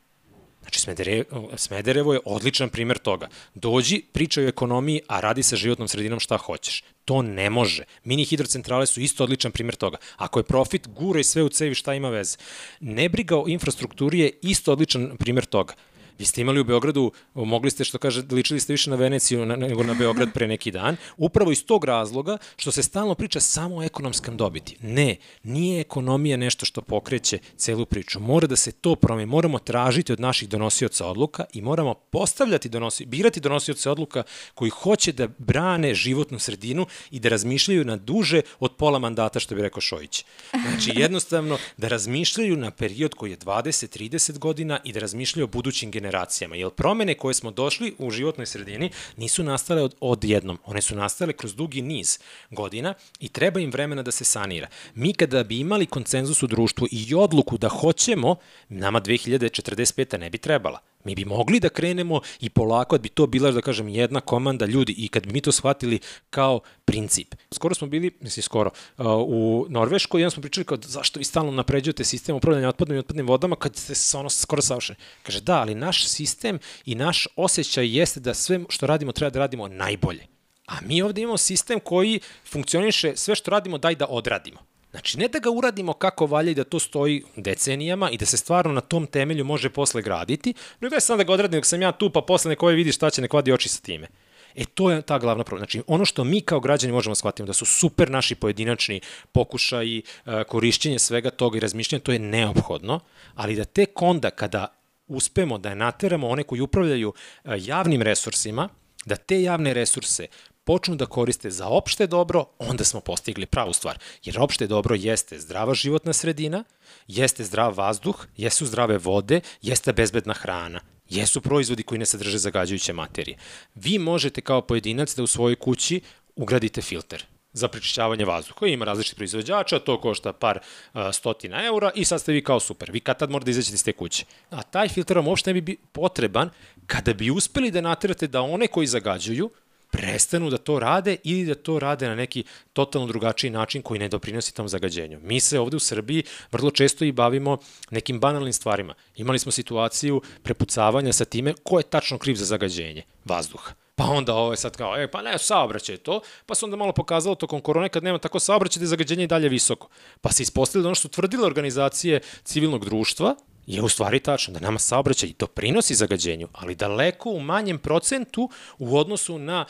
Znači, 0.73 0.81
Smederevo, 0.81 1.49
Smederevo 1.57 2.13
je 2.13 2.19
odličan 2.25 2.69
primer 2.69 2.97
toga. 2.97 3.27
Dođi, 3.55 4.01
pričaj 4.11 4.45
o 4.45 4.47
ekonomiji, 4.47 5.01
a 5.07 5.19
radi 5.19 5.43
sa 5.43 5.55
životnom 5.55 5.87
sredinom 5.87 6.19
šta 6.19 6.37
hoćeš. 6.37 6.83
To 7.05 7.21
ne 7.21 7.49
može. 7.49 7.83
Mini 8.03 8.25
hidrocentrale 8.25 8.85
su 8.85 9.01
isto 9.01 9.23
odličan 9.23 9.51
primer 9.51 9.75
toga. 9.75 9.97
Ako 10.17 10.39
je 10.39 10.43
profit, 10.43 10.87
gura 10.87 11.19
i 11.19 11.23
sve 11.23 11.43
u 11.43 11.49
cevi 11.49 11.75
šta 11.75 11.93
ima 11.93 12.09
veze. 12.09 12.37
Nebriga 12.79 13.37
o 13.37 13.45
infrastrukturi 13.47 14.19
je 14.19 14.31
isto 14.41 14.71
odličan 14.71 15.11
primer 15.17 15.45
toga. 15.45 15.73
Vi 16.19 16.25
ste 16.25 16.41
imali 16.41 16.59
u 16.59 16.63
Beogradu, 16.63 17.11
mogli 17.33 17.71
ste 17.71 17.83
što 17.83 17.97
kaže, 17.97 18.23
ličili 18.31 18.59
ste 18.59 18.73
više 18.73 18.89
na 18.89 18.95
Veneciju 18.95 19.45
nego 19.45 19.83
na 19.83 19.93
Beograd 19.93 20.33
pre 20.33 20.47
neki 20.47 20.71
dan, 20.71 20.95
upravo 21.17 21.51
iz 21.51 21.65
tog 21.65 21.85
razloga 21.85 22.37
što 22.55 22.71
se 22.71 22.83
stalno 22.83 23.15
priča 23.15 23.39
samo 23.39 23.77
o 23.77 23.83
ekonomskom 23.83 24.37
dobiti. 24.37 24.77
Ne, 24.81 25.15
nije 25.43 25.81
ekonomija 25.81 26.37
nešto 26.37 26.65
što 26.65 26.81
pokreće 26.81 27.39
celu 27.57 27.85
priču. 27.85 28.19
Mora 28.19 28.47
da 28.47 28.55
se 28.55 28.71
to 28.71 28.95
promeni, 28.95 29.25
moramo 29.25 29.59
tražiti 29.59 30.13
od 30.13 30.19
naših 30.19 30.49
donosioca 30.49 31.07
odluka 31.07 31.45
i 31.53 31.61
moramo 31.61 31.93
postavljati 31.93 32.69
donosi, 32.69 33.05
birati 33.05 33.39
donosioce 33.39 33.89
odluka 33.89 34.23
koji 34.53 34.69
hoće 34.69 35.11
da 35.11 35.27
brane 35.37 35.93
životnu 35.95 36.39
sredinu 36.39 36.85
i 37.11 37.19
da 37.19 37.29
razmišljaju 37.29 37.85
na 37.85 37.95
duže 37.95 38.41
od 38.59 38.75
pola 38.75 38.99
mandata, 38.99 39.39
što 39.39 39.55
bi 39.55 39.61
rekao 39.61 39.81
Šojić. 39.81 40.25
Znači, 40.51 40.91
jednostavno, 40.95 41.57
da 41.77 41.87
razmišljaju 41.87 42.57
na 42.57 42.71
period 42.71 43.13
koji 43.13 43.31
je 43.31 43.37
20-30 43.37 44.37
godina 44.37 44.79
i 44.83 44.93
da 44.93 44.99
razmišljaju 44.99 45.43
o 45.43 45.47
budućim 45.47 45.91
generacijama 45.91 46.02
generacijama. 46.03 46.55
Jer 46.55 46.69
promene 46.69 47.15
koje 47.15 47.33
smo 47.33 47.51
došli 47.51 47.93
u 47.97 48.11
životnoj 48.11 48.45
sredini 48.45 48.91
nisu 49.17 49.43
nastale 49.43 49.81
od, 49.81 49.95
odjednom. 49.99 50.59
One 50.65 50.81
su 50.81 50.95
nastale 50.95 51.33
kroz 51.33 51.55
dugi 51.55 51.81
niz 51.81 52.19
godina 52.49 52.93
i 53.19 53.29
treba 53.29 53.59
im 53.59 53.71
vremena 53.71 54.03
da 54.03 54.11
se 54.11 54.23
sanira. 54.23 54.67
Mi 54.95 55.13
kada 55.13 55.43
bi 55.43 55.59
imali 55.59 55.85
koncenzus 55.85 56.43
u 56.43 56.47
društvu 56.47 56.87
i 56.91 57.15
odluku 57.15 57.57
da 57.57 57.69
hoćemo, 57.69 58.35
nama 58.69 59.01
2045. 59.01 60.17
ne 60.17 60.29
bi 60.29 60.37
trebala. 60.37 60.92
Mi 61.03 61.15
bi 61.15 61.25
mogli 61.25 61.59
da 61.59 61.69
krenemo 61.69 62.21
i 62.39 62.49
polako, 62.49 62.97
da 62.97 63.01
bi 63.01 63.09
to 63.09 63.27
bila, 63.27 63.51
da 63.51 63.61
kažem, 63.61 63.87
jedna 63.87 64.21
komanda 64.21 64.65
ljudi 64.65 64.95
i 64.97 65.07
kad 65.07 65.25
bi 65.25 65.33
mi 65.33 65.41
to 65.41 65.51
shvatili 65.51 65.99
kao 66.29 66.59
princip. 66.85 67.35
Skoro 67.51 67.75
smo 67.75 67.87
bili, 67.87 68.11
mislim 68.19 68.43
skoro, 68.43 68.71
uh, 68.97 69.05
u 69.27 69.65
Norveškoj 69.69 70.23
onda 70.23 70.29
smo 70.29 70.41
pričali 70.41 70.65
kao 70.65 70.77
zašto 70.81 71.19
vi 71.19 71.25
stalno 71.25 71.51
napređujete 71.51 72.03
sistem 72.03 72.35
upravljanja 72.35 72.69
otpadnim 72.69 72.97
i 72.97 72.99
otpadnim 72.99 73.27
vodama 73.27 73.55
kad 73.55 73.75
ste 73.75 74.17
ono 74.17 74.29
skoro 74.29 74.61
savršeni. 74.61 74.99
Kaže 75.23 75.41
da, 75.41 75.59
ali 75.59 75.75
naš 75.75 76.07
sistem 76.07 76.59
i 76.85 76.95
naš 76.95 77.27
osjećaj 77.35 77.97
jeste 77.97 78.19
da 78.19 78.33
sve 78.33 78.59
što 78.69 78.87
radimo 78.87 79.11
treba 79.11 79.29
da 79.29 79.39
radimo 79.39 79.67
najbolje. 79.67 80.27
A 80.67 80.73
mi 80.81 81.01
ovde 81.01 81.21
imamo 81.21 81.37
sistem 81.37 81.79
koji 81.79 82.19
funkcioniše 82.51 83.15
sve 83.15 83.35
što 83.35 83.51
radimo 83.51 83.77
daj 83.77 83.95
da 83.95 84.05
odradimo. 84.09 84.72
Znači, 84.93 85.17
ne 85.17 85.27
da 85.27 85.39
ga 85.39 85.49
uradimo 85.49 85.93
kako 85.93 86.25
valja 86.25 86.51
i 86.51 86.55
da 86.55 86.63
to 86.63 86.79
stoji 86.79 87.23
decenijama 87.35 88.09
i 88.09 88.17
da 88.17 88.25
se 88.25 88.37
stvarno 88.37 88.73
na 88.73 88.81
tom 88.81 89.07
temelju 89.07 89.45
može 89.45 89.69
posle 89.69 90.01
graditi, 90.01 90.53
nego 90.81 90.89
da 90.89 90.95
je 90.95 91.01
sam 91.01 91.17
da 91.17 91.23
ga 91.23 91.33
odradim 91.33 91.57
dok 91.57 91.65
sam 91.65 91.81
ja 91.81 91.91
tu, 91.91 92.09
pa 92.09 92.21
posle 92.21 92.49
neko 92.49 92.67
vidi 92.67 92.91
šta 92.91 93.09
će, 93.09 93.21
neko 93.21 93.37
vadi 93.37 93.51
oči 93.51 93.69
sa 93.69 93.81
time. 93.81 94.07
E, 94.55 94.65
to 94.65 94.91
je 94.91 95.01
ta 95.01 95.19
glavna 95.19 95.43
problem. 95.43 95.59
Znači, 95.59 95.81
ono 95.87 96.05
što 96.05 96.23
mi 96.23 96.41
kao 96.41 96.59
građani 96.59 96.93
možemo 96.93 97.15
shvatiti 97.15 97.47
da 97.47 97.53
su 97.53 97.65
super 97.65 98.09
naši 98.11 98.35
pojedinačni 98.35 99.01
pokušaji, 99.31 100.03
e, 100.25 100.43
korišćenje 100.43 100.99
svega 100.99 101.29
toga 101.29 101.57
i 101.57 101.59
razmišljanje, 101.59 102.03
to 102.03 102.11
je 102.11 102.19
neophodno, 102.19 102.99
ali 103.35 103.55
da 103.55 103.65
tek 103.65 104.01
onda 104.01 104.29
kada 104.29 104.67
uspemo 105.07 105.57
da 105.57 105.75
nateramo 105.75 106.29
one 106.29 106.43
koji 106.43 106.61
upravljaju 106.61 107.13
e, 107.43 107.49
javnim 107.59 108.01
resursima, 108.01 108.69
da 109.05 109.15
te 109.15 109.41
javne 109.41 109.73
resurse 109.73 110.27
počnu 110.63 110.95
da 110.95 111.05
koriste 111.05 111.51
za 111.51 111.67
opšte 111.67 112.07
dobro, 112.07 112.45
onda 112.59 112.83
smo 112.83 113.01
postigli 113.01 113.45
pravu 113.45 113.73
stvar. 113.73 113.97
Jer 114.23 114.39
opšte 114.39 114.67
dobro 114.67 114.95
jeste 114.95 115.39
zdrava 115.39 115.73
životna 115.73 116.13
sredina, 116.13 116.63
jeste 117.07 117.43
zdrav 117.43 117.77
vazduh, 117.77 118.27
jesu 118.37 118.65
zdrave 118.65 118.97
vode, 118.97 119.41
jeste 119.61 119.93
bezbedna 119.93 120.33
hrana 120.33 120.79
jesu 121.09 121.41
proizvodi 121.41 121.83
koji 121.83 121.99
ne 121.99 122.05
sadrže 122.05 122.37
zagađujuće 122.37 122.93
materije. 122.93 123.37
Vi 123.75 123.99
možete 123.99 124.41
kao 124.41 124.61
pojedinac 124.61 125.15
da 125.15 125.23
u 125.23 125.27
svojoj 125.27 125.55
kući 125.55 126.01
ugradite 126.35 126.81
filter 126.81 127.25
za 127.53 127.67
prečišćavanje 127.67 128.25
vazduha. 128.25 128.65
Ima 128.67 128.85
različitih 128.85 129.15
proizvođača, 129.15 129.79
to 129.79 130.01
košta 130.01 130.33
par 130.33 130.59
uh, 130.59 131.01
stotina 131.11 131.65
eura 131.65 131.91
i 131.95 132.05
sad 132.05 132.21
ste 132.21 132.31
vi 132.31 132.43
kao 132.43 132.59
super. 132.59 132.91
Vi 132.91 132.99
kad 132.99 133.19
tad 133.19 133.29
morate 133.29 133.45
da 133.45 133.51
izađete 133.51 133.75
iz 133.75 133.83
te 133.83 133.93
kuće. 133.93 134.25
A 134.49 134.63
taj 134.63 134.89
filter 134.89 135.17
vam 135.17 135.27
uopšte 135.27 135.53
ne 135.53 135.61
bi 135.61 135.77
potreban 135.91 136.49
kada 136.87 137.13
bi 137.13 137.31
uspeli 137.31 137.71
da 137.71 137.81
naterate 137.81 138.27
da 138.27 138.41
one 138.41 138.67
koji 138.67 138.87
zagađuju 138.87 139.49
prestanu 139.93 140.49
da 140.49 140.57
to 140.57 140.79
rade 140.79 141.17
ili 141.23 141.45
da 141.45 141.55
to 141.55 141.79
rade 141.79 142.07
na 142.07 142.15
neki 142.15 142.43
totalno 142.73 143.07
drugačiji 143.07 143.51
način 143.51 143.81
koji 143.81 143.99
ne 143.99 144.09
doprinosi 144.09 144.53
tom 144.53 144.67
zagađenju. 144.67 145.19
Mi 145.21 145.39
se 145.39 145.59
ovde 145.59 145.77
u 145.77 145.79
Srbiji 145.79 146.23
vrlo 146.51 146.71
često 146.71 147.05
i 147.05 147.11
bavimo 147.11 147.57
nekim 147.91 148.19
banalnim 148.19 148.53
stvarima. 148.53 148.93
Imali 149.15 149.39
smo 149.39 149.51
situaciju 149.51 150.21
prepucavanja 150.43 151.13
sa 151.13 151.25
time 151.25 151.53
ko 151.63 151.77
je 151.77 151.83
tačno 151.83 152.17
kriv 152.17 152.35
za 152.35 152.45
zagađenje 152.45 153.03
vazduha. 153.25 153.73
Pa 153.95 154.03
onda 154.03 154.33
ovo 154.33 154.53
je 154.53 154.57
sad 154.57 154.77
kao, 154.77 154.97
e, 154.97 155.07
pa 155.11 155.21
ne, 155.21 155.37
saobraćaj 155.37 155.97
to, 155.97 156.21
pa 156.45 156.55
se 156.55 156.65
onda 156.65 156.77
malo 156.77 156.91
pokazalo 156.91 157.35
tokom 157.35 157.61
korone 157.61 157.89
kad 157.89 158.03
nema 158.03 158.17
tako 158.17 158.39
saobraćaj 158.39 158.79
da 158.79 158.83
je 158.83 158.95
zagađenje 158.97 159.23
i 159.23 159.27
dalje 159.27 159.49
visoko. 159.49 159.89
Pa 160.21 160.31
se 160.31 160.43
ispostavilo 160.43 160.83
da 160.83 160.89
ono 160.89 160.95
što 160.95 161.07
tvrdile 161.07 161.45
organizacije 161.45 162.21
civilnog 162.43 162.85
društva, 162.85 163.35
je 163.65 163.81
u 163.81 163.89
stvari 163.89 164.19
tačno 164.19 164.53
da 164.53 164.59
nama 164.59 164.79
saobraćaj 164.79 165.33
doprinosi 165.39 165.95
zagađenju, 165.95 166.47
ali 166.51 166.75
daleko 166.75 167.29
u 167.29 167.39
manjem 167.39 167.79
procentu 167.79 168.49
u 168.77 168.97
odnosu 168.97 169.39
na 169.39 169.65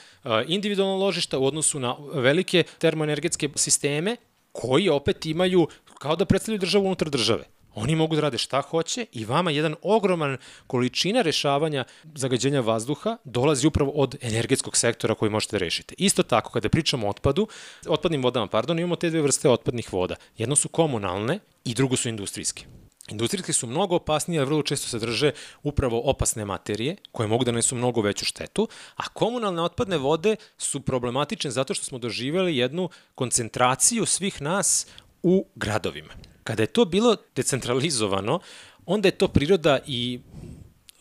individualno 0.48 0.98
ložišta, 0.98 1.40
u 1.40 1.46
odnosu 1.46 1.80
na 1.80 1.96
velike 2.14 2.64
termoenergetske 2.78 3.50
sisteme 3.56 4.16
koji 4.52 4.90
opet 4.90 5.26
imaju 5.26 5.68
kao 6.00 6.16
da 6.16 6.26
predstavljaju 6.26 6.60
državu 6.60 6.86
unutar 6.86 7.10
države. 7.10 7.44
Oni 7.76 7.96
mogu 7.96 8.16
da 8.16 8.22
rade 8.22 8.38
šta 8.38 8.62
hoće 8.62 9.06
i 9.12 9.26
vama 9.26 9.52
jedan 9.52 9.76
ogroman 9.82 10.38
količina 10.68 11.22
rešavanja 11.22 11.86
zagađenja 12.16 12.62
vazduha 12.62 13.18
dolazi 13.24 13.68
upravo 13.68 13.92
od 13.92 14.16
energetskog 14.22 14.78
sektora 14.78 15.16
koji 15.16 15.32
možete 15.32 15.56
da 15.58 15.66
rešite. 15.66 15.96
Isto 15.98 16.24
tako, 16.24 16.52
kada 16.52 16.70
pričamo 16.70 17.08
o 17.08 17.10
otpadu, 17.10 17.48
otpadnim 17.88 18.24
vodama, 18.24 18.48
pardon, 18.48 18.80
imamo 18.80 18.96
te 18.96 19.10
dve 19.10 19.22
vrste 19.22 19.50
otpadnih 19.50 19.94
voda. 19.94 20.16
Jedno 20.38 20.56
su 20.56 20.70
komunalne 20.70 21.40
i 21.66 21.74
drugo 21.74 21.96
su 21.96 22.10
industrijske. 22.10 22.66
Industrijske 23.10 23.54
su 23.54 23.68
mnogo 23.68 23.96
opasnije, 23.96 24.42
a 24.42 24.44
vrlo 24.44 24.64
često 24.64 24.88
sadrže 24.88 25.32
upravo 25.64 26.02
opasne 26.06 26.46
materije 26.46 26.96
koje 27.12 27.28
mogu 27.28 27.44
da 27.44 27.52
nesu 27.52 27.76
mnogo 27.76 28.02
veću 28.02 28.26
štetu, 28.26 28.68
a 28.96 29.08
komunalne 29.08 29.62
otpadne 29.62 29.98
vode 29.98 30.36
su 30.58 30.80
problematične 30.82 31.52
zato 31.52 31.74
što 31.74 31.86
smo 31.86 31.98
doživjeli 31.98 32.58
jednu 32.58 32.90
koncentraciju 33.16 34.06
svih 34.06 34.42
nas 34.42 34.88
u 35.24 35.46
gradovima. 35.56 36.14
Kada 36.44 36.64
je 36.64 36.68
to 36.68 36.86
bilo 36.86 37.16
decentralizovano, 37.36 38.40
onda 38.86 39.08
je 39.08 39.18
to 39.18 39.28
priroda 39.28 39.80
i 39.88 40.20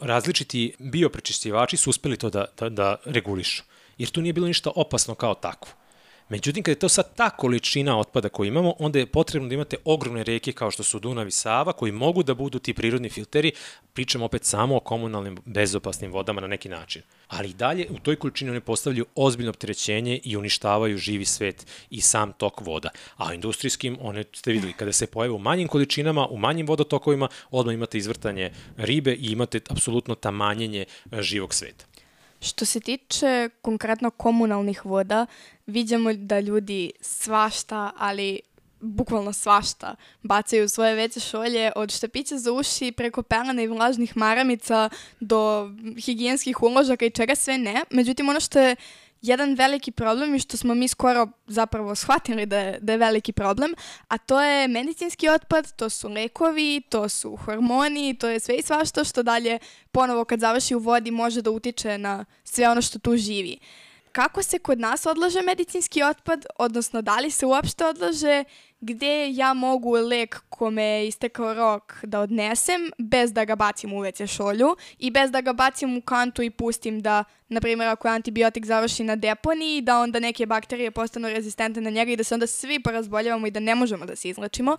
različiti 0.00 0.74
bioprečišćivači 0.78 1.76
su 1.76 1.90
uspeli 1.90 2.16
to 2.16 2.30
da, 2.30 2.44
da, 2.58 2.68
da 2.68 2.96
regulišu. 3.04 3.62
Jer 3.98 4.10
tu 4.10 4.20
nije 4.20 4.32
bilo 4.32 4.46
ništa 4.46 4.70
opasno 4.74 5.14
kao 5.14 5.34
takvo. 5.34 5.72
Međutim, 6.32 6.62
kada 6.62 6.72
je 6.72 6.78
to 6.78 6.88
sad 6.88 7.14
ta 7.16 7.30
količina 7.30 7.98
otpada 7.98 8.28
koju 8.28 8.48
imamo, 8.48 8.74
onda 8.78 8.98
je 8.98 9.06
potrebno 9.06 9.48
da 9.48 9.54
imate 9.54 9.76
ogromne 9.84 10.24
reke 10.24 10.52
kao 10.52 10.70
što 10.70 10.82
su 10.82 10.98
Dunav 10.98 11.28
i 11.28 11.30
Sava, 11.30 11.72
koji 11.72 11.92
mogu 11.92 12.22
da 12.22 12.34
budu 12.34 12.58
ti 12.58 12.74
prirodni 12.74 13.10
filteri, 13.10 13.52
pričamo 13.92 14.24
opet 14.24 14.44
samo 14.44 14.76
o 14.76 14.80
komunalnim 14.80 15.38
bezopasnim 15.44 16.12
vodama 16.12 16.40
na 16.40 16.46
neki 16.46 16.68
način. 16.68 17.02
Ali 17.28 17.48
i 17.48 17.54
dalje 17.54 17.86
u 17.90 17.98
toj 17.98 18.16
količini 18.16 18.50
oni 18.50 18.60
postavljaju 18.60 19.06
ozbiljno 19.14 19.50
opterećenje 19.50 20.20
i 20.24 20.36
uništavaju 20.36 20.98
živi 20.98 21.24
svet 21.24 21.66
i 21.90 22.00
sam 22.00 22.32
tok 22.32 22.60
voda. 22.60 22.88
A 23.16 23.34
industrijskim, 23.34 23.98
one 24.00 24.24
ste 24.32 24.52
videli, 24.52 24.72
kada 24.72 24.92
se 24.92 25.06
pojave 25.06 25.34
u 25.34 25.38
manjim 25.38 25.68
količinama, 25.68 26.26
u 26.26 26.38
manjim 26.38 26.66
vodotokovima, 26.66 27.28
odmah 27.50 27.74
imate 27.74 27.98
izvrtanje 27.98 28.52
ribe 28.76 29.12
i 29.12 29.32
imate 29.32 29.60
apsolutno 29.68 30.14
tamanjenje 30.14 30.84
živog 31.20 31.54
sveta. 31.54 31.91
Što 32.42 32.64
se 32.64 32.80
tiče 32.80 33.48
konkretno 33.62 34.10
komunalnih 34.10 34.86
voda, 34.86 35.26
vidimo 35.66 36.12
da 36.12 36.40
ljudi 36.40 36.92
svašta, 37.00 37.90
ali 37.98 38.40
bukvalno 38.80 39.32
svašta 39.32 39.94
bacaju 40.22 40.68
svoje 40.68 40.94
veće 40.94 41.20
šolje 41.20 41.72
od 41.76 41.92
štapića 41.92 42.38
za 42.38 42.52
uši 42.52 42.92
preko 42.92 43.22
pelana 43.22 43.62
i 43.62 43.66
vlažnih 43.66 44.16
maramica 44.16 44.90
do 45.20 45.70
higijenskih 46.04 46.62
uložaka 46.62 47.04
i 47.04 47.10
čega 47.10 47.34
sve 47.34 47.58
ne. 47.58 47.84
Međutim, 47.90 48.28
ono 48.28 48.40
što 48.40 48.60
je 48.60 48.76
jedan 49.22 49.54
veliki 49.54 49.92
problem 49.92 50.34
i 50.34 50.38
što 50.38 50.56
smo 50.56 50.74
mi 50.74 50.88
skoro 50.88 51.28
zapravo 51.46 51.94
shvatili 51.94 52.46
da 52.46 52.58
je, 52.58 52.78
da 52.80 52.92
je 52.92 52.98
veliki 52.98 53.32
problem, 53.32 53.74
a 54.08 54.18
to 54.18 54.42
je 54.42 54.68
medicinski 54.68 55.28
otpad, 55.28 55.76
to 55.76 55.90
su 55.90 56.08
lekovi, 56.08 56.82
to 56.88 57.08
su 57.08 57.36
hormoni, 57.36 58.18
to 58.18 58.28
je 58.28 58.40
sve 58.40 58.56
i 58.56 58.62
svašta 58.62 59.04
što 59.04 59.22
dalje 59.22 59.58
ponovo 59.92 60.24
kad 60.24 60.40
završi 60.40 60.74
u 60.74 60.78
vodi 60.78 61.10
može 61.10 61.42
da 61.42 61.50
utiče 61.50 61.98
na 61.98 62.24
sve 62.44 62.68
ono 62.68 62.82
što 62.82 62.98
tu 62.98 63.16
živi. 63.16 63.58
Kako 64.12 64.42
se 64.42 64.58
kod 64.58 64.80
nas 64.80 65.06
odlaže 65.06 65.42
medicinski 65.42 66.02
otpad, 66.02 66.46
odnosno 66.58 67.02
da 67.02 67.18
li 67.18 67.30
se 67.30 67.46
uopšte 67.46 67.86
odlaže, 67.86 68.44
gde 68.82 69.30
ja 69.34 69.54
mogu 69.54 69.92
lek 69.92 70.40
kome 70.48 70.82
je 70.82 71.08
istekao 71.08 71.54
rok 71.54 71.94
da 72.02 72.20
odnesem 72.20 72.90
bez 72.98 73.32
da 73.32 73.44
ga 73.44 73.56
bacim 73.56 73.92
u 73.92 73.96
WC 73.96 74.26
šolju 74.26 74.76
i 74.98 75.10
bez 75.10 75.30
da 75.30 75.40
ga 75.40 75.52
bacim 75.52 75.96
u 75.96 76.00
kantu 76.00 76.42
i 76.42 76.50
pustim 76.50 77.00
da, 77.00 77.24
na 77.48 77.60
primjer, 77.60 77.88
ako 77.88 78.08
je 78.08 78.14
antibiotik 78.14 78.66
završi 78.66 79.04
na 79.04 79.16
deponiji, 79.16 79.80
da 79.80 79.98
onda 79.98 80.20
neke 80.20 80.46
bakterije 80.46 80.90
postanu 80.90 81.28
rezistentne 81.28 81.82
na 81.82 81.90
njega 81.90 82.12
i 82.12 82.16
da 82.16 82.24
se 82.24 82.34
onda 82.34 82.46
svi 82.46 82.80
porazboljavamo 82.82 83.46
i 83.46 83.50
da 83.50 83.60
ne 83.60 83.74
možemo 83.74 84.06
da 84.06 84.16
se 84.16 84.28
izlečimo. 84.28 84.76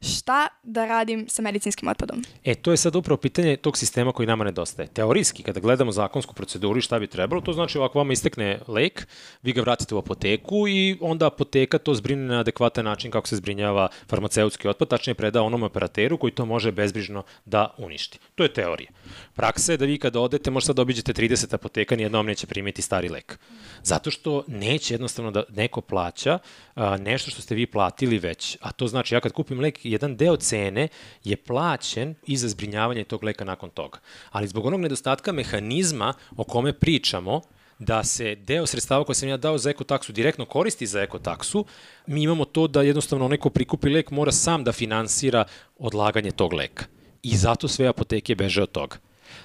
Šta 0.00 0.48
da 0.62 0.86
radim 0.86 1.28
sa 1.28 1.42
medicinskim 1.42 1.88
otpadom? 1.88 2.24
E, 2.44 2.54
to 2.54 2.70
je 2.70 2.76
sad 2.76 2.96
upravo 2.96 3.16
pitanje 3.16 3.56
tog 3.56 3.78
sistema 3.78 4.12
koji 4.12 4.26
nama 4.26 4.44
nedostaje. 4.44 4.88
Teorijski, 4.88 5.42
kada 5.42 5.60
gledamo 5.60 5.92
zakonsku 5.92 6.34
proceduru 6.34 6.78
i 6.78 6.82
šta 6.82 6.98
bi 6.98 7.06
trebalo, 7.06 7.40
to 7.40 7.52
znači 7.52 7.78
ovako 7.78 7.98
vama 7.98 8.12
istekne 8.12 8.58
lek, 8.68 9.06
vi 9.42 9.52
ga 9.52 9.60
vratite 9.60 9.94
u 9.94 9.98
apoteku 9.98 10.68
i 10.68 10.98
onda 11.00 11.26
apoteka 11.26 11.78
to 11.78 11.94
zbrine 11.94 12.26
na 12.26 12.40
adekvatan 12.40 12.84
način 12.84 13.10
kako 13.10 13.28
se 13.28 13.36
zbrinjava 13.42 13.88
farmaceutski 14.06 14.68
otpad, 14.68 14.88
tačnije 14.88 15.14
preda 15.14 15.42
onom 15.42 15.62
operateru 15.66 16.18
koji 16.18 16.32
to 16.32 16.46
može 16.46 16.72
bezbrižno 16.72 17.24
da 17.44 17.74
uništi. 17.78 18.18
To 18.34 18.46
je 18.46 18.52
teorija. 18.52 18.90
Praksa 19.34 19.72
je 19.72 19.80
da 19.82 19.84
vi 19.84 19.98
kada 19.98 20.20
odete, 20.20 20.50
možda 20.50 20.66
sad 20.66 20.78
obiđete 20.78 21.12
30 21.12 21.54
apoteka, 21.54 21.96
nijedno 21.96 22.18
vam 22.18 22.26
neće 22.26 22.46
primiti 22.46 22.82
stari 22.82 23.08
lek. 23.08 23.38
Zato 23.82 24.10
što 24.10 24.44
neće 24.46 24.94
jednostavno 24.94 25.30
da 25.30 25.42
neko 25.50 25.80
plaća 25.80 26.38
a, 26.74 26.96
nešto 26.96 27.30
što 27.30 27.42
ste 27.42 27.54
vi 27.54 27.66
platili 27.66 28.18
već, 28.18 28.56
a 28.60 28.72
to 28.72 28.86
znači 28.86 29.14
ja 29.14 29.20
kad 29.20 29.32
kupim 29.32 29.60
lek, 29.60 29.80
jedan 29.84 30.16
deo 30.16 30.36
cene 30.36 30.88
je 31.24 31.36
plaćen 31.36 32.14
i 32.26 32.36
za 32.36 32.48
zbrinjavanje 32.48 33.04
tog 33.04 33.24
leka 33.24 33.44
nakon 33.44 33.70
toga. 33.70 33.98
Ali 34.30 34.48
zbog 34.48 34.66
onog 34.66 34.80
nedostatka 34.80 35.32
mehanizma 35.32 36.14
o 36.36 36.44
kome 36.44 36.72
pričamo, 36.72 37.42
da 37.84 38.04
se 38.04 38.34
deo 38.34 38.66
sredstava 38.66 39.04
koje 39.04 39.16
sam 39.16 39.28
ja 39.28 39.36
dao 39.36 39.58
za 39.58 39.70
ekotaksu 39.70 40.12
direktno 40.12 40.44
koristi 40.44 40.86
za 40.86 41.00
ekotaksu, 41.02 41.64
mi 42.06 42.22
imamo 42.22 42.44
to 42.44 42.66
da 42.66 42.82
jednostavno 42.82 43.24
onaj 43.24 43.38
ko 43.38 43.50
prikupi 43.50 43.88
lek 43.88 44.10
mora 44.10 44.32
sam 44.32 44.64
da 44.64 44.72
finansira 44.72 45.44
odlaganje 45.78 46.30
tog 46.30 46.52
leka. 46.52 46.84
I 47.22 47.36
zato 47.36 47.68
sve 47.68 47.86
apoteke 47.86 48.34
beže 48.34 48.62
od 48.62 48.72
toga. 48.72 48.96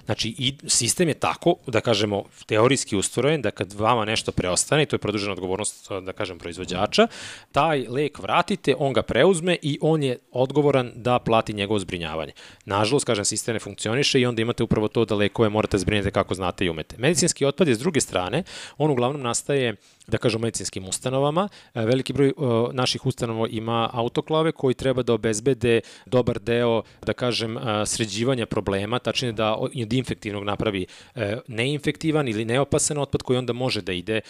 Znači, 0.05 0.35
i 0.37 0.57
sistem 0.67 1.07
je 1.07 1.13
tako, 1.13 1.55
da 1.67 1.81
kažemo, 1.81 2.23
teorijski 2.45 2.95
ustvoren, 2.95 3.41
da 3.41 3.51
kad 3.51 3.73
vama 3.73 4.05
nešto 4.05 4.31
preostane, 4.31 4.83
i 4.83 4.85
to 4.85 4.95
je 4.95 4.99
produžena 4.99 5.33
odgovornost, 5.33 5.91
da 6.01 6.13
kažem, 6.13 6.39
proizvođača, 6.39 7.07
taj 7.51 7.85
lek 7.89 8.19
vratite, 8.19 8.75
on 8.79 8.93
ga 8.93 9.01
preuzme 9.01 9.57
i 9.61 9.77
on 9.81 10.03
je 10.03 10.17
odgovoran 10.31 10.91
da 10.95 11.19
plati 11.19 11.53
njegovo 11.53 11.79
zbrinjavanje. 11.79 12.31
Nažalost, 12.65 13.05
kažem, 13.05 13.25
sistem 13.25 13.53
ne 13.53 13.59
funkcioniše 13.59 14.19
i 14.19 14.25
onda 14.25 14.41
imate 14.41 14.63
upravo 14.63 14.87
to 14.87 15.05
da 15.05 15.15
lekove 15.15 15.49
morate 15.49 15.77
zbrinjati 15.77 16.11
kako 16.11 16.33
znate 16.33 16.65
i 16.65 16.69
umete. 16.69 16.95
Medicinski 16.97 17.45
otpad 17.45 17.67
je 17.67 17.75
s 17.75 17.79
druge 17.79 18.01
strane, 18.01 18.43
on 18.77 18.91
uglavnom 18.91 19.21
nastaje 19.21 19.75
da 20.07 20.17
kažem, 20.17 20.41
medicinskim 20.41 20.85
ustanovama. 20.85 21.49
E, 21.73 21.85
veliki 21.85 22.13
broj 22.13 22.33
naših 22.73 23.05
ustanova 23.05 23.47
ima 23.51 23.89
autoklave 23.93 24.51
koji 24.51 24.75
treba 24.75 25.03
da 25.03 25.13
obezbede 25.13 25.81
dobar 26.05 26.39
deo, 26.39 26.81
da 27.05 27.13
kažem, 27.13 27.57
e, 27.57 27.85
sređivanja 27.85 28.45
problema, 28.45 28.99
tačnije 28.99 29.31
da 29.31 29.55
od 29.55 29.93
infektivnog 29.93 30.43
napravi 30.43 30.85
e, 31.15 31.37
neinfektivan 31.47 32.27
ili 32.27 32.45
neopasan 32.45 32.97
otpad 32.97 33.21
koji 33.21 33.37
onda 33.37 33.53
može 33.53 33.81
da 33.81 33.93
ide 33.93 34.21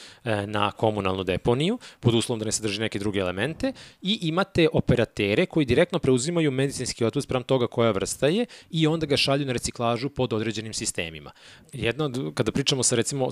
na 0.45 0.71
komunalnu 0.71 1.23
deponiju, 1.23 1.80
pod 1.99 2.13
uslovom 2.13 2.39
da 2.39 2.45
ne 2.45 2.51
sadrži 2.51 2.82
neke 2.82 2.99
druge 2.99 3.19
elemente 3.19 3.73
i 4.01 4.19
imate 4.21 4.67
operatere 4.73 5.45
koji 5.45 5.65
direktno 5.65 5.99
preuzimaju 5.99 6.51
medicinski 6.51 7.05
otpad 7.05 7.23
sprem 7.23 7.43
toga 7.43 7.67
koja 7.67 7.91
vrsta 7.91 8.28
je 8.28 8.45
i 8.71 8.88
onda 8.88 9.05
ga 9.05 9.17
šalju 9.17 9.45
na 9.45 9.53
reciklažu 9.53 10.09
pod 10.09 10.34
određenim 10.34 10.73
sistemima. 10.73 11.32
Jedno, 11.73 12.32
kada 12.34 12.51
pričamo 12.51 12.84
sa 12.84 12.95
recimo, 12.95 13.30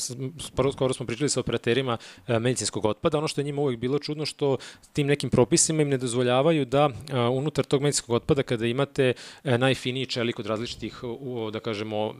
skoro, 0.72 0.93
smo 0.93 1.06
pričali 1.06 1.30
sa 1.30 1.39
operaterima 1.39 1.98
medicinskog 2.40 2.86
otpada. 2.86 3.18
Ono 3.18 3.28
što 3.28 3.42
je 3.42 3.46
njima 3.46 3.62
uvek 3.62 3.80
bilo 3.80 4.00
čudno 4.00 4.26
što 4.26 4.58
tim 4.94 5.08
nekim 5.08 5.30
propisima 5.30 5.82
im 5.82 5.90
ne 5.90 5.98
dozvoljavaju 5.98 6.66
da 6.66 6.90
e, 6.90 7.20
unutar 7.20 7.66
tog 7.66 7.82
medicinskog 7.82 8.16
otpada 8.16 8.44
kada 8.44 8.66
imate 8.66 9.14
e, 9.44 9.58
najfiniji 9.58 10.06
čelik 10.06 10.40
od 10.40 10.46
različitih, 10.46 11.02
da 11.54 11.60
kažemo, 11.60 12.14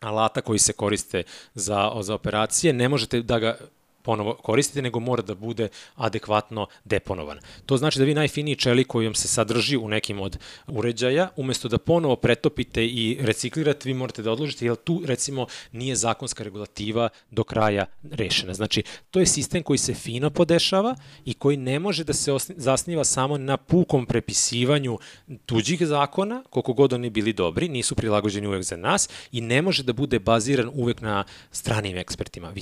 alata 0.00 0.40
koji 0.40 0.58
se 0.58 0.72
koriste 0.72 1.22
za, 1.54 1.92
za 2.00 2.14
operacije, 2.14 2.72
ne 2.72 2.88
možete 2.88 3.22
da 3.22 3.38
ga 3.38 3.56
ponovo 4.02 4.34
koristiti, 4.34 4.82
nego 4.82 5.00
mora 5.00 5.22
da 5.22 5.34
bude 5.34 5.68
adekvatno 5.94 6.66
deponovan. 6.84 7.38
To 7.66 7.76
znači 7.76 7.98
da 7.98 8.04
vi 8.04 8.14
najfiniji 8.14 8.56
čelik 8.56 8.86
koji 8.86 9.06
vam 9.06 9.14
se 9.14 9.28
sadrži 9.28 9.76
u 9.76 9.88
nekim 9.88 10.20
od 10.20 10.38
uređaja, 10.66 11.28
umesto 11.36 11.68
da 11.68 11.78
ponovo 11.78 12.16
pretopite 12.16 12.86
i 12.86 13.18
reciklirate, 13.20 13.88
vi 13.88 13.94
morate 13.94 14.22
da 14.22 14.32
odložite, 14.32 14.66
jer 14.66 14.76
tu 14.76 15.02
recimo 15.04 15.46
nije 15.72 15.96
zakonska 15.96 16.44
regulativa 16.44 17.08
do 17.30 17.44
kraja 17.44 17.86
rešena. 18.10 18.54
Znači, 18.54 18.82
to 19.10 19.20
je 19.20 19.26
sistem 19.26 19.62
koji 19.62 19.78
se 19.78 19.94
fino 19.94 20.30
podešava 20.30 20.96
i 21.24 21.34
koji 21.34 21.56
ne 21.56 21.78
može 21.78 22.04
da 22.04 22.12
se 22.12 22.32
zasniva 22.56 23.04
samo 23.04 23.38
na 23.38 23.56
pukom 23.56 24.06
prepisivanju 24.06 24.98
tuđih 25.46 25.86
zakona, 25.86 26.42
koliko 26.50 26.72
god 26.72 26.92
oni 26.92 27.10
bili 27.10 27.32
dobri, 27.32 27.68
nisu 27.68 27.94
prilagođeni 27.94 28.46
uvek 28.46 28.62
za 28.62 28.76
nas 28.76 29.08
i 29.32 29.40
ne 29.40 29.62
može 29.62 29.82
da 29.82 29.92
bude 29.92 30.18
baziran 30.18 30.70
uvek 30.74 31.00
na 31.00 31.24
stranim 31.50 31.96
ekspertima. 31.96 32.52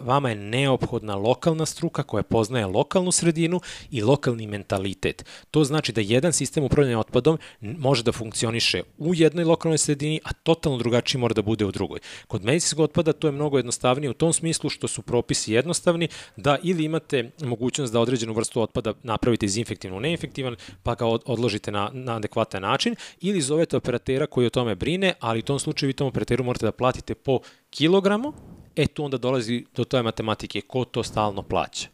Vama 0.00 0.28
je 0.28 0.34
neophodno 0.34 0.77
neophodna 0.78 1.14
lokalna 1.14 1.66
struka 1.66 2.02
koja 2.02 2.22
poznaje 2.22 2.66
lokalnu 2.66 3.12
sredinu 3.12 3.60
i 3.90 4.02
lokalni 4.02 4.46
mentalitet. 4.46 5.24
To 5.50 5.64
znači 5.64 5.92
da 5.92 6.00
jedan 6.00 6.32
sistem 6.32 6.64
upravljanja 6.64 6.98
otpadom 6.98 7.38
može 7.60 8.02
da 8.02 8.12
funkcioniše 8.12 8.82
u 8.98 9.14
jednoj 9.14 9.44
lokalnoj 9.44 9.78
sredini, 9.78 10.20
a 10.24 10.32
totalno 10.32 10.78
drugačiji 10.78 11.20
mora 11.20 11.34
da 11.34 11.42
bude 11.42 11.64
u 11.64 11.72
drugoj. 11.72 12.00
Kod 12.26 12.44
medicinskog 12.44 12.84
otpada 12.84 13.12
to 13.12 13.28
je 13.28 13.32
mnogo 13.32 13.58
jednostavnije 13.58 14.10
u 14.10 14.14
tom 14.14 14.32
smislu 14.32 14.70
što 14.70 14.88
su 14.88 15.02
propisi 15.02 15.52
jednostavni, 15.52 16.08
da 16.36 16.58
ili 16.62 16.84
imate 16.84 17.30
mogućnost 17.42 17.92
da 17.92 18.00
određenu 18.00 18.32
vrstu 18.32 18.62
otpada 18.62 18.92
napravite 19.02 19.46
iz 19.46 19.56
infektivno 19.56 20.00
neinfektivan, 20.00 20.56
pa 20.82 20.94
ga 20.94 21.06
odložite 21.06 21.70
na, 21.70 21.90
na 21.92 22.16
adekvatan 22.16 22.62
način, 22.62 22.94
ili 23.20 23.40
zovete 23.40 23.76
operatera 23.76 24.26
koji 24.26 24.46
o 24.46 24.50
tome 24.50 24.74
brine, 24.74 25.14
ali 25.20 25.38
u 25.38 25.42
tom 25.42 25.58
slučaju 25.58 25.88
vi 25.88 25.92
tom 25.92 26.08
operateru 26.08 26.44
morate 26.44 26.66
da 26.66 26.72
platite 26.72 27.14
po 27.14 27.40
kilogramu, 27.70 28.32
e 28.78 28.86
tu 28.86 29.04
onda 29.04 29.18
dolazi 29.18 29.64
do 29.74 29.84
toje 29.84 30.02
matematike, 30.02 30.60
ko 30.60 30.84
to 30.84 31.02
stalno 31.02 31.42
plaća? 31.42 31.88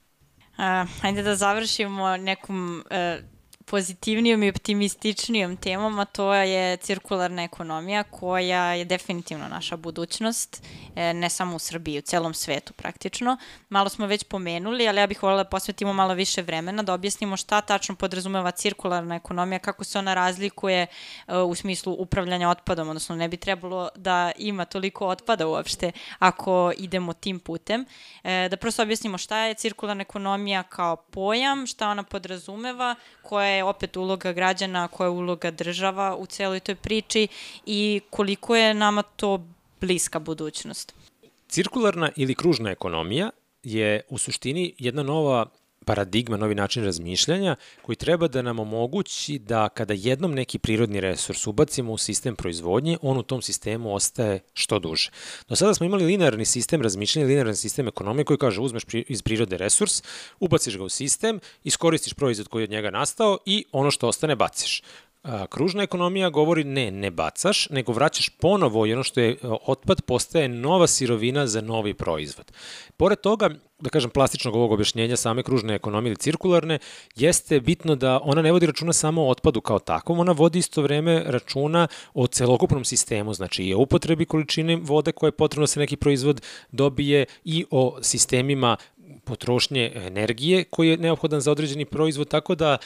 Uh, 0.59 0.91
hajde 1.01 1.22
da 1.22 1.37
završimo 1.37 2.16
nekom 2.16 2.85
uh, 2.91 3.24
pozitivnijom 3.67 4.43
i 4.43 4.49
optimističnijom 4.49 5.57
temom, 5.57 5.99
a 5.99 6.05
to 6.05 6.35
je 6.35 6.77
cirkularna 6.77 7.43
ekonomija 7.43 8.03
koja 8.03 8.73
je 8.73 8.85
definitivno 8.85 9.49
naša 9.49 9.77
budućnost, 9.77 10.62
e, 10.97 11.15
ne 11.15 11.31
samo 11.31 11.57
u 11.57 11.59
Srbiji, 11.59 11.99
u 11.99 12.03
celom 12.03 12.35
svetu 12.35 12.73
praktično. 12.73 13.37
Malo 13.69 13.89
smo 13.89 14.07
već 14.07 14.25
pomenuli, 14.25 14.89
ali 14.89 15.01
ja 15.01 15.07
bih 15.07 15.23
voljela 15.23 15.43
da 15.43 15.51
posvetimo 15.51 15.93
malo 15.93 16.15
više 16.15 16.43
vremena 16.43 16.83
da 16.83 16.95
objasnimo 16.95 17.37
šta 17.37 17.61
tačno 17.61 17.95
podrazumeva 17.95 18.51
cirkularna 18.51 19.17
ekonomija, 19.17 19.59
kako 19.59 19.85
se 19.85 19.99
ona 19.99 20.15
razlikuje 20.15 20.87
e, 21.27 21.37
u 21.39 21.55
smislu 21.55 21.97
upravljanja 21.99 22.49
otpadom, 22.49 22.89
odnosno 22.89 23.17
ne 23.17 23.29
bi 23.29 23.37
trebalo 23.37 23.89
da 23.97 24.33
ima 24.37 24.65
toliko 24.65 25.07
otpada 25.07 25.47
uopšte 25.47 25.93
ako 26.19 26.73
idemo 26.79 27.12
tim 27.12 27.41
putem. 27.41 27.87
E, 28.25 28.49
da 28.51 28.57
prosto 28.57 28.83
objasnimo 28.83 29.19
šta 29.19 29.39
je 29.39 29.55
cirkularna 29.55 30.03
ekonomija 30.03 30.62
kao 30.62 30.97
pojam, 30.97 31.67
šta 31.67 31.89
ona 31.89 32.03
podrazumeva, 32.03 32.95
koja 33.23 33.54
je 33.55 33.65
opet 33.65 33.97
uloga 33.97 34.33
građana, 34.33 34.89
koja 34.89 35.07
je 35.07 35.11
uloga 35.11 35.51
država 35.51 36.17
u 36.17 36.27
celoj 36.27 36.61
toj 36.61 36.75
priči 36.75 37.29
i 37.67 38.01
koliko 38.11 38.57
je 38.57 38.75
nama 38.75 39.03
to 39.03 39.47
bliska 39.81 40.19
budućnost. 40.19 40.95
Cirkularna 41.49 42.11
ili 42.17 42.35
kružna 42.35 42.71
ekonomija 42.71 43.31
je 43.63 44.03
u 44.09 44.19
suštini 44.19 44.75
jedna 44.79 45.03
nova 45.03 45.47
paradigma, 45.85 46.37
novi 46.37 46.55
način 46.55 46.85
razmišljanja 46.85 47.57
koji 47.82 47.97
treba 47.97 48.28
da 48.28 48.43
nam 48.43 48.59
omogući 48.59 49.39
da 49.39 49.68
kada 49.68 49.95
jednom 49.95 50.35
neki 50.35 50.59
prirodni 50.59 51.01
resurs 51.01 51.47
ubacimo 51.47 51.93
u 51.93 51.99
sistem 51.99 52.37
proizvodnje, 52.37 52.99
on 53.03 53.18
u 53.18 53.22
tom 53.22 53.43
sistemu 53.43 53.95
ostaje 53.95 54.41
što 54.55 54.78
duže. 54.78 55.11
Do 55.49 55.57
sada 55.57 55.74
smo 55.74 55.87
imali 55.87 56.05
linearni 56.05 56.45
sistem 56.45 56.82
razmišljanja, 56.82 57.28
linearni 57.28 57.57
sistem 57.57 57.89
ekonomije 57.89 58.24
koji 58.24 58.39
kaže 58.39 58.61
uzmeš 58.61 58.82
iz 59.09 59.22
prirode 59.22 59.57
resurs, 59.57 60.03
ubaciš 60.41 60.76
ga 60.76 60.85
u 60.85 60.89
sistem, 60.89 61.41
iskoristiš 61.64 62.14
proizvod 62.14 62.49
koji 62.49 62.62
je 62.62 62.64
od 62.64 62.70
njega 62.70 62.91
nastao 62.91 63.39
i 63.47 63.64
ono 63.72 63.91
što 63.91 64.09
ostane 64.09 64.37
baciš. 64.37 64.82
Kružna 65.49 65.83
ekonomija 65.83 66.31
govori 66.31 66.64
ne, 66.64 66.91
ne 66.91 67.11
bacaš, 67.11 67.68
nego 67.70 67.93
vraćaš 67.93 68.29
ponovo 68.29 68.87
i 68.87 68.93
ono 68.93 69.03
što 69.03 69.20
je 69.20 69.31
e, 69.31 69.37
otpad 69.66 70.03
postaje 70.03 70.49
nova 70.49 70.87
sirovina 70.87 71.47
za 71.47 71.61
novi 71.61 71.95
proizvod. 71.95 72.53
Pored 72.97 73.20
toga, 73.20 73.51
da 73.79 73.91
kažem, 73.91 74.11
plastičnog 74.11 74.55
ovog 74.55 74.72
objašnjenja 74.72 75.16
same 75.16 75.43
kružne 75.43 75.75
ekonomije 75.75 76.11
ili 76.11 76.16
cirkularne, 76.16 76.79
jeste 77.16 77.61
bitno 77.61 77.97
da 77.97 78.20
ona 78.22 78.43
ne 78.43 78.53
vodi 78.53 78.66
računa 78.66 78.93
samo 78.93 79.22
o 79.22 79.31
otpadu 79.31 79.61
kao 79.61 79.79
takvom, 79.79 80.18
ona 80.18 80.33
vodi 80.33 80.59
isto 80.59 80.83
vreme 80.83 81.22
računa 81.27 81.89
o 82.14 82.27
celokupnom 82.27 82.85
sistemu, 82.85 83.35
znači 83.35 83.64
i 83.64 83.75
o 83.75 83.79
upotrebi 83.79 84.25
količine 84.25 84.77
vode 84.77 85.12
koje 85.12 85.29
je 85.29 85.33
potrebno 85.33 85.62
da 85.62 85.66
se 85.66 85.81
neki 85.81 85.97
proizvod 85.97 86.43
dobije 86.72 87.27
i 87.45 87.64
o 87.70 87.99
sistemima 88.03 88.77
potrošnje 89.25 89.93
energije 89.95 90.64
koji 90.64 90.89
je 90.89 90.97
neophodan 90.97 91.41
za 91.41 91.53
određeni 91.53 91.85
proizvod, 91.85 92.29
tako 92.29 92.55
da 92.55 92.79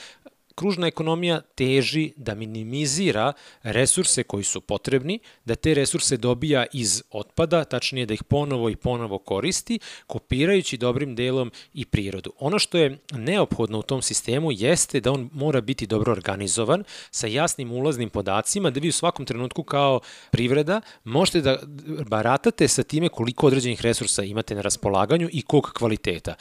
kružna 0.59 0.87
ekonomija 0.87 1.41
teži 1.55 2.13
da 2.17 2.35
minimizira 2.35 3.33
resurse 3.63 4.23
koji 4.23 4.45
su 4.45 4.61
potrebni, 4.61 5.19
da 5.45 5.55
te 5.55 5.75
resurse 5.75 6.17
dobija 6.17 6.67
iz 6.73 7.03
otpada, 7.11 7.65
tačnije 7.65 8.07
da 8.07 8.15
ih 8.15 8.25
ponovo 8.25 8.71
i 8.71 8.77
ponovo 8.77 9.19
koristi, 9.19 9.79
kopirajući 10.07 10.77
dobrim 10.77 11.15
delom 11.15 11.53
i 11.75 11.85
prirodu. 11.85 12.33
Ono 12.39 12.59
što 12.59 12.79
je 12.79 12.99
neophodno 13.13 13.79
u 13.79 13.83
tom 13.83 14.03
sistemu 14.03 14.53
jeste 14.53 15.01
da 15.01 15.13
on 15.13 15.31
mora 15.33 15.61
biti 15.61 15.87
dobro 15.87 16.13
organizovan, 16.13 16.85
sa 17.11 17.27
jasnim 17.27 17.73
ulaznim 17.73 18.11
podacima, 18.11 18.71
da 18.71 18.81
vi 18.81 18.89
u 18.89 18.93
svakom 18.93 19.27
trenutku 19.27 19.63
kao 19.63 20.01
privreda 20.31 20.81
možete 21.05 21.41
da 21.41 21.59
baratate 22.07 22.69
sa 22.69 22.83
time 22.83 23.09
koliko 23.09 23.47
određenih 23.47 23.81
resursa 23.83 24.23
imate 24.23 24.55
na 24.55 24.61
raspolaganju 24.61 25.29
i 25.33 25.43
kog 25.43 25.71
kvaliteta. 25.79 26.35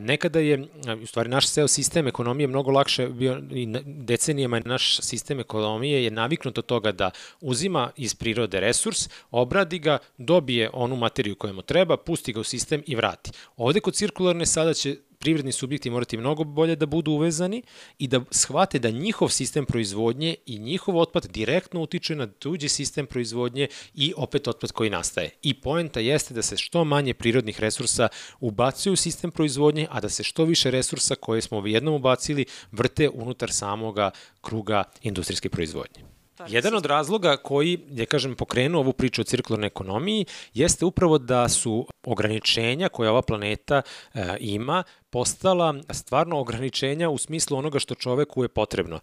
Nekada 0.00 0.40
je, 0.40 0.68
u 1.02 1.06
stvari, 1.06 1.28
naš 1.28 1.48
SEO 1.48 1.68
sistem 1.68 2.06
ekonomije 2.06 2.46
mnogo 2.46 2.70
lakše 2.70 3.08
bio 3.08 3.40
i 3.54 3.66
decenijama 3.84 4.60
naš 4.64 5.00
sistem 5.00 5.40
ekonomije 5.40 6.04
je 6.04 6.10
naviknut 6.10 6.58
od 6.58 6.66
toga 6.66 6.92
da 6.92 7.10
uzima 7.40 7.90
iz 7.96 8.14
prirode 8.14 8.60
resurs, 8.60 9.08
obradi 9.30 9.78
ga, 9.78 9.98
dobije 10.18 10.70
onu 10.72 10.96
materiju 10.96 11.36
koja 11.36 11.52
mu 11.52 11.62
treba, 11.62 11.96
pusti 11.96 12.32
ga 12.32 12.40
u 12.40 12.44
sistem 12.44 12.82
i 12.86 12.94
vrati. 12.94 13.30
Ovde 13.56 13.80
kod 13.80 13.94
cirkularne 13.94 14.46
sada 14.46 14.74
će 14.74 14.96
privredni 15.24 15.52
subjekti 15.52 15.90
morati 15.90 16.16
mnogo 16.16 16.44
bolje 16.44 16.76
da 16.76 16.86
budu 16.86 17.12
uvezani 17.12 17.62
i 17.98 18.08
da 18.08 18.20
shvate 18.30 18.78
da 18.78 18.90
njihov 18.90 19.28
sistem 19.28 19.66
proizvodnje 19.66 20.34
i 20.46 20.58
njihov 20.58 20.98
otpad 20.98 21.26
direktno 21.26 21.82
utiče 21.82 22.14
na 22.14 22.26
tuđi 22.26 22.68
sistem 22.68 23.06
proizvodnje 23.06 23.68
i 23.94 24.12
opet 24.16 24.48
otpad 24.48 24.72
koji 24.72 24.90
nastaje. 24.90 25.30
I 25.42 25.54
poenta 25.54 26.00
jeste 26.00 26.34
da 26.34 26.42
se 26.42 26.56
što 26.56 26.84
manje 26.84 27.14
prirodnih 27.14 27.60
resursa 27.60 28.08
ubacuje 28.40 28.92
u 28.92 28.96
sistem 28.96 29.30
proizvodnje, 29.30 29.86
a 29.90 30.00
da 30.00 30.08
se 30.08 30.22
što 30.22 30.44
više 30.44 30.70
resursa 30.70 31.14
koje 31.14 31.40
smo 31.42 31.66
jednom 31.66 31.94
ubacili 31.94 32.44
vrte 32.72 33.08
unutar 33.08 33.52
samoga 33.52 34.10
kruga 34.40 34.84
industrijske 35.02 35.48
proizvodnje. 35.48 36.13
Jedan 36.48 36.74
od 36.74 36.86
razloga 36.86 37.36
koji 37.36 37.78
je, 37.90 38.06
kažem, 38.06 38.34
pokrenuo 38.34 38.80
ovu 38.80 38.92
priču 38.92 39.20
o 39.20 39.24
cirkularnoj 39.24 39.66
ekonomiji 39.66 40.26
jeste 40.54 40.84
upravo 40.84 41.18
da 41.18 41.48
su 41.48 41.86
ograničenja 42.02 42.88
koje 42.88 43.10
ova 43.10 43.22
planeta 43.22 43.82
e, 44.14 44.36
ima 44.40 44.82
postala 45.10 45.74
stvarno 45.90 46.38
ograničenja 46.40 47.10
u 47.10 47.18
smislu 47.18 47.58
onoga 47.58 47.78
što 47.78 47.94
čoveku 47.94 48.42
je 48.42 48.48
potrebno. 48.48 49.00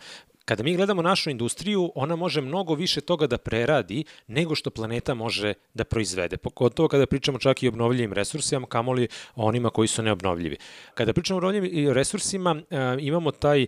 Kada 0.52 0.64
mi 0.64 0.76
gledamo 0.76 1.02
našu 1.02 1.30
industriju, 1.30 1.92
ona 1.96 2.16
može 2.16 2.42
mnogo 2.42 2.76
više 2.76 3.02
toga 3.02 3.28
da 3.28 3.38
preradi 3.38 4.04
nego 4.28 4.56
što 4.56 4.70
planeta 4.70 5.14
može 5.14 5.54
da 5.74 5.84
proizvede. 5.84 6.38
Pogotovo 6.38 6.88
kada 6.88 7.06
pričamo 7.06 7.40
čak 7.40 7.64
i 7.64 7.68
o 7.68 7.70
obnovljivim 7.70 8.14
resursima, 8.14 8.68
kamoli 8.68 9.08
o 9.36 9.46
onima 9.46 9.70
koji 9.70 9.88
su 9.88 10.04
neobnovljivi. 10.04 10.58
Kada 10.94 11.14
pričamo 11.14 11.36
o 11.36 11.40
obnovljivim 11.40 11.94
resursima, 11.94 12.56
e, 12.70 12.78
imamo 13.00 13.32
taj 13.32 13.64
e, 13.64 13.68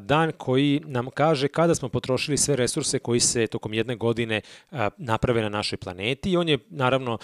dan 0.00 0.32
koji 0.38 0.80
nam 0.84 1.10
kaže 1.10 1.48
kada 1.48 1.74
smo 1.74 1.88
potrošili 1.88 2.36
sve 2.36 2.56
resurse 2.56 2.98
koji 2.98 3.20
se 3.20 3.46
tokom 3.46 3.74
jedne 3.74 3.96
godine 3.96 4.40
e, 4.72 4.88
naprave 4.96 5.42
na 5.42 5.48
našoj 5.48 5.76
planeti 5.76 6.30
i 6.30 6.36
on 6.36 6.48
je 6.48 6.58
naravno 6.70 7.18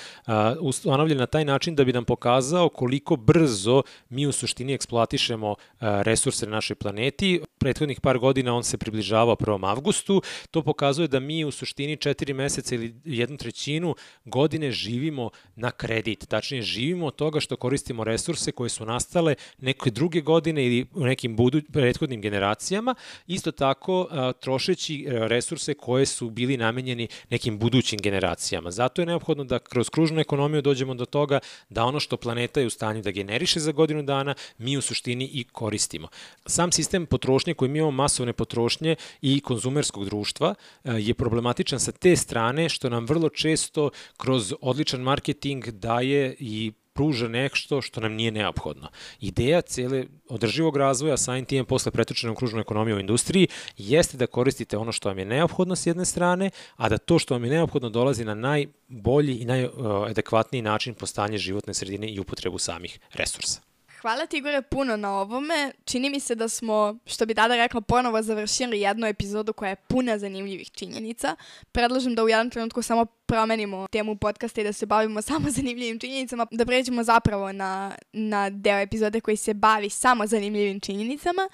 ustanovljen 0.60 1.18
na 1.18 1.26
taj 1.26 1.44
način 1.44 1.74
da 1.74 1.84
bi 1.84 1.92
nam 1.92 2.04
pokazao 2.04 2.68
koliko 2.68 3.16
brzo 3.16 3.82
mi 4.08 4.26
u 4.26 4.32
suštini 4.32 4.74
eksploatišemo 4.74 5.54
resurse 5.80 6.46
na 6.46 6.52
našoj 6.52 6.76
planeti. 6.76 7.40
Prethodnih 7.58 8.00
par 8.00 8.18
godina 8.18 8.54
on 8.54 8.64
se 8.64 8.78
približavao 8.90 9.36
1. 9.36 9.68
avgustu, 9.68 10.22
to 10.50 10.62
pokazuje 10.62 11.08
da 11.08 11.20
mi 11.20 11.44
u 11.44 11.50
suštini 11.50 11.96
četiri 11.96 12.34
meseca 12.34 12.74
ili 12.74 12.94
jednu 13.04 13.36
trećinu 13.36 13.94
godine 14.24 14.70
živimo 14.70 15.30
na 15.56 15.70
kredit. 15.70 16.26
Tačnije, 16.28 16.62
živimo 16.62 17.06
od 17.06 17.14
toga 17.14 17.40
što 17.40 17.56
koristimo 17.56 18.04
resurse 18.04 18.52
koje 18.52 18.70
su 18.70 18.84
nastale 18.84 19.34
neke 19.58 19.90
druge 19.90 20.20
godine 20.20 20.66
ili 20.66 20.86
u 20.94 21.04
nekim 21.04 21.36
budu, 21.36 21.62
prethodnim 21.72 22.20
generacijama, 22.20 22.94
isto 23.26 23.52
tako 23.52 24.08
trošeći 24.40 25.04
e, 25.04 25.28
resurse 25.28 25.74
koje 25.74 26.06
su 26.06 26.30
bili 26.30 26.56
namenjeni 26.56 27.08
nekim 27.30 27.58
budućim 27.58 27.98
generacijama. 28.02 28.70
Zato 28.70 29.02
je 29.02 29.06
neophodno 29.06 29.44
da 29.44 29.58
kroz 29.58 29.90
kružnu 29.90 30.20
ekonomiju 30.20 30.62
dođemo 30.62 30.94
do 30.94 31.04
toga 31.04 31.38
da 31.68 31.84
ono 31.84 32.00
što 32.00 32.16
planeta 32.16 32.60
je 32.60 32.66
u 32.66 32.70
stanju 32.70 33.02
da 33.02 33.10
generiše 33.10 33.60
za 33.60 33.72
godinu 33.72 34.02
dana, 34.02 34.34
mi 34.58 34.76
u 34.76 34.82
suštini 34.82 35.24
i 35.24 35.44
koristimo. 35.44 36.08
Sam 36.46 36.72
sistem 36.72 37.06
potrošnje 37.06 37.54
koji 37.54 37.68
mi 37.68 37.78
imamo 37.78 37.90
masovne 37.90 38.32
potrošnje 38.32 38.79
potrošnje 38.80 38.96
i 39.22 39.40
konzumerskog 39.40 40.04
društva 40.04 40.54
e, 40.84 40.92
je 40.92 41.14
problematičan 41.14 41.80
sa 41.80 41.92
te 41.92 42.16
strane 42.16 42.68
što 42.68 42.88
nam 42.88 43.06
vrlo 43.06 43.28
često 43.28 43.90
kroz 44.16 44.54
odličan 44.60 45.00
marketing 45.00 45.70
daje 45.70 46.36
i 46.38 46.72
pruža 46.92 47.28
nešto 47.28 47.82
što 47.82 48.00
nam 48.00 48.12
nije 48.12 48.30
neophodno. 48.30 48.88
Ideja 49.20 49.60
cele 49.60 50.04
održivog 50.28 50.76
razvoja, 50.76 51.16
samim 51.16 51.44
tim 51.44 51.64
posle 51.64 51.92
pretočenom 51.92 52.36
kružnom 52.36 52.60
ekonomiju 52.60 52.96
u 52.96 53.00
industriji, 53.00 53.48
jeste 53.76 54.16
da 54.16 54.26
koristite 54.26 54.76
ono 54.76 54.92
što 54.92 55.08
vam 55.08 55.18
je 55.18 55.24
neophodno 55.24 55.76
s 55.76 55.86
jedne 55.86 56.04
strane, 56.04 56.50
a 56.76 56.88
da 56.88 56.98
to 56.98 57.18
što 57.18 57.34
vam 57.34 57.44
je 57.44 57.50
neophodno 57.50 57.88
dolazi 57.88 58.24
na 58.24 58.34
najbolji 58.34 59.36
i 59.36 59.44
najadekvatniji 59.44 60.62
način 60.62 60.94
postanje 60.94 61.38
životne 61.38 61.74
sredine 61.74 62.08
i 62.08 62.20
upotrebu 62.20 62.58
samih 62.58 62.98
resursa. 63.14 63.69
Hvala 64.00 64.26
ti 64.26 64.36
Igore 64.36 64.62
puno 64.62 64.96
na 64.96 65.20
ovome. 65.20 65.72
Čini 65.84 66.10
mi 66.10 66.20
se 66.20 66.34
da 66.34 66.48
smo, 66.48 66.98
što 67.06 67.26
bi 67.26 67.34
tada 67.34 67.56
rekla, 67.56 67.80
ponovo 67.80 68.22
završili 68.22 68.80
jednu 68.80 69.06
epizodu 69.06 69.52
koja 69.52 69.68
je 69.70 69.76
puna 69.76 70.18
zanimljivih 70.18 70.70
činjenica. 70.70 71.36
Predlažem 71.72 72.14
da 72.14 72.24
u 72.24 72.28
jednom 72.28 72.50
trenutku 72.50 72.82
samo 72.82 73.04
promenimo 73.04 73.86
temu 73.90 74.16
podcasta 74.16 74.60
i 74.60 74.64
da 74.64 74.72
se 74.72 74.86
bavimo 74.86 75.22
samo 75.30 75.50
zanimljivim 75.50 75.98
činjenicama, 75.98 76.46
da 76.50 76.66
pređemo 76.66 77.04
zapravo 77.04 77.52
na, 77.52 77.94
na 78.12 78.50
deo 78.50 78.78
epizode 78.78 79.20
koji 79.20 79.36
se 79.36 79.54
bavi 79.54 79.90
samo 79.90 80.26
zanimljivim 80.26 80.80
činjenicama. 80.80 81.48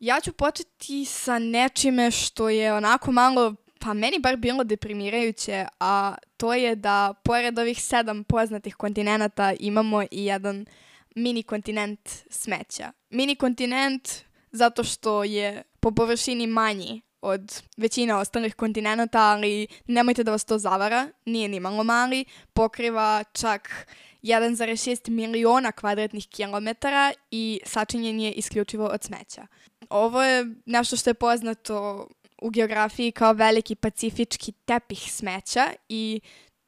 Ja 0.00 0.20
ću 0.20 0.32
početi 0.32 1.04
sa 1.04 1.38
nečime 1.38 2.10
što 2.10 2.48
je 2.48 2.74
onako 2.74 3.12
malo 3.12 3.54
pa 3.78 3.94
meni 3.94 4.18
bar 4.18 4.36
bilo 4.36 4.64
deprimirajuće, 4.64 5.66
a 5.80 6.14
to 6.36 6.54
je 6.54 6.76
da 6.76 7.14
pored 7.24 7.58
ovih 7.58 7.82
sedam 7.82 8.24
poznatih 8.24 8.74
kontinenta 8.74 9.52
imamo 9.60 10.02
i 10.02 10.24
jedan 10.24 10.66
mini 11.14 11.42
kontinent 11.42 12.08
smeća. 12.30 12.92
Mini 13.10 13.36
kontinent 13.36 14.08
zato 14.52 14.84
što 14.84 15.24
je 15.24 15.62
po 15.80 15.90
površini 15.90 16.46
manji 16.46 17.02
od 17.20 17.62
većine 17.76 18.14
ostalih 18.14 18.54
kontinenta, 18.54 19.20
ali 19.20 19.66
nemojte 19.86 20.24
da 20.24 20.30
vas 20.30 20.44
to 20.44 20.58
zavara, 20.58 21.08
nije 21.24 21.48
ni 21.48 21.60
malo 21.60 21.84
mali, 21.84 22.24
pokriva 22.52 23.24
čak 23.32 23.86
1,6 24.22 25.10
miliona 25.10 25.72
kvadratnih 25.72 26.28
kilometara 26.28 27.12
i 27.30 27.60
sačinjen 27.66 28.20
je 28.20 28.32
isključivo 28.32 28.86
od 28.86 29.02
smeća. 29.02 29.46
Ovo 29.90 30.22
je 30.22 30.46
nešto 30.66 30.96
što 30.96 31.10
je 31.10 31.14
poznato 31.14 32.08
u 32.42 32.50
geografiji 32.50 33.12
kao 33.12 33.32
veliki 33.32 33.74
pacifički 33.74 34.52
tepih 34.52 35.12
smeća 35.12 35.66
i 35.88 36.20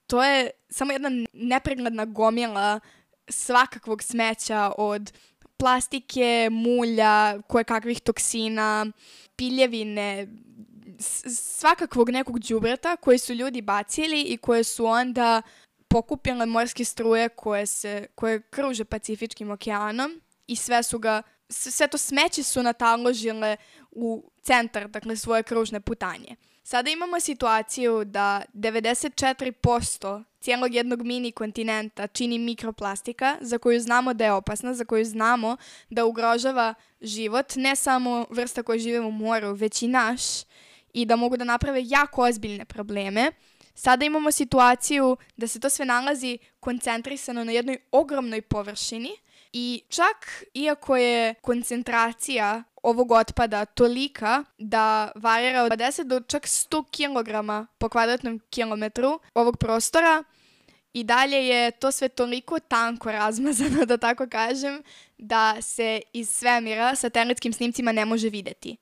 to 0.06 0.24
je 0.24 0.50
samo 0.68 0.92
jedna 0.92 1.10
nepregledna 1.32 2.04
gomila 2.04 2.80
svakakvog 3.28 4.02
smeća 4.02 4.72
od 4.78 5.12
plastike, 5.56 6.48
mulja, 6.50 7.42
kakvih 7.66 8.00
toksina, 8.00 8.86
piljevine, 9.36 10.26
svakakvog 11.58 12.10
nekog 12.10 12.38
đubreta 12.38 12.96
koje 12.96 13.18
su 13.18 13.34
ljudi 13.34 13.62
bacili 13.62 14.22
i 14.22 14.36
koje 14.36 14.64
su 14.64 14.86
onda 14.86 15.42
pokupile 15.88 16.46
morske 16.46 16.84
struje 16.84 17.28
koje, 17.28 17.66
se, 17.66 18.06
koje 18.14 18.42
kruže 18.42 18.84
Pacifičkim 18.84 19.50
okeanom 19.50 20.20
i 20.46 20.56
sve 20.56 20.82
su 20.82 20.98
ga 20.98 21.22
sve 21.48 21.88
to 21.88 21.98
smeće 21.98 22.42
su 22.42 22.62
nataložile 22.62 23.56
u 23.90 24.30
centar, 24.42 24.88
dakle, 24.88 25.16
svoje 25.16 25.42
kružne 25.42 25.80
putanje. 25.80 26.36
Sada 26.62 26.90
imamo 26.90 27.20
situaciju 27.20 28.04
da 28.04 28.42
94% 28.54 30.24
cijelog 30.46 30.74
jednog 30.74 31.02
mini 31.02 31.32
kontinenta 31.32 32.06
čini 32.06 32.38
mikroplastika 32.38 33.36
za 33.40 33.58
koju 33.58 33.80
znamo 33.80 34.14
da 34.14 34.24
je 34.24 34.32
opasna, 34.32 34.74
za 34.74 34.84
koju 34.84 35.04
znamo 35.04 35.56
da 35.90 36.04
ugrožava 36.04 36.74
život, 37.00 37.56
ne 37.56 37.76
samo 37.76 38.26
vrsta 38.30 38.62
koja 38.62 38.78
žive 38.78 39.00
u 39.00 39.10
moru, 39.10 39.54
već 39.54 39.82
i 39.82 39.88
naš 39.88 40.22
i 40.92 41.04
da 41.04 41.16
mogu 41.16 41.36
da 41.36 41.44
naprave 41.44 41.80
jako 41.84 42.22
ozbiljne 42.22 42.64
probleme. 42.64 43.32
Sada 43.74 44.04
imamo 44.04 44.30
situaciju 44.30 45.16
da 45.36 45.48
se 45.48 45.60
to 45.60 45.70
sve 45.70 45.86
nalazi 45.86 46.38
koncentrisano 46.60 47.44
na 47.44 47.52
jednoj 47.52 47.78
ogromnoj 47.92 48.42
površini 48.42 49.10
i 49.52 49.82
čak 49.88 50.44
iako 50.54 50.96
je 50.96 51.34
koncentracija 51.34 52.62
ovog 52.82 53.12
otpada 53.12 53.64
tolika 53.64 54.44
da 54.58 55.12
varira 55.14 55.62
od 55.62 55.72
10 55.72 56.02
do 56.02 56.20
čak 56.20 56.42
100 56.42 56.84
kg 56.96 57.68
po 57.78 57.88
kvadratnom 57.88 58.40
kilometru 58.50 59.20
ovog 59.34 59.56
prostora, 59.56 60.24
i 60.96 61.04
dalje 61.04 61.48
je 61.48 61.70
to 61.70 61.92
sve 61.92 62.08
toliko 62.08 62.58
tanko 62.58 63.12
razmazano, 63.12 63.84
da 63.86 63.96
tako 63.96 64.26
kažem, 64.28 64.82
da 65.18 65.62
se 65.62 66.00
iz 66.12 66.30
svemira 66.30 66.96
satelitskim 66.96 67.52
snimcima 67.52 67.92
ne 67.92 68.04
može 68.04 68.28
videti. 68.28 68.76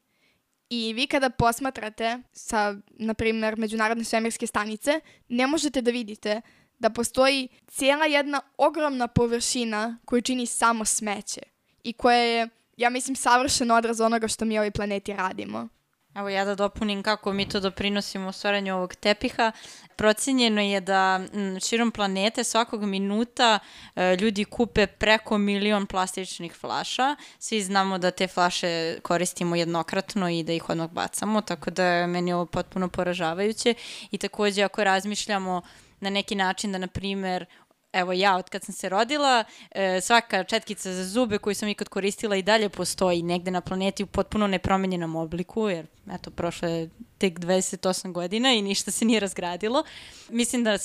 I 0.70 0.92
vi 0.92 1.06
kada 1.06 1.30
posmatrate 1.30 2.18
sa, 2.32 2.76
na 2.88 3.14
primjer, 3.14 3.56
Međunarodne 3.56 4.04
svemirske 4.04 4.46
stanice, 4.46 5.00
ne 5.28 5.46
možete 5.46 5.82
da 5.82 5.90
vidite 5.90 6.40
da 6.78 6.90
postoji 6.90 7.48
cijela 7.68 8.04
jedna 8.04 8.40
ogromna 8.56 9.08
površina 9.08 9.98
koju 10.04 10.22
čini 10.22 10.46
samo 10.46 10.84
smeće 10.84 11.40
i 11.84 11.92
koja 11.92 12.18
je 12.18 12.48
ja 12.76 12.90
mislim, 12.90 13.16
savršen 13.16 13.70
odraz 13.70 14.00
onoga 14.00 14.28
što 14.28 14.44
mi 14.44 14.58
ovoj 14.58 14.70
planeti 14.70 15.12
radimo. 15.12 15.68
Evo 16.14 16.28
ja 16.28 16.44
da 16.44 16.54
dopunim 16.54 17.02
kako 17.02 17.32
mi 17.32 17.48
to 17.48 17.60
doprinosimo 17.60 18.28
u 18.28 18.32
stvaranju 18.32 18.74
ovog 18.74 18.94
tepiha. 18.94 19.52
Procenjeno 19.96 20.60
je 20.60 20.80
da 20.80 21.20
širom 21.68 21.90
planete 21.90 22.44
svakog 22.44 22.84
minuta 22.84 23.58
e, 23.96 24.16
ljudi 24.16 24.44
kupe 24.44 24.86
preko 24.86 25.38
milion 25.38 25.86
plastičnih 25.86 26.54
flaša. 26.54 27.16
Svi 27.38 27.62
znamo 27.62 27.98
da 27.98 28.10
te 28.10 28.26
flaše 28.26 28.98
koristimo 29.02 29.56
jednokratno 29.56 30.28
i 30.28 30.42
da 30.42 30.52
ih 30.52 30.70
odmah 30.70 30.90
bacamo, 30.90 31.40
tako 31.40 31.70
da 31.70 31.84
je 31.84 32.06
meni 32.06 32.32
ovo 32.32 32.46
potpuno 32.46 32.88
poražavajuće. 32.88 33.74
I 34.10 34.18
takođe 34.18 34.62
ako 34.62 34.84
razmišljamo 34.84 35.62
na 36.00 36.10
neki 36.10 36.34
način 36.34 36.72
da, 36.72 36.78
na 36.78 36.86
primer, 36.86 37.46
evo 37.94 38.12
ja 38.12 38.36
od 38.36 38.50
kad 38.50 38.64
sam 38.64 38.74
se 38.74 38.88
rodila, 38.88 39.44
e, 39.70 40.00
svaka 40.00 40.44
četkica 40.44 40.92
za 40.92 41.04
zube 41.04 41.38
koju 41.38 41.54
sam 41.54 41.68
ikad 41.68 41.88
koristila 41.88 42.36
i 42.36 42.42
dalje 42.42 42.68
postoji 42.68 43.22
negde 43.22 43.50
na 43.50 43.60
planeti 43.60 44.02
u 44.02 44.06
potpuno 44.06 44.46
nepromenjenom 44.46 45.16
obliku, 45.16 45.68
jer 45.68 45.86
eto, 46.12 46.30
prošlo 46.30 46.68
je 46.68 46.90
tek 47.18 47.38
28 47.38 48.12
godina 48.12 48.52
i 48.52 48.62
ništa 48.62 48.90
se 48.90 49.04
nije 49.04 49.20
razgradilo. 49.20 49.84
Mislim 50.28 50.64
da 50.64 50.78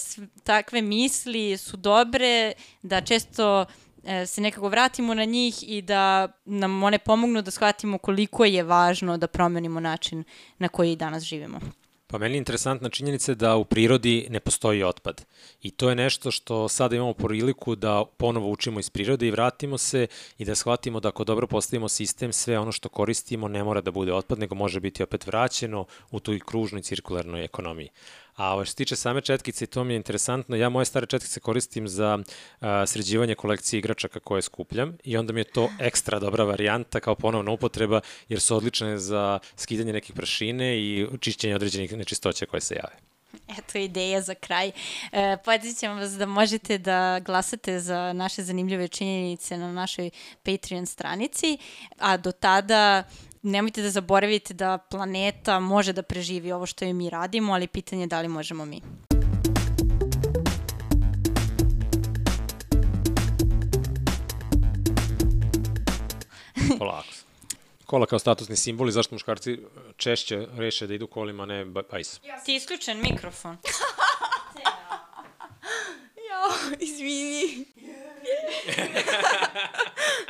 takve 0.44 0.82
misli 0.82 1.58
su 1.58 1.78
dobre, 1.78 2.54
da 2.82 3.02
često 3.02 3.66
e, 4.04 4.26
se 4.26 4.42
nekako 4.42 4.70
vratimo 4.70 5.14
na 5.14 5.26
njih 5.26 5.70
i 5.70 5.82
da 5.82 6.28
nam 6.46 6.84
one 6.84 7.00
pomognu 7.00 7.42
da 7.42 7.52
shvatimo 7.52 7.98
koliko 7.98 8.46
je 8.46 8.64
važno 8.64 9.18
da 9.18 9.28
promenimo 9.28 9.80
način 9.80 10.24
na 10.58 10.68
koji 10.68 10.96
danas 10.96 11.24
živimo. 11.24 11.60
Pa 12.12 12.18
meni 12.18 12.36
je 12.36 12.38
interesantna 12.38 12.90
činjenica 12.90 13.34
da 13.34 13.56
u 13.56 13.66
prirodi 13.66 14.28
ne 14.30 14.40
postoji 14.40 14.84
otpad. 14.84 15.26
I 15.62 15.72
to 15.72 15.90
je 15.90 15.96
nešto 15.96 16.32
što 16.32 16.68
sada 16.68 16.96
imamo 16.96 17.14
priliku 17.14 17.76
da 17.76 18.06
ponovo 18.18 18.50
učimo 18.50 18.80
iz 18.80 18.90
prirode 18.90 19.28
i 19.28 19.32
vratimo 19.32 19.78
se 19.78 20.08
i 20.38 20.46
da 20.46 20.56
shvatimo 20.56 21.00
da 21.00 21.08
ako 21.08 21.24
dobro 21.24 21.48
postavimo 21.48 21.90
sistem, 21.90 22.34
sve 22.34 22.60
ono 22.60 22.72
što 22.72 22.90
koristimo 22.90 23.48
ne 23.48 23.64
mora 23.64 23.82
da 23.82 23.92
bude 23.92 24.14
otpad, 24.14 24.40
nego 24.40 24.56
može 24.56 24.80
biti 24.80 25.04
opet 25.04 25.28
vraćeno 25.28 25.86
u 26.12 26.20
toj 26.20 26.40
kružnoj 26.40 26.82
cirkularnoj 26.82 27.44
ekonomiji. 27.44 27.90
A 28.40 28.54
ovo 28.54 28.66
što 28.66 28.70
se 28.70 28.76
tiče 28.76 28.96
same 28.96 29.22
četkice, 29.22 29.66
to 29.66 29.84
mi 29.84 29.94
je 29.94 29.98
interesantno, 29.98 30.56
ja 30.56 30.70
moje 30.70 30.86
stare 30.86 31.06
četkice 31.06 31.40
koristim 31.40 31.88
za 31.88 32.20
a, 32.60 32.86
sređivanje 32.88 33.36
kolekcije 33.36 33.78
igračaka 33.78 34.20
koje 34.20 34.42
skupljam 34.42 34.98
i 35.04 35.18
onda 35.18 35.34
mi 35.34 35.40
je 35.40 35.44
to 35.44 35.70
ekstra 35.80 36.20
dobra 36.20 36.44
varijanta 36.44 37.00
kao 37.00 37.16
ponovna 37.16 37.52
upotreba 37.52 38.02
jer 38.30 38.40
su 38.40 38.56
odlične 38.56 38.98
za 38.98 39.40
skidanje 39.56 39.94
nekih 39.94 40.16
prašine 40.16 40.78
i 40.80 41.08
čišćenje 41.20 41.56
određenih 41.56 41.98
nečistoća 41.98 42.46
koje 42.46 42.62
se 42.62 42.76
jave. 42.76 42.96
Eto 43.58 43.78
ideja 43.78 44.22
za 44.22 44.36
kraj. 44.36 44.72
E, 45.12 45.38
Podsjećam 45.46 45.98
vas 45.98 46.12
da 46.12 46.26
možete 46.26 46.78
da 46.78 47.20
glasate 47.20 47.80
za 47.80 48.14
naše 48.14 48.44
zanimljive 48.44 48.88
činjenice 48.88 49.58
na 49.58 49.72
našoj 49.72 50.10
Patreon 50.44 50.86
stranici, 50.86 51.58
a 51.98 52.18
do 52.18 52.32
tada 52.32 53.04
nemojte 53.42 53.82
da 53.82 53.90
zaboravite 53.90 54.54
da 54.54 54.78
planeta 54.78 55.60
može 55.60 55.94
da 55.94 56.04
preživi 56.04 56.52
ovo 56.52 56.66
što 56.66 56.86
i 56.86 56.94
mi 56.94 57.10
radimo, 57.10 57.54
ali 57.54 57.68
pitanje 57.68 58.04
je 58.04 58.08
da 58.08 58.22
li 58.22 58.28
možemo 58.28 58.66
mi. 58.66 58.82
Polako. 66.80 67.08
Kola 67.86 68.06
kao 68.06 68.20
statusni 68.20 68.56
simbol 68.56 68.90
i 68.90 68.92
zašto 68.92 69.16
muškarci 69.16 69.60
češće 69.98 70.48
reše 70.58 70.88
da 70.88 70.94
idu 70.94 71.08
kolima, 71.08 71.46
ne 71.46 71.66
bajs. 71.66 72.20
Ti 72.46 72.56
isključen 72.56 73.02
mikrofon. 73.02 73.58
Jo, 76.30 76.76
izvini. 76.80 77.66